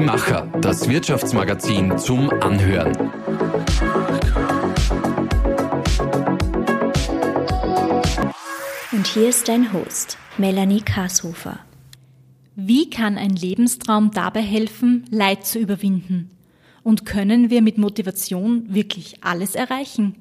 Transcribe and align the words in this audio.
Die 0.00 0.06
Macher, 0.06 0.50
das 0.62 0.88
Wirtschaftsmagazin 0.88 1.98
zum 1.98 2.30
Anhören. 2.30 2.96
Und 8.92 9.06
hier 9.06 9.28
ist 9.28 9.46
dein 9.48 9.74
Host, 9.74 10.16
Melanie 10.38 10.80
Karshofer. 10.80 11.58
Wie 12.56 12.88
kann 12.88 13.18
ein 13.18 13.36
Lebenstraum 13.36 14.10
dabei 14.10 14.40
helfen, 14.40 15.04
Leid 15.10 15.44
zu 15.44 15.58
überwinden? 15.58 16.30
Und 16.82 17.04
können 17.04 17.50
wir 17.50 17.60
mit 17.60 17.76
Motivation 17.76 18.72
wirklich 18.72 19.22
alles 19.22 19.54
erreichen? 19.54 20.14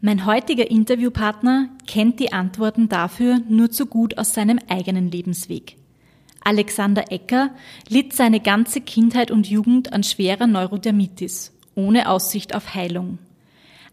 Mein 0.00 0.24
heutiger 0.24 0.70
Interviewpartner 0.70 1.68
kennt 1.86 2.20
die 2.20 2.32
Antworten 2.32 2.88
dafür 2.88 3.40
nur 3.50 3.70
zu 3.70 3.84
gut 3.84 4.16
aus 4.16 4.32
seinem 4.32 4.58
eigenen 4.66 5.10
Lebensweg. 5.10 5.76
Alexander 6.44 7.10
Ecker 7.10 7.50
litt 7.88 8.12
seine 8.12 8.40
ganze 8.40 8.80
Kindheit 8.80 9.30
und 9.30 9.48
Jugend 9.48 9.92
an 9.92 10.04
schwerer 10.04 10.46
Neurodermitis, 10.46 11.52
ohne 11.74 12.08
Aussicht 12.08 12.54
auf 12.54 12.74
Heilung. 12.74 13.18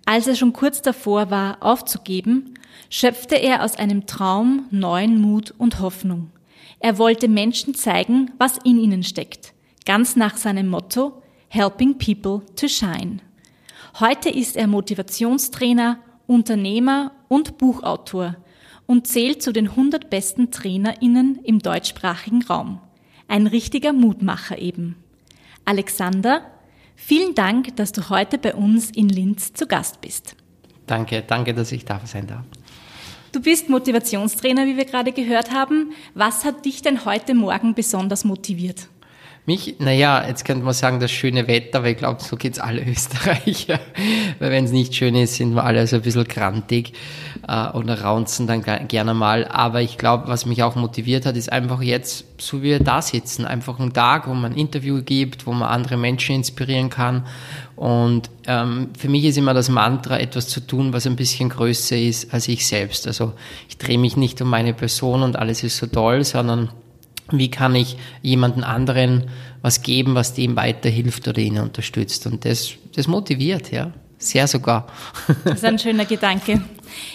Als 0.05 0.27
er 0.27 0.35
schon 0.35 0.53
kurz 0.53 0.81
davor 0.81 1.31
war, 1.31 1.57
aufzugeben, 1.61 2.55
schöpfte 2.89 3.35
er 3.35 3.63
aus 3.63 3.77
einem 3.77 4.05
Traum 4.05 4.65
neuen 4.71 5.21
Mut 5.21 5.53
und 5.57 5.79
Hoffnung. 5.79 6.31
Er 6.79 6.97
wollte 6.97 7.27
Menschen 7.27 7.75
zeigen, 7.75 8.31
was 8.37 8.57
in 8.57 8.77
ihnen 8.77 9.03
steckt, 9.03 9.53
ganz 9.85 10.15
nach 10.15 10.37
seinem 10.37 10.67
Motto 10.67 11.21
Helping 11.47 11.97
People 11.97 12.41
to 12.55 12.67
Shine. 12.67 13.19
Heute 13.99 14.29
ist 14.29 14.57
er 14.57 14.67
Motivationstrainer, 14.67 15.99
Unternehmer 16.27 17.11
und 17.27 17.57
Buchautor 17.57 18.35
und 18.91 19.07
zählt 19.07 19.41
zu 19.41 19.53
den 19.53 19.69
100 19.69 20.09
besten 20.09 20.51
TrainerInnen 20.51 21.39
im 21.45 21.59
deutschsprachigen 21.59 22.43
Raum. 22.43 22.81
Ein 23.29 23.47
richtiger 23.47 23.93
Mutmacher 23.93 24.57
eben. 24.57 24.97
Alexander, 25.63 26.41
vielen 26.97 27.33
Dank, 27.33 27.73
dass 27.77 27.93
du 27.93 28.09
heute 28.09 28.37
bei 28.37 28.53
uns 28.53 28.91
in 28.91 29.07
Linz 29.07 29.53
zu 29.53 29.65
Gast 29.65 30.01
bist. 30.01 30.35
Danke, 30.87 31.23
danke, 31.25 31.53
dass 31.53 31.71
ich 31.71 31.85
da 31.85 32.01
sein 32.03 32.27
darf. 32.27 32.43
Du 33.31 33.41
bist 33.41 33.69
Motivationstrainer, 33.69 34.65
wie 34.65 34.75
wir 34.75 34.83
gerade 34.83 35.13
gehört 35.13 35.53
haben. 35.53 35.93
Was 36.13 36.43
hat 36.43 36.65
dich 36.65 36.81
denn 36.81 37.05
heute 37.05 37.33
Morgen 37.33 37.73
besonders 37.73 38.25
motiviert? 38.25 38.89
Mich, 39.47 39.77
naja, 39.79 40.27
jetzt 40.27 40.45
könnte 40.45 40.63
man 40.63 40.75
sagen, 40.75 40.99
das 40.99 41.09
schöne 41.09 41.47
Wetter, 41.47 41.79
aber 41.79 41.89
ich 41.89 41.97
glaube, 41.97 42.21
so 42.21 42.35
geht's 42.35 42.59
alle 42.59 42.81
Österreicher. 42.85 43.79
Weil 44.37 44.51
wenn 44.51 44.65
es 44.65 44.71
nicht 44.71 44.93
schön 44.93 45.15
ist, 45.15 45.35
sind 45.35 45.55
wir 45.55 45.63
alle 45.63 45.87
so 45.87 45.95
ein 45.95 46.03
bisschen 46.03 46.25
grantig 46.25 46.93
äh, 47.47 47.69
oder 47.69 48.01
raunzen 48.01 48.45
dann 48.45 48.61
gerne 48.61 49.15
mal. 49.15 49.47
Aber 49.47 49.81
ich 49.81 49.97
glaube, 49.97 50.27
was 50.27 50.45
mich 50.45 50.61
auch 50.61 50.75
motiviert 50.75 51.25
hat, 51.25 51.35
ist 51.35 51.51
einfach 51.51 51.81
jetzt, 51.81 52.25
so 52.37 52.59
wie 52.61 52.65
wir 52.65 52.79
da 52.79 53.01
sitzen, 53.01 53.45
einfach 53.45 53.79
ein 53.79 53.93
Tag, 53.93 54.27
wo 54.27 54.33
man 54.35 54.51
ein 54.51 54.57
Interview 54.57 55.01
gibt, 55.01 55.47
wo 55.47 55.53
man 55.53 55.69
andere 55.69 55.97
Menschen 55.97 56.35
inspirieren 56.35 56.91
kann. 56.91 57.25
Und 57.75 58.29
ähm, 58.45 58.89
für 58.95 59.09
mich 59.09 59.25
ist 59.25 59.39
immer 59.39 59.55
das 59.55 59.69
Mantra, 59.69 60.19
etwas 60.19 60.49
zu 60.49 60.59
tun, 60.59 60.93
was 60.93 61.07
ein 61.07 61.15
bisschen 61.15 61.49
größer 61.49 61.97
ist 61.97 62.31
als 62.31 62.47
ich 62.47 62.67
selbst. 62.67 63.07
Also 63.07 63.33
ich 63.67 63.79
drehe 63.79 63.97
mich 63.97 64.17
nicht 64.17 64.39
um 64.39 64.49
meine 64.49 64.75
Person 64.75 65.23
und 65.23 65.35
alles 65.35 65.63
ist 65.63 65.77
so 65.77 65.87
toll, 65.87 66.23
sondern 66.23 66.69
wie 67.39 67.51
kann 67.51 67.75
ich 67.75 67.97
jemanden 68.21 68.63
anderen 68.63 69.29
was 69.61 69.81
geben, 69.81 70.15
was 70.15 70.33
dem 70.33 70.55
weiterhilft 70.55 71.27
oder 71.27 71.39
ihn 71.39 71.59
unterstützt. 71.59 72.25
Und 72.25 72.45
das, 72.45 72.71
das 72.95 73.07
motiviert, 73.07 73.71
ja. 73.71 73.91
Sehr 74.17 74.47
sogar. 74.47 74.85
Das 75.43 75.55
ist 75.55 75.65
ein 75.65 75.79
schöner 75.79 76.05
Gedanke. 76.05 76.61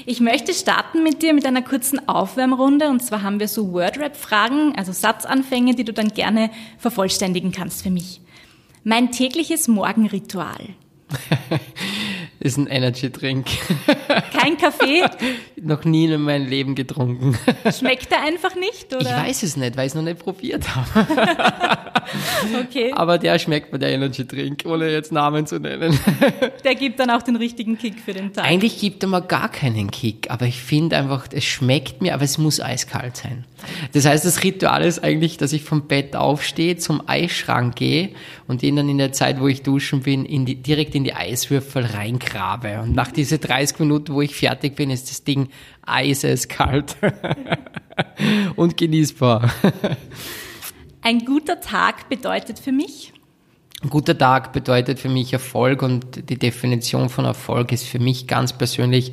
Ich 0.06 0.18
möchte 0.18 0.52
starten 0.52 1.04
mit 1.04 1.22
dir 1.22 1.34
mit 1.34 1.46
einer 1.46 1.62
kurzen 1.62 2.08
Aufwärmrunde. 2.08 2.88
Und 2.88 3.00
zwar 3.00 3.22
haben 3.22 3.38
wir 3.38 3.46
so 3.46 3.72
Wordrap-Fragen, 3.72 4.74
also 4.76 4.90
Satzanfänge, 4.90 5.76
die 5.76 5.84
du 5.84 5.92
dann 5.92 6.08
gerne 6.08 6.50
vervollständigen 6.78 7.52
kannst 7.52 7.84
für 7.84 7.90
mich. 7.90 8.20
Mein 8.82 9.12
tägliches 9.12 9.68
Morgenritual. 9.68 10.58
ist 12.40 12.56
ein 12.58 12.66
Energy 12.66 13.10
Drink. 13.10 13.46
Kein 14.32 14.56
Kaffee? 14.56 15.04
noch 15.60 15.84
nie 15.84 16.06
in 16.06 16.22
meinem 16.22 16.48
Leben 16.48 16.74
getrunken. 16.74 17.36
Schmeckt 17.76 18.12
er 18.12 18.22
einfach 18.22 18.54
nicht, 18.54 18.94
oder? 18.94 19.00
Ich 19.00 19.08
weiß 19.08 19.42
es 19.42 19.56
nicht, 19.56 19.76
weil 19.76 19.86
ich 19.86 19.92
es 19.92 19.94
noch 19.94 20.02
nicht 20.02 20.18
probiert 20.18 20.64
habe. 20.74 21.06
okay. 22.62 22.92
Aber 22.94 23.18
der 23.18 23.38
schmeckt 23.38 23.72
mir, 23.72 23.78
der 23.78 23.90
Energy 23.90 24.26
Drink, 24.26 24.62
ohne 24.66 24.90
jetzt 24.90 25.12
Namen 25.12 25.46
zu 25.46 25.58
nennen. 25.58 25.98
Der 26.64 26.74
gibt 26.74 26.98
dann 26.98 27.10
auch 27.10 27.22
den 27.22 27.36
richtigen 27.36 27.78
Kick 27.78 28.00
für 28.00 28.12
den 28.12 28.32
Tag. 28.32 28.44
Eigentlich 28.44 28.78
gibt 28.80 29.02
er 29.02 29.08
mir 29.08 29.22
gar 29.22 29.48
keinen 29.48 29.90
Kick, 29.90 30.30
aber 30.30 30.46
ich 30.46 30.60
finde 30.60 30.96
einfach, 30.96 31.26
es 31.30 31.44
schmeckt 31.44 32.02
mir, 32.02 32.14
aber 32.14 32.24
es 32.24 32.38
muss 32.38 32.60
eiskalt 32.60 33.16
sein. 33.16 33.44
Das 33.92 34.04
heißt, 34.04 34.24
das 34.24 34.42
Ritual 34.42 34.84
ist 34.84 35.02
eigentlich, 35.02 35.38
dass 35.38 35.52
ich 35.52 35.62
vom 35.62 35.86
Bett 35.86 36.16
aufstehe, 36.16 36.76
zum 36.76 37.08
Eisschrank 37.08 37.76
gehe 37.76 38.10
und 38.46 38.62
ihn 38.62 38.76
dann 38.76 38.88
in 38.88 38.98
der 38.98 39.12
Zeit, 39.12 39.40
wo 39.40 39.48
ich 39.48 39.62
duschen 39.62 40.00
bin, 40.00 40.24
in 40.24 40.46
die, 40.46 40.56
direkt 40.56 40.94
in 40.94 41.04
die 41.04 41.14
Eiswürfel 41.14 41.84
reingrabe. 42.16 42.80
Und 42.80 42.94
nach 42.94 43.10
diese 43.10 43.38
30 43.38 43.78
Minuten, 43.80 44.14
wo 44.14 44.22
ich 44.22 44.34
fertig 44.34 44.76
bin, 44.76 44.90
ist 44.90 45.10
das 45.10 45.24
Ding 45.24 45.48
eiseskalt 45.82 46.96
und 48.56 48.76
genießbar. 48.76 49.50
Ein 51.02 51.20
guter 51.24 51.60
Tag 51.60 52.08
bedeutet 52.08 52.58
für 52.58 52.72
mich? 52.72 53.12
Ein 53.82 53.90
guter 53.90 54.16
Tag 54.16 54.52
bedeutet 54.52 54.98
für 54.98 55.08
mich 55.08 55.32
Erfolg 55.32 55.82
und 55.82 56.30
die 56.30 56.38
Definition 56.38 57.08
von 57.08 57.24
Erfolg 57.24 57.72
ist 57.72 57.84
für 57.84 57.98
mich 57.98 58.26
ganz 58.26 58.52
persönlich 58.52 59.12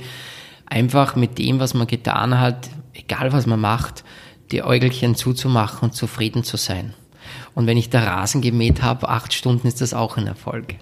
einfach 0.65 1.15
mit 1.15 1.37
dem, 1.37 1.59
was 1.59 1.73
man 1.73 1.85
getan 1.85 2.39
hat, 2.39 2.69
egal 2.93 3.33
was 3.33 3.45
man 3.45 3.59
macht, 3.59 4.03
die 4.51 4.63
Äugelchen 4.63 5.15
zuzumachen 5.15 5.89
und 5.89 5.95
zufrieden 5.95 6.43
zu 6.43 6.57
sein. 6.57 6.93
Und 7.55 7.67
wenn 7.67 7.77
ich 7.77 7.89
da 7.89 8.03
Rasen 8.03 8.41
gemäht 8.41 8.81
habe, 8.81 9.09
acht 9.09 9.33
Stunden 9.33 9.67
ist 9.67 9.81
das 9.81 9.93
auch 9.93 10.17
ein 10.17 10.27
Erfolg. 10.27 10.75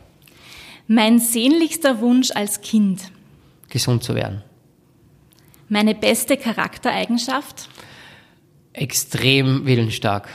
Mein 0.94 1.19
sehnlichster 1.19 2.02
Wunsch 2.02 2.31
als 2.31 2.59
Kind? 2.59 3.13
Gesund 3.69 4.03
zu 4.03 4.13
werden. 4.13 4.44
Meine 5.69 5.96
beste 5.96 6.35
Charaktereigenschaft? 6.35 7.69
Extrem 8.74 9.66
willensstark. 9.66 10.28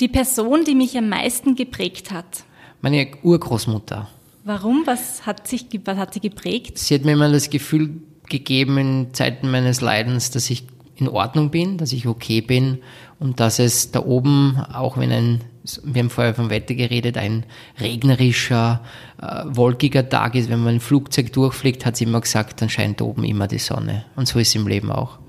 Die 0.00 0.08
Person, 0.08 0.64
die 0.64 0.74
mich 0.74 0.96
am 0.96 1.10
meisten 1.10 1.54
geprägt 1.54 2.12
hat? 2.12 2.44
Meine 2.80 3.08
Urgroßmutter. 3.22 4.08
Warum? 4.44 4.86
Was 4.86 5.26
hat, 5.26 5.48
sich, 5.48 5.66
was 5.84 5.98
hat 5.98 6.14
sie 6.14 6.20
geprägt? 6.20 6.78
Sie 6.78 6.94
hat 6.94 7.04
mir 7.04 7.12
immer 7.12 7.30
das 7.30 7.50
Gefühl 7.50 8.00
gegeben 8.30 8.78
in 8.78 9.12
Zeiten 9.12 9.50
meines 9.50 9.82
Leidens, 9.82 10.30
dass 10.30 10.48
ich 10.48 10.64
in 10.96 11.08
Ordnung 11.08 11.50
bin, 11.50 11.76
dass 11.76 11.92
ich 11.92 12.06
okay 12.06 12.40
bin 12.40 12.78
und 13.24 13.40
dass 13.40 13.58
es 13.58 13.90
da 13.90 14.00
oben, 14.00 14.58
auch 14.74 14.98
wenn 14.98 15.10
ein, 15.10 15.40
wir 15.82 16.02
haben 16.02 16.10
vorher 16.10 16.34
vom 16.34 16.50
Wetter 16.50 16.74
geredet, 16.74 17.16
ein 17.16 17.46
regnerischer, 17.80 18.82
äh, 19.18 19.44
wolkiger 19.46 20.06
Tag 20.06 20.34
ist, 20.34 20.50
wenn 20.50 20.58
man 20.58 20.74
ein 20.74 20.80
Flugzeug 20.80 21.32
durchfliegt, 21.32 21.86
hat 21.86 21.96
sie 21.96 22.04
immer 22.04 22.20
gesagt, 22.20 22.60
dann 22.60 22.68
scheint 22.68 23.00
da 23.00 23.06
oben 23.06 23.24
immer 23.24 23.48
die 23.48 23.56
Sonne. 23.56 24.04
Und 24.14 24.28
so 24.28 24.38
ist 24.38 24.48
es 24.48 24.54
im 24.56 24.68
Leben 24.68 24.90
auch. 24.90 25.20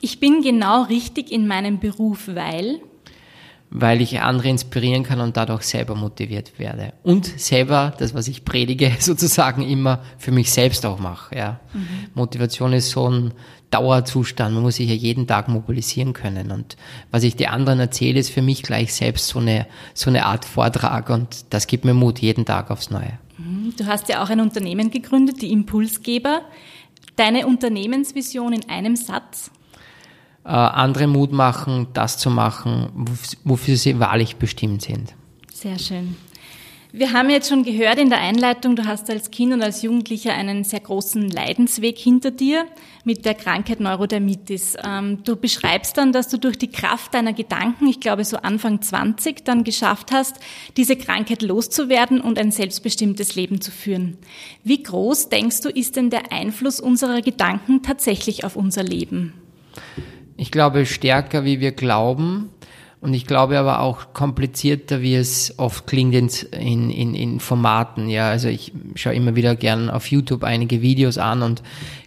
Ich 0.00 0.20
bin 0.20 0.42
genau 0.42 0.84
richtig 0.84 1.32
in 1.32 1.48
meinem 1.48 1.80
Beruf, 1.80 2.28
weil 2.28 2.78
weil 3.74 4.02
ich 4.02 4.20
andere 4.20 4.50
inspirieren 4.50 5.02
kann 5.02 5.20
und 5.20 5.34
dadurch 5.38 5.62
selber 5.62 5.94
motiviert 5.94 6.58
werde. 6.58 6.92
Und 7.02 7.24
selber, 7.24 7.94
das, 7.98 8.12
was 8.12 8.28
ich 8.28 8.44
predige, 8.44 8.92
sozusagen 9.00 9.62
immer 9.62 10.00
für 10.18 10.30
mich 10.30 10.52
selbst 10.52 10.84
auch 10.84 10.98
mache. 10.98 11.34
Ja. 11.34 11.60
Mhm. 11.72 11.88
Motivation 12.14 12.74
ist 12.74 12.90
so 12.90 13.08
ein 13.08 13.32
Dauerzustand. 13.72 14.54
Man 14.54 14.62
muss 14.62 14.76
sich 14.76 14.88
ja 14.88 14.94
jeden 14.94 15.26
Tag 15.26 15.48
mobilisieren 15.48 16.12
können. 16.12 16.50
Und 16.50 16.76
was 17.10 17.22
ich 17.22 17.36
den 17.36 17.48
anderen 17.48 17.80
erzähle, 17.80 18.20
ist 18.20 18.30
für 18.30 18.42
mich 18.42 18.62
gleich 18.62 18.94
selbst 18.94 19.28
so 19.28 19.38
eine, 19.38 19.66
so 19.94 20.10
eine 20.10 20.26
Art 20.26 20.44
Vortrag. 20.44 21.10
Und 21.10 21.46
das 21.50 21.66
gibt 21.66 21.84
mir 21.84 21.94
Mut 21.94 22.20
jeden 22.20 22.44
Tag 22.44 22.70
aufs 22.70 22.90
Neue. 22.90 23.18
Mhm. 23.38 23.74
Du 23.76 23.86
hast 23.86 24.08
ja 24.08 24.22
auch 24.22 24.30
ein 24.30 24.40
Unternehmen 24.40 24.90
gegründet, 24.90 25.42
die 25.42 25.52
Impulsgeber. 25.52 26.42
Deine 27.16 27.46
Unternehmensvision 27.46 28.52
in 28.52 28.68
einem 28.68 28.96
Satz? 28.96 29.50
äh, 30.44 30.48
andere 30.48 31.06
Mut 31.06 31.32
machen, 31.32 31.88
das 31.92 32.18
zu 32.18 32.30
machen, 32.30 32.90
wofür 33.44 33.76
sie 33.76 33.98
wahrlich 34.00 34.36
bestimmt 34.36 34.82
sind. 34.82 35.14
Sehr 35.52 35.78
schön. 35.78 36.16
Wir 36.94 37.14
haben 37.14 37.30
jetzt 37.30 37.48
schon 37.48 37.64
gehört 37.64 37.98
in 37.98 38.10
der 38.10 38.20
Einleitung, 38.20 38.76
du 38.76 38.84
hast 38.84 39.08
als 39.08 39.30
Kind 39.30 39.54
und 39.54 39.62
als 39.62 39.80
Jugendlicher 39.80 40.34
einen 40.34 40.62
sehr 40.62 40.80
großen 40.80 41.26
Leidensweg 41.30 41.96
hinter 41.96 42.30
dir 42.30 42.66
mit 43.04 43.24
der 43.24 43.32
Krankheit 43.32 43.80
Neurodermitis. 43.80 44.76
Ähm, 44.84 45.24
du 45.24 45.36
beschreibst 45.36 45.96
dann, 45.96 46.12
dass 46.12 46.28
du 46.28 46.36
durch 46.36 46.58
die 46.58 46.70
Kraft 46.70 47.14
deiner 47.14 47.32
Gedanken, 47.32 47.86
ich 47.86 47.98
glaube 47.98 48.26
so 48.26 48.36
Anfang 48.36 48.82
20, 48.82 49.42
dann 49.42 49.64
geschafft 49.64 50.12
hast, 50.12 50.36
diese 50.76 50.96
Krankheit 50.96 51.40
loszuwerden 51.40 52.20
und 52.20 52.38
ein 52.38 52.50
selbstbestimmtes 52.50 53.36
Leben 53.36 53.62
zu 53.62 53.70
führen. 53.70 54.18
Wie 54.62 54.82
groß, 54.82 55.30
denkst 55.30 55.62
du, 55.62 55.70
ist 55.70 55.96
denn 55.96 56.10
der 56.10 56.30
Einfluss 56.30 56.78
unserer 56.78 57.22
Gedanken 57.22 57.82
tatsächlich 57.82 58.44
auf 58.44 58.54
unser 58.54 58.82
Leben? 58.82 59.32
Ich 60.36 60.50
glaube 60.50 60.84
stärker, 60.84 61.46
wie 61.46 61.58
wir 61.58 61.72
glauben. 61.72 62.50
Und 63.02 63.14
ich 63.14 63.26
glaube 63.26 63.58
aber 63.58 63.80
auch 63.80 64.12
komplizierter, 64.14 65.02
wie 65.02 65.16
es 65.16 65.58
oft 65.58 65.88
klingt 65.88 66.44
in, 66.52 66.88
in, 66.88 67.14
in 67.16 67.40
Formaten. 67.40 68.08
Ja, 68.08 68.30
also 68.30 68.46
ich 68.46 68.72
schaue 68.94 69.14
immer 69.14 69.34
wieder 69.34 69.56
gern 69.56 69.90
auf 69.90 70.06
YouTube 70.06 70.44
einige 70.44 70.82
Videos 70.82 71.18
an 71.18 71.42
und 71.42 71.64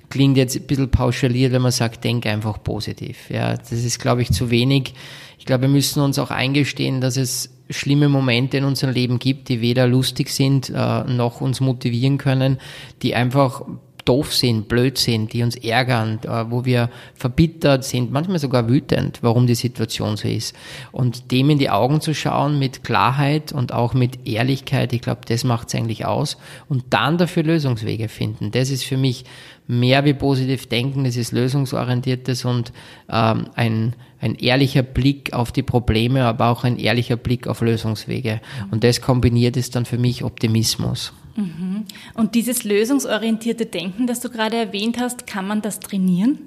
klingt 0.09 0.37
jetzt 0.37 0.55
ein 0.55 0.65
bisschen 0.65 0.89
pauschaliert, 0.89 1.51
wenn 1.51 1.61
man 1.61 1.73
sagt, 1.73 2.05
denk 2.05 2.25
einfach 2.25 2.63
positiv. 2.63 3.29
Ja, 3.29 3.57
das 3.57 3.73
ist, 3.73 3.99
glaube 3.99 4.21
ich, 4.21 4.31
zu 4.31 4.49
wenig. 4.49 4.93
Ich 5.37 5.45
glaube, 5.45 5.63
wir 5.63 5.69
müssen 5.69 6.01
uns 6.01 6.17
auch 6.17 6.31
eingestehen, 6.31 7.01
dass 7.01 7.17
es 7.17 7.49
schlimme 7.69 8.07
Momente 8.07 8.55
in 8.55 8.63
unserem 8.63 8.93
Leben 8.93 9.19
gibt, 9.19 9.49
die 9.49 9.59
weder 9.59 9.87
lustig 9.87 10.29
sind, 10.29 10.69
äh, 10.69 11.03
noch 11.03 11.41
uns 11.41 11.59
motivieren 11.59 12.17
können, 12.17 12.57
die 13.01 13.15
einfach 13.15 13.63
doof 14.05 14.33
sind, 14.33 14.67
blöd 14.67 14.97
sind, 14.97 15.33
die 15.33 15.43
uns 15.43 15.55
ärgern, 15.55 16.19
äh, 16.23 16.49
wo 16.49 16.63
wir 16.63 16.89
verbittert 17.15 17.83
sind, 17.83 18.11
manchmal 18.11 18.39
sogar 18.39 18.69
wütend, 18.69 19.19
warum 19.21 19.47
die 19.47 19.55
Situation 19.55 20.15
so 20.15 20.27
ist. 20.27 20.55
Und 20.91 21.31
dem 21.31 21.49
in 21.49 21.57
die 21.57 21.71
Augen 21.71 22.01
zu 22.01 22.13
schauen 22.13 22.59
mit 22.59 22.83
Klarheit 22.83 23.51
und 23.51 23.73
auch 23.73 23.93
mit 23.93 24.27
Ehrlichkeit, 24.27 24.93
ich 24.93 25.01
glaube, 25.01 25.21
das 25.27 25.43
macht 25.43 25.69
es 25.69 25.75
eigentlich 25.75 26.05
aus. 26.05 26.37
Und 26.69 26.85
dann 26.91 27.17
dafür 27.17 27.43
Lösungswege 27.43 28.07
finden. 28.07 28.51
Das 28.51 28.69
ist 28.69 28.83
für 28.83 28.97
mich 28.97 29.25
mehr 29.67 30.05
wie 30.05 30.13
positiv 30.13 30.67
denken, 30.67 31.03
das 31.03 31.17
ist 31.17 31.31
lösungsorientiertes 31.31 32.45
und 32.45 32.71
ähm, 33.09 33.47
ein, 33.55 33.95
ein 34.21 34.35
ehrlicher 34.35 34.83
Blick 34.83 35.33
auf 35.33 35.51
die 35.51 35.63
Probleme, 35.63 36.25
aber 36.25 36.49
auch 36.49 36.63
ein 36.63 36.77
ehrlicher 36.77 37.15
Blick 37.15 37.47
auf 37.47 37.61
Lösungswege. 37.61 38.41
Und 38.69 38.83
das 38.83 39.01
kombiniert 39.01 39.57
ist 39.57 39.75
dann 39.75 39.85
für 39.85 39.97
mich 39.97 40.23
Optimismus. 40.23 41.13
Mhm. 41.35 41.85
Und 42.13 42.35
dieses 42.35 42.63
lösungsorientierte 42.63 43.65
Denken, 43.65 44.07
das 44.07 44.19
du 44.19 44.29
gerade 44.29 44.57
erwähnt 44.57 44.99
hast, 44.99 45.27
kann 45.27 45.47
man 45.47 45.61
das 45.61 45.79
trainieren? 45.79 46.39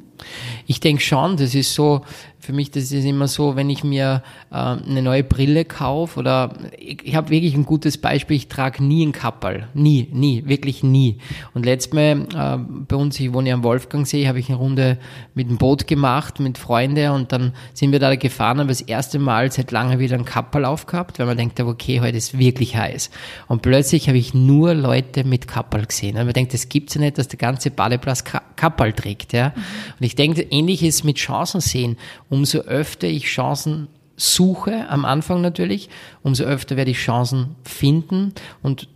Ich 0.66 0.80
denke 0.80 1.02
schon, 1.02 1.36
das 1.36 1.54
ist 1.54 1.74
so, 1.74 2.02
für 2.48 2.54
mich, 2.54 2.70
das 2.70 2.84
ist 2.84 3.04
immer 3.04 3.28
so, 3.28 3.56
wenn 3.56 3.68
ich 3.68 3.84
mir 3.84 4.22
äh, 4.50 4.54
eine 4.54 5.02
neue 5.02 5.22
Brille 5.22 5.66
kaufe 5.66 6.18
oder 6.18 6.54
ich, 6.78 7.02
ich 7.04 7.14
habe 7.14 7.28
wirklich 7.28 7.52
ein 7.54 7.66
gutes 7.66 7.98
Beispiel, 7.98 8.38
ich 8.38 8.48
trage 8.48 8.82
nie 8.82 9.04
ein 9.04 9.12
Kapperl. 9.12 9.68
Nie, 9.74 10.08
nie, 10.12 10.44
wirklich 10.46 10.82
nie. 10.82 11.18
Und 11.52 11.66
letztes 11.66 11.92
Mal 11.92 12.26
äh, 12.34 12.56
bei 12.88 12.96
uns, 12.96 13.20
ich 13.20 13.34
wohne 13.34 13.50
ja 13.50 13.54
am 13.54 13.64
Wolfgangsee, 13.64 14.26
habe 14.26 14.38
ich 14.38 14.48
eine 14.48 14.56
Runde 14.56 14.96
mit 15.34 15.50
dem 15.50 15.58
Boot 15.58 15.86
gemacht, 15.86 16.40
mit 16.40 16.56
Freunden 16.56 17.10
und 17.10 17.32
dann 17.32 17.52
sind 17.74 17.92
wir 17.92 17.98
da 17.98 18.16
gefahren, 18.16 18.60
aber 18.60 18.68
das 18.68 18.80
erste 18.80 19.18
Mal 19.18 19.52
seit 19.52 19.70
lange 19.70 19.98
wieder 19.98 20.16
ein 20.16 20.24
Kapperl 20.24 20.64
aufgehabt, 20.64 21.18
weil 21.18 21.26
man 21.26 21.36
denkt, 21.36 21.60
okay, 21.60 22.00
heute 22.00 22.16
ist 22.16 22.38
wirklich 22.38 22.76
heiß. 22.76 23.10
Und 23.48 23.60
plötzlich 23.60 24.08
habe 24.08 24.16
ich 24.16 24.32
nur 24.32 24.72
Leute 24.72 25.22
mit 25.22 25.46
Kapperl 25.46 25.84
gesehen. 25.84 26.16
Und 26.16 26.24
man 26.24 26.32
denkt, 26.32 26.54
das 26.54 26.70
gibt's 26.70 26.94
ja 26.94 27.02
nicht, 27.02 27.18
dass 27.18 27.28
der 27.28 27.38
ganze 27.38 27.70
Badeplatz 27.70 28.24
Kapperl 28.24 28.94
trägt. 28.94 29.34
Ja? 29.34 29.48
Und 29.48 30.06
ich 30.06 30.14
denke, 30.14 30.40
ähnlich 30.40 30.82
ist 30.82 31.04
mit 31.04 31.18
Chancen 31.18 31.60
sehen 31.60 31.98
umso 32.38 32.60
öfter 32.60 33.08
ich 33.08 33.24
Chancen 33.24 33.88
suche, 34.16 34.88
am 34.88 35.04
Anfang 35.04 35.40
natürlich, 35.40 35.88
umso 36.22 36.44
öfter 36.44 36.76
werde 36.76 36.92
ich 36.92 36.98
Chancen 36.98 37.56
finden. 37.64 38.32
Und 38.62 38.88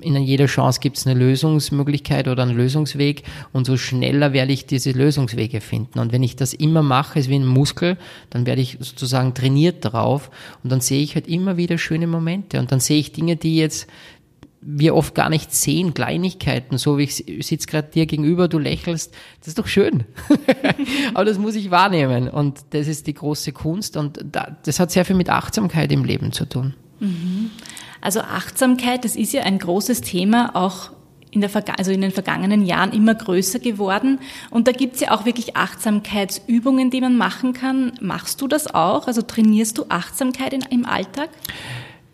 in 0.00 0.16
jeder 0.16 0.46
Chance 0.46 0.80
gibt 0.80 0.96
es 0.96 1.06
eine 1.06 1.18
Lösungsmöglichkeit 1.18 2.28
oder 2.28 2.42
einen 2.42 2.56
Lösungsweg. 2.56 3.22
Und 3.52 3.66
so 3.66 3.76
schneller 3.76 4.32
werde 4.32 4.52
ich 4.52 4.64
diese 4.64 4.92
Lösungswege 4.92 5.60
finden. 5.60 5.98
Und 5.98 6.12
wenn 6.12 6.22
ich 6.22 6.36
das 6.36 6.54
immer 6.54 6.82
mache, 6.82 7.18
ist 7.18 7.28
wie 7.28 7.38
ein 7.38 7.46
Muskel, 7.46 7.98
dann 8.30 8.46
werde 8.46 8.62
ich 8.62 8.78
sozusagen 8.80 9.34
trainiert 9.34 9.84
darauf 9.84 10.30
und 10.62 10.72
dann 10.72 10.80
sehe 10.80 11.02
ich 11.02 11.14
halt 11.14 11.28
immer 11.28 11.58
wieder 11.58 11.76
schöne 11.76 12.06
Momente. 12.06 12.58
Und 12.58 12.72
dann 12.72 12.80
sehe 12.80 12.98
ich 12.98 13.12
Dinge, 13.12 13.36
die 13.36 13.56
jetzt 13.56 13.88
wir 14.68 14.96
oft 14.96 15.14
gar 15.14 15.30
nicht 15.30 15.54
sehen, 15.54 15.94
Kleinigkeiten, 15.94 16.76
so 16.76 16.98
wie 16.98 17.04
ich 17.04 17.46
sitze 17.46 17.68
gerade 17.68 17.88
dir 17.88 18.06
gegenüber, 18.06 18.48
du 18.48 18.58
lächelst, 18.58 19.14
das 19.38 19.48
ist 19.48 19.58
doch 19.58 19.68
schön. 19.68 20.04
Aber 21.14 21.24
das 21.24 21.38
muss 21.38 21.54
ich 21.54 21.70
wahrnehmen 21.70 22.28
und 22.28 22.58
das 22.70 22.88
ist 22.88 23.06
die 23.06 23.14
große 23.14 23.52
Kunst 23.52 23.96
und 23.96 24.24
das 24.64 24.80
hat 24.80 24.90
sehr 24.90 25.04
viel 25.04 25.14
mit 25.14 25.30
Achtsamkeit 25.30 25.92
im 25.92 26.04
Leben 26.04 26.32
zu 26.32 26.46
tun. 26.46 26.74
Mhm. 26.98 27.52
Also 28.00 28.20
Achtsamkeit, 28.20 29.04
das 29.04 29.14
ist 29.14 29.32
ja 29.32 29.42
ein 29.44 29.58
großes 29.60 30.00
Thema, 30.00 30.56
auch 30.56 30.90
in, 31.30 31.40
der, 31.40 31.50
also 31.78 31.92
in 31.92 32.00
den 32.00 32.10
vergangenen 32.10 32.64
Jahren 32.64 32.92
immer 32.92 33.14
größer 33.14 33.60
geworden. 33.60 34.18
Und 34.50 34.66
da 34.66 34.72
gibt 34.72 34.94
es 34.94 35.00
ja 35.00 35.12
auch 35.12 35.26
wirklich 35.26 35.56
Achtsamkeitsübungen, 35.56 36.90
die 36.90 37.00
man 37.00 37.16
machen 37.16 37.52
kann. 37.52 37.92
Machst 38.00 38.40
du 38.40 38.48
das 38.48 38.74
auch? 38.74 39.06
Also 39.06 39.22
trainierst 39.22 39.78
du 39.78 39.86
Achtsamkeit 39.90 40.52
in, 40.52 40.62
im 40.70 40.86
Alltag? 40.86 41.28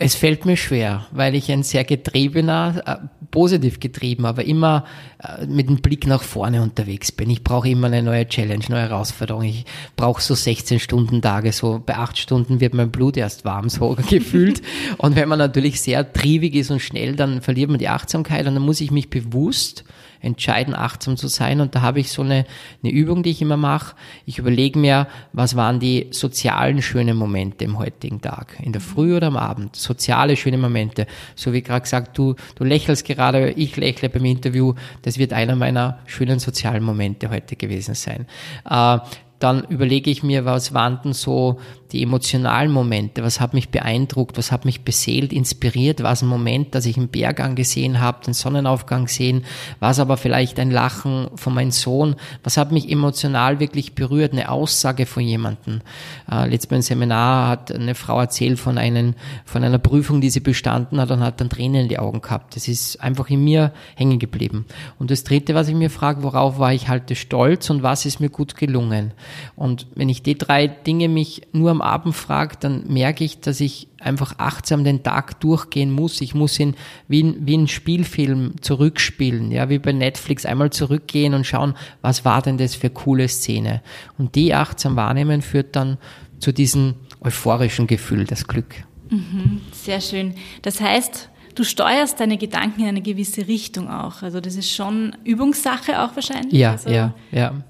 Es 0.04 0.16
fällt 0.16 0.44
mir 0.46 0.56
schwer, 0.56 1.06
weil 1.12 1.37
ich 1.37 1.50
ein 1.52 1.62
sehr 1.62 1.84
getriebener, 1.84 2.82
äh, 2.87 2.96
positiv 3.31 3.78
getrieben, 3.78 4.26
aber 4.26 4.44
immer 4.44 4.84
äh, 5.22 5.46
mit 5.46 5.69
dem 5.69 5.76
Blick 5.76 6.08
nach 6.08 6.22
vorne 6.25 6.60
unterwegs 6.60 7.12
bin. 7.12 7.31
Ich 7.31 7.44
brauche 7.44 7.69
immer 7.69 7.87
eine 7.87 8.02
neue 8.02 8.26
Challenge, 8.26 8.64
neue 8.69 8.82
Herausforderung. 8.82 9.44
Ich 9.44 9.64
brauche 9.94 10.20
so 10.20 10.34
16 10.34 10.81
Stunden 10.81 11.22
Tage, 11.22 11.52
so 11.52 11.81
bei 11.84 11.96
8 11.96 12.19
Stunden 12.19 12.60
wird 12.60 12.75
mein 12.75 12.90
Blut 12.90 13.16
erst 13.16 13.44
warm, 13.44 13.69
so 13.69 13.96
gefühlt. 14.10 14.60
Und 14.99 15.14
wenn 15.14 15.28
man 15.28 15.38
natürlich 15.38 15.81
sehr 15.81 16.12
triebig 16.12 16.56
ist 16.56 16.72
und 16.72 16.81
schnell, 16.81 17.14
dann 17.14 17.40
verliert 17.40 17.70
man 17.70 17.78
die 17.78 17.88
Achtsamkeit 17.88 18.46
und 18.48 18.55
dann 18.55 18.64
muss 18.64 18.81
ich 18.81 18.90
mich 18.90 19.08
bewusst 19.08 19.84
entscheiden, 20.22 20.74
achtsam 20.74 21.16
zu 21.16 21.28
sein. 21.28 21.60
Und 21.60 21.74
da 21.74 21.82
habe 21.82 22.00
ich 22.00 22.10
so 22.10 22.22
eine, 22.22 22.46
eine 22.82 22.92
Übung, 22.92 23.22
die 23.22 23.30
ich 23.30 23.42
immer 23.42 23.56
mache. 23.56 23.94
Ich 24.24 24.38
überlege 24.38 24.78
mir, 24.78 25.08
was 25.32 25.56
waren 25.56 25.80
die 25.80 26.06
sozialen 26.10 26.80
schönen 26.80 27.16
Momente 27.16 27.64
im 27.64 27.78
heutigen 27.78 28.20
Tag, 28.20 28.56
in 28.62 28.72
der 28.72 28.80
Früh 28.80 29.16
oder 29.16 29.26
am 29.26 29.36
Abend. 29.36 29.76
Soziale 29.76 30.36
schöne 30.36 30.58
Momente. 30.58 31.06
So 31.34 31.52
wie 31.52 31.62
gerade 31.62 31.82
gesagt, 31.82 32.16
du, 32.16 32.36
du 32.54 32.64
lächelst 32.64 33.04
gerade, 33.04 33.50
ich 33.50 33.76
lächle 33.76 34.08
beim 34.08 34.24
Interview. 34.24 34.74
Das 35.02 35.19
wird 35.19 35.32
einer 35.32 35.56
meiner 35.56 35.98
schönen 36.06 36.38
sozialen 36.38 36.84
Momente 36.84 37.28
heute 37.28 37.56
gewesen 37.56 37.94
sein. 37.94 38.26
Äh, 38.69 38.98
dann 39.43 39.65
überlege 39.65 40.11
ich 40.11 40.23
mir, 40.23 40.44
was 40.44 40.73
waren 40.73 41.00
denn 41.05 41.12
so 41.12 41.59
die 41.93 42.03
emotionalen 42.03 42.71
Momente, 42.71 43.23
was 43.23 43.41
hat 43.41 43.55
mich 43.55 43.69
beeindruckt, 43.69 44.39
was 44.39 44.50
hat 44.50 44.65
mich 44.65 44.83
beseelt, 44.83 45.33
inspiriert, 45.33 46.03
war 46.03 46.12
es 46.12 46.23
ein 46.23 46.29
Moment, 46.29 46.75
dass 46.75 46.87
ich 46.87 46.97
einen 46.97 47.09
Berg 47.09 47.41
angesehen 47.41 48.00
habe, 48.00 48.25
den 48.25 48.35
Sonnenaufgang 48.35 49.06
gesehen, 49.06 49.44
war 49.81 49.91
es 49.91 49.99
aber 49.99 50.17
vielleicht 50.17 50.59
ein 50.59 50.71
Lachen 50.71 51.29
von 51.35 51.55
meinem 51.55 51.71
Sohn, 51.71 52.17
was 52.43 52.56
hat 52.56 52.73
mich 52.73 52.91
emotional 52.91 53.61
wirklich 53.61 53.94
berührt, 53.94 54.33
eine 54.33 54.50
Aussage 54.50 55.06
von 55.06 55.23
jemandem. 55.23 55.83
Äh, 56.31 56.49
letztes 56.49 56.71
Mal 56.71 56.77
im 56.77 56.83
Seminar 56.83 57.49
hat 57.49 57.73
eine 57.73 57.94
Frau 57.94 58.21
erzählt 58.21 58.59
von, 58.59 58.79
einen, 58.79 59.15
von 59.44 59.62
einer 59.62 59.79
Prüfung, 59.79 60.21
die 60.21 60.31
sie 60.31 60.41
bestanden 60.41 61.00
hat 61.00 61.11
und 61.11 61.21
hat 61.21 61.41
dann 61.41 61.50
Tränen 61.50 61.83
in 61.83 61.89
die 61.89 61.99
Augen 61.99 62.23
gehabt. 62.23 62.56
Das 62.56 62.69
ist 62.69 63.03
einfach 63.03 63.29
in 63.29 63.44
mir 63.44 63.73
hängen 63.97 64.19
geblieben. 64.19 64.65
Und 64.99 65.11
das 65.11 65.25
Dritte, 65.25 65.55
was 65.55 65.69
ich 65.69 65.75
mir 65.75 65.91
frage, 65.91 66.23
worauf 66.23 66.59
war 66.59 66.73
ich 66.73 66.89
halt 66.89 67.17
stolz 67.17 67.69
und 67.69 67.83
was 67.83 68.06
ist 68.06 68.21
mir 68.21 68.31
gut 68.31 68.56
gelungen? 68.56 69.12
Und 69.56 69.87
wenn 69.94 70.08
ich 70.08 70.23
die 70.23 70.37
drei 70.37 70.67
Dinge 70.67 71.08
mich 71.08 71.43
nur 71.52 71.70
am 71.70 71.81
Abend 71.81 72.14
frage, 72.14 72.56
dann 72.61 72.84
merke 72.88 73.25
ich, 73.25 73.40
dass 73.40 73.61
ich 73.61 73.88
einfach 74.00 74.34
achtsam 74.38 74.84
den 74.84 75.02
Tag 75.02 75.40
durchgehen 75.40 75.90
muss. 75.93 76.20
Ich 76.20 76.34
muss 76.34 76.58
ihn 76.58 76.75
wie, 77.08 77.34
wie 77.38 77.56
ein 77.56 77.69
Spielfilm 77.69 78.55
zurückspielen, 78.61 79.50
ja, 79.52 79.69
wie 79.69 79.79
bei 79.79 79.93
Netflix 79.93 80.44
einmal 80.44 80.70
zurückgehen 80.70 81.34
und 81.34 81.46
schauen, 81.46 81.75
was 82.00 82.25
war 82.25 82.43
denn 82.43 82.58
das 82.58 82.75
für 82.75 82.90
coole 82.90 83.29
Szene. 83.29 83.82
Und 84.19 84.34
die 84.34 84.55
achtsam 84.55 84.96
wahrnehmen 84.96 85.43
führt 85.43 85.76
dann 85.76 85.99
zu 86.38 86.52
diesem 86.52 86.94
euphorischen 87.20 87.86
Gefühl, 87.86 88.24
das 88.24 88.46
Glück. 88.46 88.74
Mhm, 89.10 89.60
sehr 89.72 90.01
schön. 90.01 90.34
Das 90.62 90.81
heißt, 90.81 91.29
du 91.55 91.65
steuerst 91.65 92.19
deine 92.20 92.39
Gedanken 92.39 92.81
in 92.82 92.89
eine 92.89 93.03
gewisse 93.03 93.46
Richtung 93.46 93.89
auch. 93.89 94.22
Also 94.22 94.41
das 94.41 94.56
ist 94.56 94.70
schon 94.70 95.17
Übungssache 95.24 96.03
auch 96.03 96.15
wahrscheinlich. 96.15 96.53
Ja, 96.53 96.72
also 96.72 96.91
ja, 96.91 97.15
ja. 97.31 97.62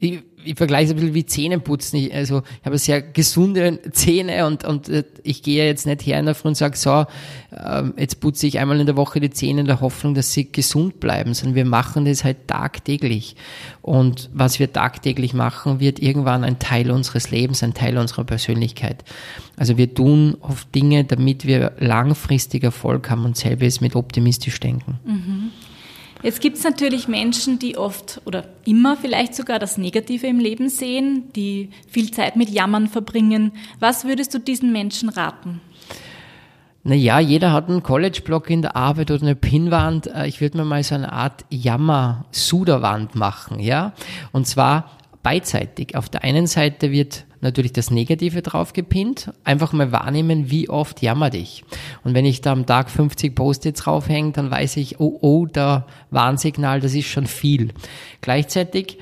Ich, 0.00 0.20
ich 0.44 0.54
vergleiche 0.54 0.84
es 0.84 0.90
ein 0.92 0.96
bisschen 0.96 1.14
wie 1.14 1.26
Zähneputzen. 1.26 1.98
Ich, 1.98 2.14
also 2.14 2.42
ich 2.60 2.66
habe 2.66 2.78
sehr 2.78 3.02
gesunde 3.02 3.80
Zähne 3.90 4.46
und, 4.46 4.64
und 4.64 4.88
äh, 4.88 5.02
ich 5.24 5.42
gehe 5.42 5.66
jetzt 5.66 5.86
nicht 5.86 6.06
her 6.06 6.20
in 6.20 6.26
der 6.26 6.36
Früh 6.36 6.48
und 6.48 6.56
sage, 6.56 6.76
so, 6.76 7.04
ähm, 7.52 7.94
jetzt 7.96 8.20
putze 8.20 8.46
ich 8.46 8.60
einmal 8.60 8.78
in 8.78 8.86
der 8.86 8.96
Woche 8.96 9.18
die 9.18 9.30
Zähne 9.30 9.62
in 9.62 9.66
der 9.66 9.80
Hoffnung, 9.80 10.14
dass 10.14 10.32
sie 10.32 10.52
gesund 10.52 11.00
bleiben, 11.00 11.34
sondern 11.34 11.56
wir 11.56 11.64
machen 11.64 12.04
das 12.04 12.22
halt 12.22 12.46
tagtäglich. 12.46 13.34
Und 13.82 14.30
was 14.32 14.60
wir 14.60 14.72
tagtäglich 14.72 15.34
machen, 15.34 15.80
wird 15.80 15.98
irgendwann 15.98 16.44
ein 16.44 16.60
Teil 16.60 16.92
unseres 16.92 17.32
Lebens, 17.32 17.64
ein 17.64 17.74
Teil 17.74 17.98
unserer 17.98 18.24
Persönlichkeit. 18.24 19.04
Also 19.56 19.76
wir 19.76 19.92
tun 19.92 20.36
oft 20.40 20.72
Dinge, 20.74 21.04
damit 21.04 21.44
wir 21.44 21.72
langfristig 21.78 22.62
Erfolg 22.62 23.10
haben 23.10 23.24
und 23.24 23.36
selber 23.36 23.66
es 23.66 23.80
mit 23.80 23.96
optimistisch 23.96 24.60
denken. 24.60 25.00
Mhm. 25.04 25.50
Jetzt 26.22 26.40
gibt 26.40 26.56
es 26.56 26.64
natürlich 26.64 27.06
Menschen, 27.06 27.60
die 27.60 27.78
oft 27.78 28.20
oder 28.24 28.44
immer 28.64 28.96
vielleicht 28.96 29.36
sogar 29.36 29.60
das 29.60 29.78
Negative 29.78 30.26
im 30.26 30.40
Leben 30.40 30.68
sehen, 30.68 31.32
die 31.36 31.70
viel 31.88 32.10
Zeit 32.10 32.34
mit 32.34 32.50
Jammern 32.50 32.88
verbringen. 32.88 33.52
Was 33.78 34.04
würdest 34.04 34.34
du 34.34 34.40
diesen 34.40 34.72
Menschen 34.72 35.10
raten? 35.10 35.60
Naja, 36.82 37.20
jeder 37.20 37.52
hat 37.52 37.68
einen 37.68 37.82
College-Block 37.82 38.50
in 38.50 38.62
der 38.62 38.74
Arbeit 38.74 39.10
oder 39.10 39.22
eine 39.22 39.36
Pinnwand. 39.36 40.08
Äh, 40.08 40.26
ich 40.26 40.40
würde 40.40 40.58
mir 40.58 40.64
mal 40.64 40.82
so 40.82 40.94
eine 40.94 41.12
Art 41.12 41.44
Jammer-Suderwand 41.50 43.14
machen, 43.14 43.60
ja. 43.60 43.92
Und 44.32 44.46
zwar 44.46 44.90
beidseitig. 45.22 45.96
Auf 45.96 46.08
der 46.08 46.24
einen 46.24 46.46
Seite 46.46 46.90
wird 46.90 47.26
natürlich 47.40 47.72
das 47.72 47.90
Negative 47.90 48.42
drauf 48.42 48.72
gepinnt. 48.72 49.32
Einfach 49.44 49.72
mal 49.72 49.92
wahrnehmen, 49.92 50.50
wie 50.50 50.68
oft 50.68 51.02
jammer 51.02 51.30
dich. 51.30 51.64
Und 52.04 52.14
wenn 52.14 52.24
ich 52.24 52.40
da 52.40 52.52
am 52.52 52.66
Tag 52.66 52.90
50 52.90 53.34
Post-its 53.34 53.82
draufhänge, 53.82 54.32
dann 54.32 54.50
weiß 54.50 54.76
ich, 54.76 55.00
oh, 55.00 55.18
oh, 55.20 55.46
da 55.46 55.86
Warnsignal, 56.10 56.80
das 56.80 56.94
ist 56.94 57.06
schon 57.06 57.26
viel. 57.26 57.72
Gleichzeitig 58.20 58.98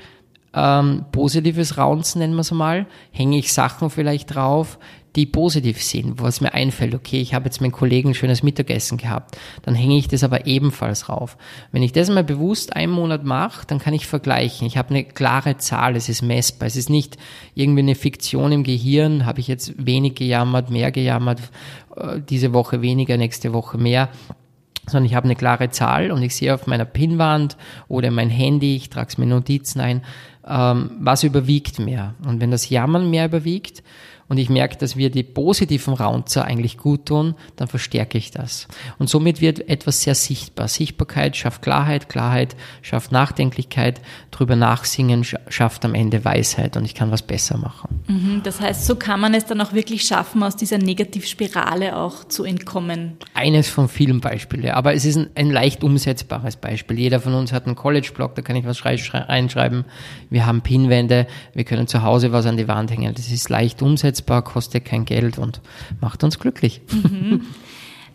ähm, 0.53 1.05
positives 1.11 1.77
Raunzen, 1.77 2.19
nennen 2.19 2.33
wir 2.35 2.41
es 2.41 2.51
mal, 2.51 2.87
hänge 3.11 3.37
ich 3.37 3.53
Sachen 3.53 3.89
vielleicht 3.89 4.33
drauf, 4.33 4.79
die 5.15 5.25
positiv 5.25 5.81
sind, 5.81 6.21
was 6.21 6.41
mir 6.41 6.53
einfällt, 6.53 6.93
okay, 6.93 7.19
ich 7.19 7.33
habe 7.33 7.45
jetzt 7.45 7.61
mit 7.61 7.71
Kollegen 7.71 8.09
ein 8.09 8.13
schönes 8.13 8.43
Mittagessen 8.43 8.97
gehabt, 8.97 9.37
dann 9.63 9.73
hänge 9.73 9.97
ich 9.97 10.07
das 10.07 10.23
aber 10.23 10.45
ebenfalls 10.45 11.09
rauf. 11.09 11.37
Wenn 11.71 11.81
ich 11.81 11.91
das 11.91 12.09
mal 12.09 12.23
bewusst 12.23 12.75
einen 12.75 12.91
Monat 12.91 13.23
mache, 13.23 13.65
dann 13.65 13.79
kann 13.79 13.93
ich 13.93 14.05
vergleichen. 14.05 14.67
Ich 14.67 14.77
habe 14.77 14.89
eine 14.89 15.03
klare 15.03 15.57
Zahl, 15.57 15.95
es 15.95 16.09
ist 16.09 16.21
messbar, 16.21 16.67
es 16.67 16.75
ist 16.75 16.89
nicht 16.89 17.17
irgendwie 17.55 17.81
eine 17.81 17.95
Fiktion 17.95 18.51
im 18.51 18.63
Gehirn, 18.63 19.25
habe 19.25 19.39
ich 19.39 19.47
jetzt 19.47 19.73
wenig 19.83 20.15
gejammert, 20.15 20.69
mehr 20.69 20.91
gejammert, 20.91 21.41
äh, 21.95 22.19
diese 22.21 22.53
Woche 22.53 22.81
weniger, 22.81 23.17
nächste 23.17 23.53
Woche 23.53 23.77
mehr 23.77 24.09
sondern 24.89 25.05
ich 25.05 25.15
habe 25.15 25.25
eine 25.25 25.35
klare 25.35 25.69
Zahl 25.69 26.11
und 26.11 26.23
ich 26.23 26.33
sehe 26.33 26.53
auf 26.53 26.65
meiner 26.65 26.85
Pinnwand 26.85 27.57
oder 27.89 28.09
mein 28.09 28.29
Handy, 28.29 28.77
ich 28.77 28.89
trage 28.89 29.09
es 29.09 29.17
mir 29.17 29.25
Notizen 29.25 29.81
ein, 29.81 30.01
ähm, 30.47 30.91
was 30.99 31.23
überwiegt 31.23 31.79
mehr. 31.79 32.15
Und 32.25 32.39
wenn 32.39 32.51
das 32.51 32.69
Jammern 32.69 33.09
mehr 33.09 33.25
überwiegt 33.25 33.83
und 34.29 34.37
ich 34.37 34.49
merke, 34.49 34.77
dass 34.77 34.97
wir 34.97 35.09
die 35.09 35.23
positiven 35.23 35.93
Raunzer 35.93 36.43
eigentlich 36.43 36.77
gut 36.77 37.05
tun, 37.05 37.35
dann 37.55 37.67
verstärke 37.67 38.17
ich 38.17 38.31
das. 38.31 38.67
Und 38.99 39.09
somit 39.09 39.39
wird 39.39 39.69
etwas 39.69 40.01
sehr 40.01 40.15
sichtbar. 40.15 40.67
Sichtbarkeit 40.67 41.37
schafft 41.37 41.61
Klarheit, 41.61 42.09
Klarheit 42.09 42.55
schafft 42.81 43.13
Nachdenklichkeit, 43.13 44.01
drüber 44.31 44.57
nachsingen 44.57 45.23
schafft 45.23 45.85
am 45.85 45.95
Ende 45.95 46.25
Weisheit 46.25 46.75
und 46.75 46.83
ich 46.83 46.93
kann 46.93 47.09
was 47.09 47.21
besser 47.21 47.57
machen. 47.57 48.03
Mhm, 48.07 48.41
das 48.43 48.59
heißt, 48.59 48.85
so 48.85 48.95
kann 48.95 49.21
man 49.21 49.33
es 49.33 49.45
dann 49.45 49.61
auch 49.61 49.71
wirklich 49.71 50.03
schaffen, 50.03 50.43
aus 50.43 50.57
dieser 50.57 50.77
Negativspirale 50.77 51.95
auch 51.95 52.25
zu 52.25 52.43
entkommen. 52.43 53.13
Eines 53.33 53.69
von 53.69 53.87
vielen 53.87 54.19
Beispielen, 54.19 54.71
aber 54.71 54.93
es 54.93 55.05
ist 55.05 55.15
ein, 55.15 55.29
ein 55.35 55.51
leicht 55.51 55.83
umsetzbares 55.83 56.57
Beispiel. 56.57 56.99
Jeder 56.99 57.21
von 57.21 57.33
uns 57.33 57.53
hat 57.53 57.65
einen 57.65 57.75
College-Blog, 57.75 58.35
da 58.35 58.41
kann 58.41 58.57
ich 58.57 58.65
was 58.65 58.83
reinschreiben. 58.83 59.85
Wir 60.29 60.45
haben 60.45 60.61
Pinwände, 60.61 61.27
wir 61.53 61.63
können 61.63 61.87
zu 61.87 62.03
Hause 62.03 62.33
was 62.33 62.45
an 62.45 62.57
die 62.57 62.67
Wand 62.67 62.91
hängen. 62.91 63.13
Das 63.13 63.31
ist 63.31 63.47
leicht 63.49 63.81
umsetzbar 63.81 64.16
umsetzbar, 64.17 64.43
kostet 64.43 64.85
kein 64.85 65.05
Geld 65.05 65.37
und 65.37 65.61
macht 66.01 66.23
uns 66.23 66.39
glücklich. 66.39 66.81
Mhm. 66.91 67.45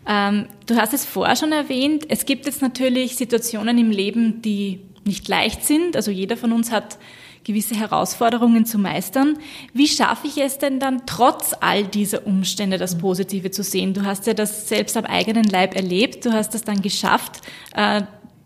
Ähm, 0.05 0.47
du 0.65 0.75
hast 0.75 0.93
es 0.93 1.05
vorher 1.05 1.37
schon 1.37 1.53
erwähnt, 1.53 2.05
es 2.09 2.25
gibt 2.25 2.45
jetzt 2.45 2.61
natürlich 2.61 3.15
Situationen 3.15 3.77
im 3.77 3.89
Leben, 3.89 4.41
die 4.41 4.81
nicht 5.05 5.29
leicht 5.29 5.63
sind. 5.63 5.95
Also 5.95 6.11
jeder 6.11 6.35
von 6.35 6.51
uns 6.51 6.73
hat 6.73 6.97
gewisse 7.45 7.75
Herausforderungen 7.75 8.65
zu 8.65 8.77
meistern. 8.77 9.37
Wie 9.73 9.87
schaffe 9.87 10.27
ich 10.27 10.37
es 10.37 10.57
denn 10.57 10.79
dann 10.79 11.03
trotz 11.05 11.53
all 11.59 11.85
dieser 11.85 12.27
Umstände 12.27 12.77
das 12.77 12.97
Positive 12.97 13.51
zu 13.51 13.63
sehen? 13.63 13.93
Du 13.93 14.03
hast 14.03 14.27
ja 14.27 14.33
das 14.33 14.67
selbst 14.67 14.97
am 14.97 15.05
eigenen 15.05 15.45
Leib 15.45 15.73
erlebt, 15.73 16.25
du 16.25 16.33
hast 16.33 16.53
es 16.53 16.63
dann 16.63 16.81
geschafft, 16.81 17.39
äh, 17.73 18.01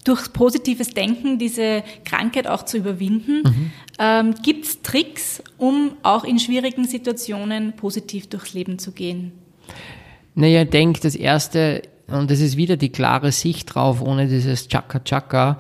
durch 0.08 0.32
positives 0.32 0.90
Denken 0.92 1.38
diese 1.38 1.84
Krankheit 2.06 2.48
auch 2.48 2.64
zu 2.64 2.78
überwinden. 2.78 3.44
Mhm. 3.44 3.72
Ähm, 4.00 4.36
Gibt 4.44 4.66
es 4.66 4.82
Tricks, 4.82 5.44
um 5.58 5.92
auch 6.04 6.24
in 6.24 6.40
schwierigen 6.40 6.86
Situationen 6.86 7.74
positiv 7.74 8.28
durchs 8.28 8.54
Leben 8.54 8.80
zu 8.80 8.92
gehen? 8.92 9.32
Naja, 10.36 10.62
ich 10.62 10.70
denke, 10.70 11.02
das 11.02 11.16
Erste, 11.16 11.82
und 12.08 12.32
das 12.32 12.40
ist 12.40 12.58
wieder 12.58 12.78
die 12.78 12.90
klare 12.90 13.32
Sicht 13.32 13.74
drauf, 13.74 14.02
ohne 14.02 14.28
dieses 14.28 14.68
Chaka-Chaka, 14.68 15.60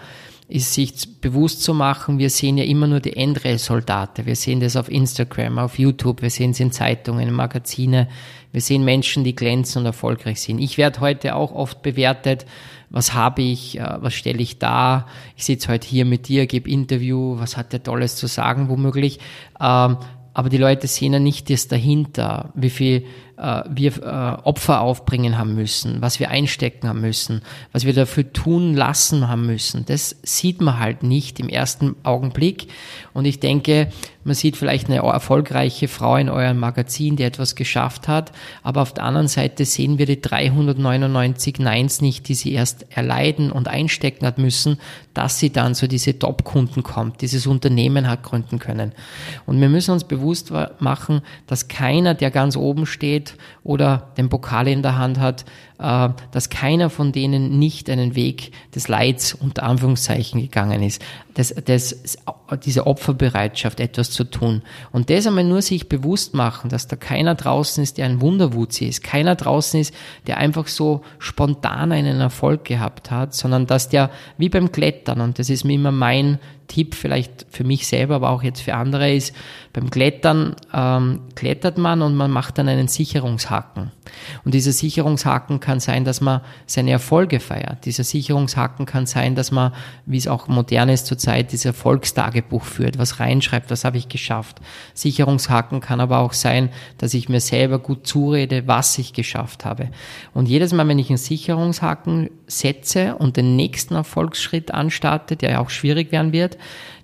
ist 0.49 0.73
sich 0.73 1.19
bewusst 1.19 1.61
zu 1.61 1.73
machen, 1.73 2.19
wir 2.19 2.29
sehen 2.29 2.57
ja 2.57 2.63
immer 2.63 2.87
nur 2.87 3.01
die 3.01 3.17
Endresultate. 3.17 4.25
Wir 4.25 4.35
sehen 4.35 4.61
das 4.61 4.77
auf 4.77 4.89
Instagram, 4.89 5.59
auf 5.59 5.77
YouTube, 5.77 6.21
wir 6.21 6.29
sehen 6.29 6.51
es 6.51 6.59
in 6.61 6.71
Zeitungen, 6.71 7.27
in 7.27 7.33
Magazine. 7.33 8.07
Wir 8.53 8.61
sehen 8.61 8.85
Menschen, 8.85 9.25
die 9.25 9.35
glänzen 9.35 9.81
und 9.81 9.85
erfolgreich 9.85 10.39
sind. 10.39 10.59
Ich 10.59 10.77
werde 10.77 11.01
heute 11.01 11.35
auch 11.35 11.51
oft 11.51 11.81
bewertet, 11.81 12.45
was 12.89 13.13
habe 13.13 13.41
ich, 13.41 13.77
äh, 13.77 13.97
was 13.99 14.13
stelle 14.13 14.41
ich 14.41 14.57
dar. 14.57 15.07
Ich 15.35 15.43
sitze 15.43 15.67
heute 15.67 15.85
hier 15.85 16.05
mit 16.05 16.29
dir, 16.29 16.47
gebe 16.47 16.69
Interview, 16.69 17.37
was 17.37 17.57
hat 17.57 17.73
der 17.73 17.83
Tolles 17.83 18.15
zu 18.15 18.27
sagen 18.27 18.69
womöglich. 18.69 19.19
Ähm, 19.59 19.97
aber 20.33 20.49
die 20.49 20.57
Leute 20.57 20.87
sehen 20.87 21.13
ja 21.13 21.19
nicht 21.19 21.49
das 21.49 21.67
dahinter, 21.67 22.51
wie 22.55 22.69
viel 22.69 23.05
äh, 23.37 23.63
wir 23.69 23.97
äh, 23.97 24.47
Opfer 24.47 24.81
aufbringen 24.81 25.37
haben 25.37 25.55
müssen, 25.55 26.01
was 26.01 26.19
wir 26.19 26.29
einstecken 26.29 26.87
haben 26.89 27.01
müssen, 27.01 27.41
was 27.71 27.85
wir 27.85 27.93
dafür 27.93 28.33
tun 28.33 28.73
lassen 28.73 29.27
haben 29.27 29.45
müssen. 29.45 29.85
Das 29.85 30.15
sieht 30.23 30.59
man 30.61 30.79
halt 30.79 31.03
nicht 31.03 31.39
im 31.39 31.47
ersten 31.47 31.95
Augenblick. 32.03 32.67
Und 33.13 33.25
ich 33.25 33.39
denke, 33.39 33.89
man 34.23 34.35
sieht 34.35 34.57
vielleicht 34.57 34.87
eine 34.89 34.97
erfolgreiche 34.97 35.87
Frau 35.87 36.17
in 36.17 36.29
eurem 36.29 36.59
Magazin, 36.59 37.15
die 37.15 37.23
etwas 37.23 37.55
geschafft 37.55 38.07
hat, 38.09 38.33
aber 38.61 38.81
auf 38.81 38.93
der 38.93 39.05
anderen 39.05 39.29
Seite 39.29 39.63
sehen 39.63 39.99
wir 39.99 40.05
die 40.05 40.19
399 40.19 41.59
Neins 41.59 42.01
nicht, 42.01 42.27
die 42.27 42.33
sie 42.33 42.51
erst 42.51 42.85
erleiden 42.89 43.51
und 43.53 43.69
einstecken 43.69 44.25
hat 44.25 44.37
müssen, 44.37 44.79
dass 45.13 45.39
sie 45.39 45.51
dann 45.51 45.75
zu 45.75 45.87
diese 45.87 46.19
Top-Kunden 46.19 46.83
kommt, 46.83 47.21
dieses 47.21 47.47
Unternehmen 47.47 48.09
hat 48.09 48.23
gründen 48.23 48.59
können. 48.59 48.91
Und 49.45 49.61
wir 49.61 49.69
müssen 49.69 49.91
uns 49.91 50.03
bewusst 50.03 50.51
machen, 50.79 51.21
dass 51.47 51.69
keiner, 51.69 52.13
der 52.13 52.29
ganz 52.29 52.57
oben 52.57 52.85
steht 52.85 53.26
oder 53.63 54.09
den 54.17 54.29
Pokal 54.29 54.67
in 54.67 54.81
der 54.81 54.97
Hand 54.97 55.19
hat, 55.19 55.45
dass 55.77 56.49
keiner 56.49 56.89
von 56.89 57.11
denen 57.11 57.59
nicht 57.59 57.87
einen 57.89 58.15
Weg 58.15 58.51
des 58.73 58.87
Leids 58.87 59.35
unter 59.35 59.63
Anführungszeichen 59.63 60.41
gegangen 60.41 60.81
ist. 60.81 61.03
Das, 61.35 61.53
das, 61.65 62.17
diese 62.65 62.87
Opferbereitschaft, 62.87 63.79
etwas 63.79 64.09
zu 64.09 64.23
tun. 64.23 64.63
Und 64.91 65.11
das 65.11 65.27
einmal 65.27 65.43
nur 65.43 65.61
sich 65.61 65.87
bewusst 65.87 66.33
machen, 66.33 66.69
dass 66.71 66.87
da 66.87 66.95
keiner 66.95 67.35
draußen 67.35 67.83
ist, 67.83 67.99
der 67.99 68.05
ein 68.05 68.21
Wunderwutzi 68.21 68.85
ist, 68.85 69.03
keiner 69.03 69.35
draußen 69.35 69.79
ist, 69.79 69.93
der 70.25 70.37
einfach 70.37 70.65
so 70.65 71.03
spontan 71.19 71.91
einen 71.91 72.21
Erfolg 72.21 72.65
gehabt 72.65 73.11
hat, 73.11 73.35
sondern 73.35 73.67
dass 73.67 73.87
der 73.87 74.09
wie 74.39 74.49
beim 74.49 74.71
Klettern, 74.71 75.21
und 75.21 75.37
das 75.37 75.51
ist 75.51 75.63
mir 75.63 75.75
immer 75.75 75.91
mein 75.91 76.39
Tipp, 76.67 76.95
vielleicht 76.95 77.45
für 77.49 77.63
mich 77.63 77.87
selber, 77.87 78.15
aber 78.15 78.29
auch 78.29 78.43
jetzt 78.43 78.61
für 78.61 78.73
andere, 78.73 79.13
ist, 79.13 79.33
beim 79.73 79.89
Klettern 79.89 80.55
ähm, 80.73 81.21
klettert 81.35 81.77
man 81.77 82.01
und 82.01 82.15
man 82.15 82.31
macht 82.31 82.57
dann 82.57 82.67
einen 82.67 82.87
Sicherungshaken. 82.87 83.91
Und 84.43 84.53
dieser 84.53 84.71
Sicherungshaken 84.71 85.59
kann 85.67 85.81
sein, 85.81 86.05
dass 86.05 86.21
man 86.21 86.39
seine 86.65 86.91
Erfolge 86.91 87.41
feiert. 87.41 87.83
Dieser 87.83 88.05
Sicherungshaken 88.05 88.85
kann 88.85 89.05
sein, 89.05 89.35
dass 89.35 89.51
man, 89.51 89.73
wie 90.05 90.15
es 90.15 90.29
auch 90.29 90.47
modern 90.47 90.87
ist 90.87 91.07
zurzeit, 91.07 91.51
dieses 91.51 91.65
Erfolgstagebuch 91.65 92.63
führt, 92.63 92.97
was 92.97 93.19
reinschreibt, 93.19 93.69
was 93.69 93.83
habe 93.83 93.97
ich 93.97 94.07
geschafft. 94.07 94.61
Sicherungshaken 94.93 95.81
kann 95.81 95.99
aber 95.99 96.19
auch 96.19 96.31
sein, 96.31 96.69
dass 96.99 97.13
ich 97.13 97.27
mir 97.27 97.41
selber 97.41 97.79
gut 97.79 98.07
zurede, 98.07 98.65
was 98.65 98.97
ich 98.97 99.11
geschafft 99.11 99.65
habe. 99.65 99.89
Und 100.33 100.47
jedes 100.47 100.71
Mal, 100.71 100.87
wenn 100.87 100.99
ich 100.99 101.09
einen 101.09 101.17
Sicherungshaken 101.17 102.29
setze 102.47 103.17
und 103.17 103.35
den 103.35 103.57
nächsten 103.57 103.95
Erfolgsschritt 103.95 104.73
anstarte, 104.73 105.35
der 105.35 105.51
ja 105.51 105.59
auch 105.59 105.69
schwierig 105.69 106.13
werden 106.13 106.31
wird, 106.31 106.57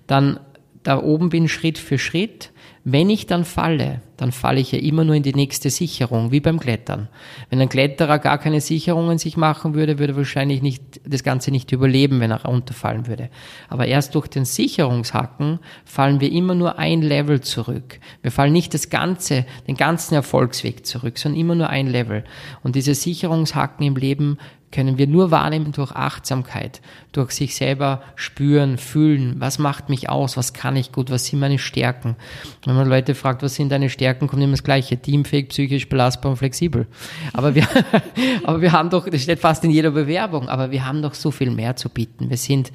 dann 0.06 0.40
da 0.84 1.02
oben 1.02 1.28
bin 1.28 1.48
Schritt 1.48 1.78
für 1.78 1.98
Schritt 1.98 2.52
wenn 2.86 3.08
ich 3.08 3.26
dann 3.26 3.46
falle, 3.46 4.02
dann 4.18 4.30
falle 4.30 4.60
ich 4.60 4.70
ja 4.72 4.78
immer 4.78 5.04
nur 5.04 5.14
in 5.14 5.22
die 5.22 5.32
nächste 5.32 5.70
Sicherung, 5.70 6.32
wie 6.32 6.40
beim 6.40 6.60
Klettern. 6.60 7.08
Wenn 7.48 7.58
ein 7.62 7.70
Kletterer 7.70 8.18
gar 8.18 8.36
keine 8.36 8.60
Sicherungen 8.60 9.16
sich 9.16 9.38
machen 9.38 9.72
würde, 9.72 9.98
würde 9.98 10.12
er 10.12 10.16
wahrscheinlich 10.18 10.60
nicht, 10.60 11.00
das 11.02 11.22
Ganze 11.22 11.50
nicht 11.50 11.72
überleben, 11.72 12.20
wenn 12.20 12.30
er 12.30 12.44
runterfallen 12.44 13.06
würde. 13.06 13.30
Aber 13.70 13.86
erst 13.86 14.14
durch 14.14 14.28
den 14.28 14.44
Sicherungshacken 14.44 15.60
fallen 15.86 16.20
wir 16.20 16.30
immer 16.30 16.54
nur 16.54 16.78
ein 16.78 17.00
Level 17.00 17.40
zurück. 17.40 18.00
Wir 18.20 18.30
fallen 18.30 18.52
nicht 18.52 18.74
das 18.74 18.90
ganze, 18.90 19.46
den 19.66 19.76
ganzen 19.76 20.14
Erfolgsweg 20.14 20.84
zurück, 20.84 21.16
sondern 21.16 21.40
immer 21.40 21.54
nur 21.54 21.70
ein 21.70 21.86
Level. 21.86 22.22
Und 22.62 22.76
diese 22.76 22.94
Sicherungshacken 22.94 23.86
im 23.86 23.96
Leben 23.96 24.36
können 24.74 24.98
wir 24.98 25.06
nur 25.06 25.30
wahrnehmen 25.30 25.70
durch 25.70 25.92
Achtsamkeit, 25.92 26.80
durch 27.12 27.30
sich 27.30 27.54
selber 27.54 28.02
spüren, 28.16 28.76
fühlen, 28.76 29.36
was 29.38 29.60
macht 29.60 29.88
mich 29.88 30.10
aus, 30.10 30.36
was 30.36 30.52
kann 30.52 30.74
ich 30.74 30.90
gut, 30.90 31.10
was 31.10 31.26
sind 31.26 31.38
meine 31.38 31.60
Stärken. 31.60 32.16
Wenn 32.64 32.74
man 32.74 32.88
Leute 32.88 33.14
fragt, 33.14 33.44
was 33.44 33.54
sind 33.54 33.70
deine 33.70 33.88
Stärken, 33.88 34.26
kommt 34.26 34.42
immer 34.42 34.50
das 34.50 34.64
Gleiche, 34.64 34.96
teamfähig, 34.96 35.50
psychisch 35.50 35.88
belastbar 35.88 36.32
und 36.32 36.38
flexibel. 36.38 36.88
Aber 37.32 37.54
wir, 37.54 37.68
aber 38.44 38.60
wir 38.60 38.72
haben 38.72 38.90
doch, 38.90 39.08
das 39.08 39.22
steht 39.22 39.38
fast 39.38 39.62
in 39.62 39.70
jeder 39.70 39.92
Bewerbung, 39.92 40.48
aber 40.48 40.72
wir 40.72 40.84
haben 40.84 41.02
doch 41.02 41.14
so 41.14 41.30
viel 41.30 41.52
mehr 41.52 41.76
zu 41.76 41.88
bieten. 41.88 42.28
Wir 42.28 42.36
sind 42.36 42.72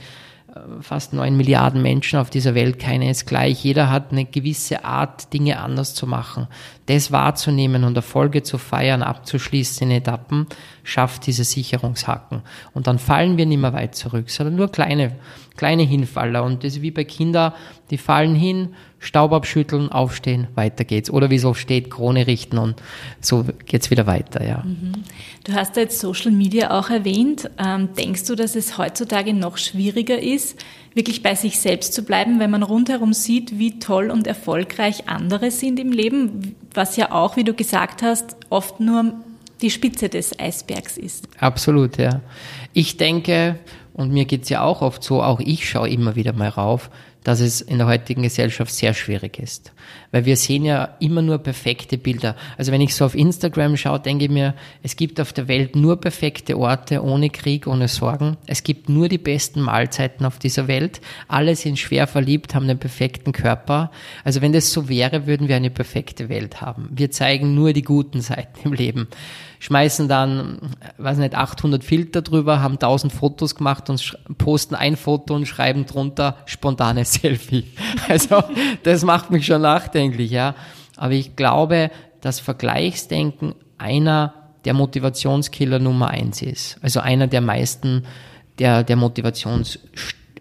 fast 0.82 1.14
neun 1.14 1.38
Milliarden 1.38 1.82
Menschen 1.82 2.20
auf 2.20 2.30
dieser 2.30 2.56
Welt, 2.56 2.80
keiner 2.80 3.10
ist 3.10 3.26
gleich. 3.26 3.64
Jeder 3.64 3.90
hat 3.90 4.12
eine 4.12 4.26
gewisse 4.26 4.84
Art, 4.84 5.34
Dinge 5.34 5.60
anders 5.60 5.94
zu 5.94 6.08
machen. 6.08 6.48
Das 6.88 7.12
wahrzunehmen 7.12 7.84
und 7.84 7.96
Erfolge 7.96 8.44
zu 8.44 8.58
feiern, 8.58 9.04
abzuschließen 9.04 9.90
in 9.90 9.98
Etappen, 9.98 10.48
schafft 10.84 11.28
diese 11.28 11.44
Sicherungshaken. 11.44 12.42
Und 12.74 12.88
dann 12.88 13.00
fallen 13.00 13.38
wir 13.38 13.46
nicht 13.46 13.60
mehr 13.60 13.74
weit 13.74 13.96
zurück, 13.96 14.30
sondern 14.30 14.56
nur 14.56 14.72
kleine, 14.72 15.16
kleine 15.60 15.84
Hinfaller. 15.84 16.44
Und 16.46 16.64
das 16.64 16.78
ist 16.78 16.82
wie 16.82 16.92
bei 16.92 17.04
Kindern, 17.04 17.52
die 17.92 17.98
fallen 17.98 18.34
hin, 18.34 18.70
Staub 18.98 19.34
abschütteln, 19.34 19.92
aufstehen, 19.92 20.48
weiter 20.56 20.86
geht's. 20.86 21.12
Oder 21.12 21.30
wie 21.30 21.36
es 21.36 21.44
oft 21.44 21.60
steht, 21.60 21.92
Krone 21.92 22.28
richten 22.28 22.58
und 22.58 22.82
so 23.20 23.46
geht's 23.66 23.92
wieder 23.92 24.08
weiter, 24.08 24.46
ja. 24.46 24.64
Mhm. 24.64 24.94
Du 25.44 25.54
hast 25.54 25.76
ja 25.76 25.82
jetzt 25.82 26.00
Social 26.00 26.32
Media 26.32 26.72
auch 26.72 26.90
erwähnt. 26.90 27.50
Ähm, 27.58 27.90
denkst 27.98 28.26
du, 28.26 28.36
dass 28.36 28.56
es 28.56 28.78
heutzutage 28.78 29.34
noch 29.34 29.58
schwieriger 29.58 30.18
ist, 30.18 30.64
wirklich 30.94 31.24
bei 31.24 31.36
sich 31.36 31.60
selbst 31.60 31.94
zu 31.94 32.04
bleiben, 32.04 32.40
wenn 32.40 32.52
man 32.52 32.64
rundherum 32.64 33.12
sieht, 33.12 33.60
wie 33.60 33.80
toll 33.80 34.12
und 34.12 34.28
erfolgreich 34.28 35.10
andere 35.10 35.52
sind 35.52 35.78
im 35.78 35.92
Leben, 35.92 36.56
was 36.74 36.96
ja 36.96 37.12
auch, 37.12 37.36
wie 37.36 37.44
du 37.44 37.54
gesagt 37.54 38.02
hast, 38.02 38.38
oft 38.50 38.80
nur 38.80 39.14
die 39.62 39.72
Spitze 39.72 40.08
des 40.08 40.40
Eisbergs 40.40 40.98
ist? 40.98 41.28
Absolut, 41.38 41.98
ja. 41.98 42.22
Ich 42.72 42.96
denke, 42.96 43.60
und 44.00 44.14
mir 44.14 44.24
geht's 44.24 44.48
ja 44.48 44.64
auch 44.64 44.82
oft 44.82 45.04
so, 45.04 45.22
auch 45.22 45.42
ich 45.42 45.68
schaue 45.68 45.90
immer 45.90 46.16
wieder 46.16 46.32
mal 46.32 46.48
rauf, 46.48 46.90
dass 47.26 47.42
es 47.42 47.60
in 47.60 47.80
der 47.80 47.88
heutigen 47.88 48.24
Gesellschaft 48.24 48.72
sehr 48.72 48.94
schwierig 48.94 49.40
ist. 49.40 49.74
Weil 50.12 50.24
wir 50.24 50.38
sehen 50.38 50.64
ja 50.64 50.96
immer 51.02 51.22
nur 51.22 51.38
perfekte 51.40 51.98
Bilder. 51.98 52.38
Also 52.58 52.72
wenn 52.72 52.80
ich 52.80 52.96
so 52.96 53.04
auf 53.04 53.14
Instagram 53.14 53.76
schaue, 53.76 54.00
denke 54.00 54.24
ich 54.24 54.32
mir, 54.32 54.56
es 54.84 54.96
gibt 54.96 55.20
auf 55.20 55.34
der 55.34 55.50
Welt 55.50 55.76
nur 55.76 56.00
perfekte 56.00 56.58
Orte, 56.58 57.04
ohne 57.04 57.30
Krieg, 57.30 57.68
ohne 57.68 57.90
Sorgen. 57.90 58.38
Es 58.48 58.64
gibt 58.64 58.88
nur 58.88 59.10
die 59.10 59.18
besten 59.18 59.60
Mahlzeiten 59.60 60.26
auf 60.26 60.40
dieser 60.40 60.70
Welt. 60.70 61.02
Alle 61.28 61.58
sind 61.58 61.78
schwer 61.78 62.08
verliebt, 62.08 62.56
haben 62.56 62.70
einen 62.70 62.80
perfekten 62.80 63.34
Körper. 63.34 63.92
Also 64.24 64.42
wenn 64.42 64.54
das 64.54 64.72
so 64.72 64.88
wäre, 64.88 65.28
würden 65.28 65.50
wir 65.50 65.58
eine 65.58 65.72
perfekte 65.72 66.30
Welt 66.30 66.62
haben. 66.62 66.88
Wir 66.94 67.12
zeigen 67.12 67.54
nur 67.54 67.74
die 67.74 67.84
guten 67.84 68.22
Seiten 68.22 68.60
im 68.64 68.72
Leben 68.72 69.10
schmeißen 69.60 70.08
dann, 70.08 70.58
weiß 70.98 71.18
nicht, 71.18 71.36
800 71.36 71.84
Filter 71.84 72.22
drüber, 72.22 72.62
haben 72.62 72.76
1000 72.76 73.12
Fotos 73.12 73.56
gemacht 73.56 73.90
und 73.90 74.18
posten 74.38 74.76
ein 74.76 74.96
Foto 74.96 75.36
und 75.36 75.46
schreiben 75.46 75.86
drunter 75.86 76.38
spontanes 76.46 77.14
Selfie. 77.22 77.66
Also 78.08 78.42
das 78.84 79.04
macht 79.04 79.32
mich 79.32 79.46
schon 79.46 79.62
nachdenklich, 79.62 80.32
ja. 80.32 80.56
Aber 80.96 81.14
ich 81.14 81.36
glaube, 81.36 81.92
dass 82.22 82.40
Vergleichsdenken 82.40 83.56
einer 83.78 84.34
der 84.66 84.74
Motivationskiller 84.74 85.80
Nummer 85.80 86.10
eins 86.10 86.42
ist. 86.42 86.78
Also 86.82 87.00
einer 87.00 87.28
der 87.28 87.42
meisten, 87.42 88.04
der, 88.60 88.84
der 88.84 88.96
Motivations, 88.96 89.80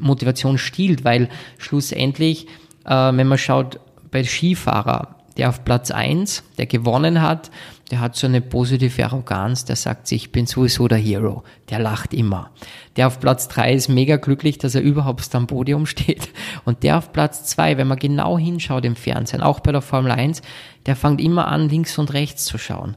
Motivation 0.00 0.58
stiehlt, 0.58 1.04
weil 1.04 1.28
schlussendlich, 1.58 2.46
äh, 2.84 2.90
wenn 2.90 3.26
man 3.26 3.38
schaut, 3.38 3.80
bei 4.10 4.24
Skifahrer, 4.24 5.16
der 5.36 5.48
auf 5.48 5.64
Platz 5.64 5.90
eins, 5.90 6.42
der 6.56 6.66
gewonnen 6.66 7.22
hat, 7.22 7.50
der 7.90 8.00
hat 8.00 8.16
so 8.16 8.26
eine 8.26 8.40
positive 8.40 9.04
Arroganz, 9.04 9.64
der 9.64 9.76
sagt 9.76 10.06
sich, 10.06 10.24
ich 10.24 10.32
bin 10.32 10.46
sowieso 10.46 10.88
der 10.88 10.98
Hero, 10.98 11.42
der 11.70 11.78
lacht 11.78 12.12
immer. 12.12 12.50
Der 12.96 13.06
auf 13.06 13.20
Platz 13.20 13.48
drei 13.48 13.72
ist 13.72 13.88
mega 13.88 14.16
glücklich, 14.16 14.58
dass 14.58 14.74
er 14.74 14.82
überhaupt 14.82 15.34
am 15.34 15.46
Podium 15.46 15.86
steht. 15.86 16.28
Und 16.64 16.82
der 16.82 16.98
auf 16.98 17.12
Platz 17.12 17.44
zwei, 17.44 17.78
wenn 17.78 17.88
man 17.88 17.98
genau 17.98 18.38
hinschaut 18.38 18.84
im 18.84 18.96
Fernsehen, 18.96 19.42
auch 19.42 19.60
bei 19.60 19.72
der 19.72 19.82
Formel 19.82 20.12
1, 20.12 20.42
der 20.86 20.96
fängt 20.96 21.20
immer 21.20 21.48
an, 21.48 21.68
links 21.68 21.98
und 21.98 22.12
rechts 22.12 22.44
zu 22.44 22.58
schauen. 22.58 22.96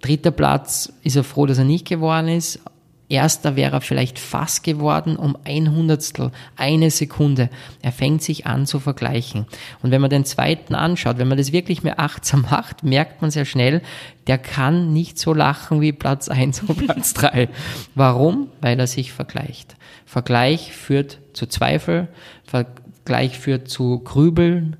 Dritter 0.00 0.30
Platz 0.30 0.92
ist 1.02 1.16
er 1.16 1.24
froh, 1.24 1.46
dass 1.46 1.58
er 1.58 1.64
nicht 1.64 1.86
geworden 1.86 2.28
ist. 2.28 2.60
Erster 3.08 3.54
wäre 3.54 3.76
er 3.76 3.80
vielleicht 3.80 4.18
fast 4.18 4.64
geworden 4.64 5.16
um 5.16 5.36
ein 5.44 5.70
Hundertstel, 5.70 6.32
eine 6.56 6.90
Sekunde. 6.90 7.50
Er 7.80 7.92
fängt 7.92 8.22
sich 8.22 8.46
an 8.46 8.66
zu 8.66 8.80
vergleichen. 8.80 9.46
Und 9.80 9.92
wenn 9.92 10.00
man 10.00 10.10
den 10.10 10.24
zweiten 10.24 10.74
anschaut, 10.74 11.18
wenn 11.18 11.28
man 11.28 11.38
das 11.38 11.52
wirklich 11.52 11.84
mehr 11.84 12.00
achtsam 12.00 12.42
macht, 12.50 12.82
merkt 12.82 13.22
man 13.22 13.30
sehr 13.30 13.44
schnell, 13.44 13.80
der 14.26 14.38
kann 14.38 14.92
nicht 14.92 15.20
so 15.20 15.34
lachen 15.34 15.80
wie 15.80 15.92
Platz 15.92 16.28
eins 16.28 16.62
und 16.62 16.84
Platz 16.84 17.14
drei. 17.14 17.48
Warum? 17.94 18.48
Weil 18.60 18.80
er 18.80 18.88
sich 18.88 19.12
vergleicht. 19.12 19.76
Vergleich 20.04 20.72
führt 20.72 21.20
zu 21.32 21.46
Zweifel, 21.46 22.08
Vergleich 22.44 23.38
führt 23.38 23.68
zu 23.68 24.00
Grübeln, 24.00 24.76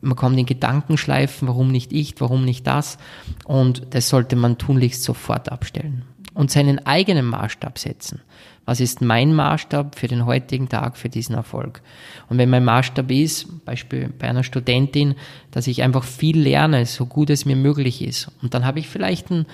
man 0.00 0.16
kommt 0.16 0.38
in 0.38 0.46
Gedankenschleifen, 0.46 1.48
warum 1.48 1.72
nicht 1.72 1.92
ich, 1.92 2.14
warum 2.20 2.44
nicht 2.44 2.66
das. 2.68 2.98
Und 3.44 3.82
das 3.90 4.08
sollte 4.08 4.36
man 4.36 4.56
tunlichst 4.56 5.02
sofort 5.02 5.50
abstellen 5.50 6.04
und 6.38 6.52
seinen 6.52 6.86
eigenen 6.86 7.26
Maßstab 7.26 7.80
setzen. 7.80 8.20
Was 8.64 8.78
ist 8.78 9.00
mein 9.00 9.34
Maßstab 9.34 9.96
für 9.96 10.06
den 10.06 10.24
heutigen 10.24 10.68
Tag, 10.68 10.96
für 10.96 11.08
diesen 11.08 11.34
Erfolg? 11.34 11.82
Und 12.28 12.38
wenn 12.38 12.48
mein 12.48 12.64
Maßstab 12.64 13.10
ist, 13.10 13.64
Beispiel 13.64 14.08
bei 14.16 14.28
einer 14.28 14.44
Studentin, 14.44 15.16
dass 15.50 15.66
ich 15.66 15.82
einfach 15.82 16.04
viel 16.04 16.38
lerne, 16.38 16.86
so 16.86 17.06
gut 17.06 17.30
es 17.30 17.44
mir 17.44 17.56
möglich 17.56 18.02
ist, 18.02 18.30
und 18.40 18.54
dann 18.54 18.64
habe 18.64 18.78
ich 18.78 18.88
vielleicht 18.88 19.32
ein, 19.32 19.46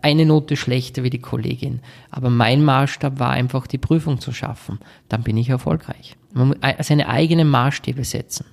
eine 0.00 0.24
Note 0.24 0.56
schlechter 0.56 1.02
wie 1.02 1.10
die 1.10 1.18
Kollegin, 1.18 1.80
aber 2.10 2.30
mein 2.30 2.64
Maßstab 2.64 3.18
war 3.18 3.32
einfach 3.32 3.66
die 3.66 3.76
Prüfung 3.76 4.18
zu 4.18 4.32
schaffen, 4.32 4.78
dann 5.10 5.22
bin 5.22 5.36
ich 5.36 5.50
erfolgreich. 5.50 6.16
Man 6.32 6.48
muss 6.48 6.56
seine 6.80 7.10
eigenen 7.10 7.50
Maßstäbe 7.50 8.02
setzen. 8.04 8.46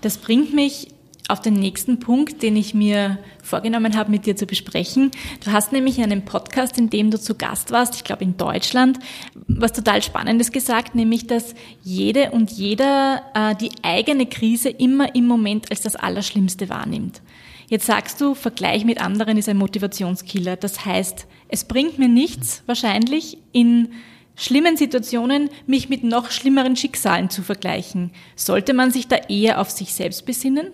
Das 0.00 0.16
bringt 0.18 0.54
mich 0.54 0.94
auf 1.28 1.40
den 1.40 1.54
nächsten 1.54 2.00
Punkt, 2.00 2.42
den 2.42 2.56
ich 2.56 2.72
mir 2.72 3.18
vorgenommen 3.42 3.96
habe, 3.96 4.10
mit 4.10 4.24
dir 4.24 4.34
zu 4.34 4.46
besprechen. 4.46 5.10
Du 5.44 5.52
hast 5.52 5.72
nämlich 5.72 5.98
in 5.98 6.04
einem 6.04 6.24
Podcast, 6.24 6.78
in 6.78 6.88
dem 6.88 7.10
du 7.10 7.20
zu 7.20 7.34
Gast 7.34 7.70
warst, 7.70 7.94
ich 7.96 8.04
glaube 8.04 8.24
in 8.24 8.38
Deutschland, 8.38 8.98
was 9.46 9.72
total 9.72 10.02
Spannendes 10.02 10.52
gesagt, 10.52 10.94
nämlich, 10.94 11.26
dass 11.26 11.54
jede 11.82 12.30
und 12.30 12.50
jeder 12.50 13.22
äh, 13.34 13.54
die 13.54 13.70
eigene 13.82 14.24
Krise 14.26 14.70
immer 14.70 15.14
im 15.14 15.26
Moment 15.26 15.70
als 15.70 15.82
das 15.82 15.96
Allerschlimmste 15.96 16.70
wahrnimmt. 16.70 17.20
Jetzt 17.68 17.84
sagst 17.84 18.20
du, 18.22 18.34
Vergleich 18.34 18.86
mit 18.86 18.98
anderen 18.98 19.36
ist 19.36 19.50
ein 19.50 19.58
Motivationskiller. 19.58 20.56
Das 20.56 20.86
heißt, 20.86 21.26
es 21.48 21.64
bringt 21.64 21.98
mir 21.98 22.08
nichts, 22.08 22.62
wahrscheinlich 22.64 23.36
in 23.52 23.90
schlimmen 24.34 24.78
Situationen 24.78 25.50
mich 25.66 25.90
mit 25.90 26.02
noch 26.02 26.30
schlimmeren 26.30 26.76
Schicksalen 26.76 27.28
zu 27.28 27.42
vergleichen. 27.42 28.12
Sollte 28.36 28.72
man 28.72 28.90
sich 28.90 29.08
da 29.08 29.16
eher 29.28 29.60
auf 29.60 29.68
sich 29.68 29.92
selbst 29.92 30.24
besinnen? 30.24 30.68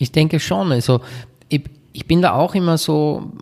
Ich 0.00 0.12
denke 0.12 0.40
schon. 0.40 0.72
Also 0.72 1.02
ich, 1.50 1.62
ich 1.92 2.06
bin 2.06 2.22
da 2.22 2.32
auch 2.32 2.54
immer 2.54 2.78
so, 2.78 3.32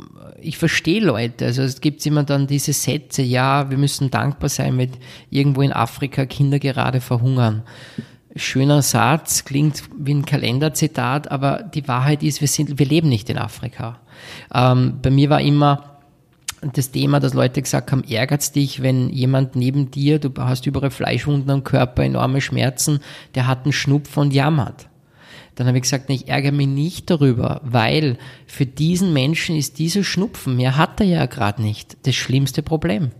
ich 0.40 0.58
verstehe 0.58 1.00
Leute. 1.00 1.46
Also 1.46 1.62
es 1.62 1.80
gibt 1.80 2.04
immer 2.04 2.24
dann 2.24 2.48
diese 2.48 2.72
Sätze, 2.72 3.22
ja, 3.22 3.70
wir 3.70 3.78
müssen 3.78 4.10
dankbar 4.10 4.48
sein, 4.48 4.76
wenn 4.76 4.90
irgendwo 5.30 5.62
in 5.62 5.72
Afrika 5.72 6.26
Kinder 6.26 6.58
gerade 6.58 7.00
verhungern. 7.00 7.62
Schöner 8.34 8.82
Satz, 8.82 9.44
klingt 9.44 9.84
wie 9.96 10.14
ein 10.14 10.24
Kalenderzitat, 10.24 11.30
aber 11.30 11.62
die 11.62 11.86
Wahrheit 11.86 12.24
ist, 12.24 12.40
wir 12.40 12.48
sind, 12.48 12.78
wir 12.80 12.86
leben 12.86 13.08
nicht 13.08 13.30
in 13.30 13.38
Afrika. 13.38 14.00
Ähm, 14.52 14.98
bei 15.00 15.10
mir 15.10 15.30
war 15.30 15.40
immer 15.40 16.00
das 16.74 16.90
Thema, 16.90 17.20
dass 17.20 17.34
Leute 17.34 17.62
gesagt 17.62 17.92
haben, 17.92 18.02
ärgert's 18.02 18.50
dich, 18.50 18.82
wenn 18.82 19.10
jemand 19.10 19.54
neben 19.54 19.92
dir, 19.92 20.18
du 20.18 20.32
hast 20.38 20.66
überall 20.66 20.90
Fleischwunden 20.90 21.50
am 21.50 21.62
Körper, 21.62 22.02
enorme 22.02 22.40
Schmerzen, 22.40 22.98
der 23.36 23.46
hat 23.46 23.62
einen 23.62 23.72
Schnupf 23.72 24.16
und 24.16 24.34
jammert 24.34 24.88
dann 25.58 25.66
habe 25.66 25.78
ich 25.78 25.82
gesagt, 25.82 26.08
ich 26.08 26.28
ärgere 26.28 26.52
mich 26.52 26.68
nicht 26.68 27.10
darüber, 27.10 27.60
weil 27.64 28.16
für 28.46 28.64
diesen 28.64 29.12
Menschen 29.12 29.56
ist 29.56 29.80
dieser 29.80 30.04
Schnupfen, 30.04 30.56
mehr 30.56 30.76
hat 30.76 31.00
er 31.00 31.06
ja 31.06 31.26
gerade 31.26 31.62
nicht, 31.62 31.96
das 32.04 32.14
schlimmste 32.14 32.62
Problem. 32.62 33.10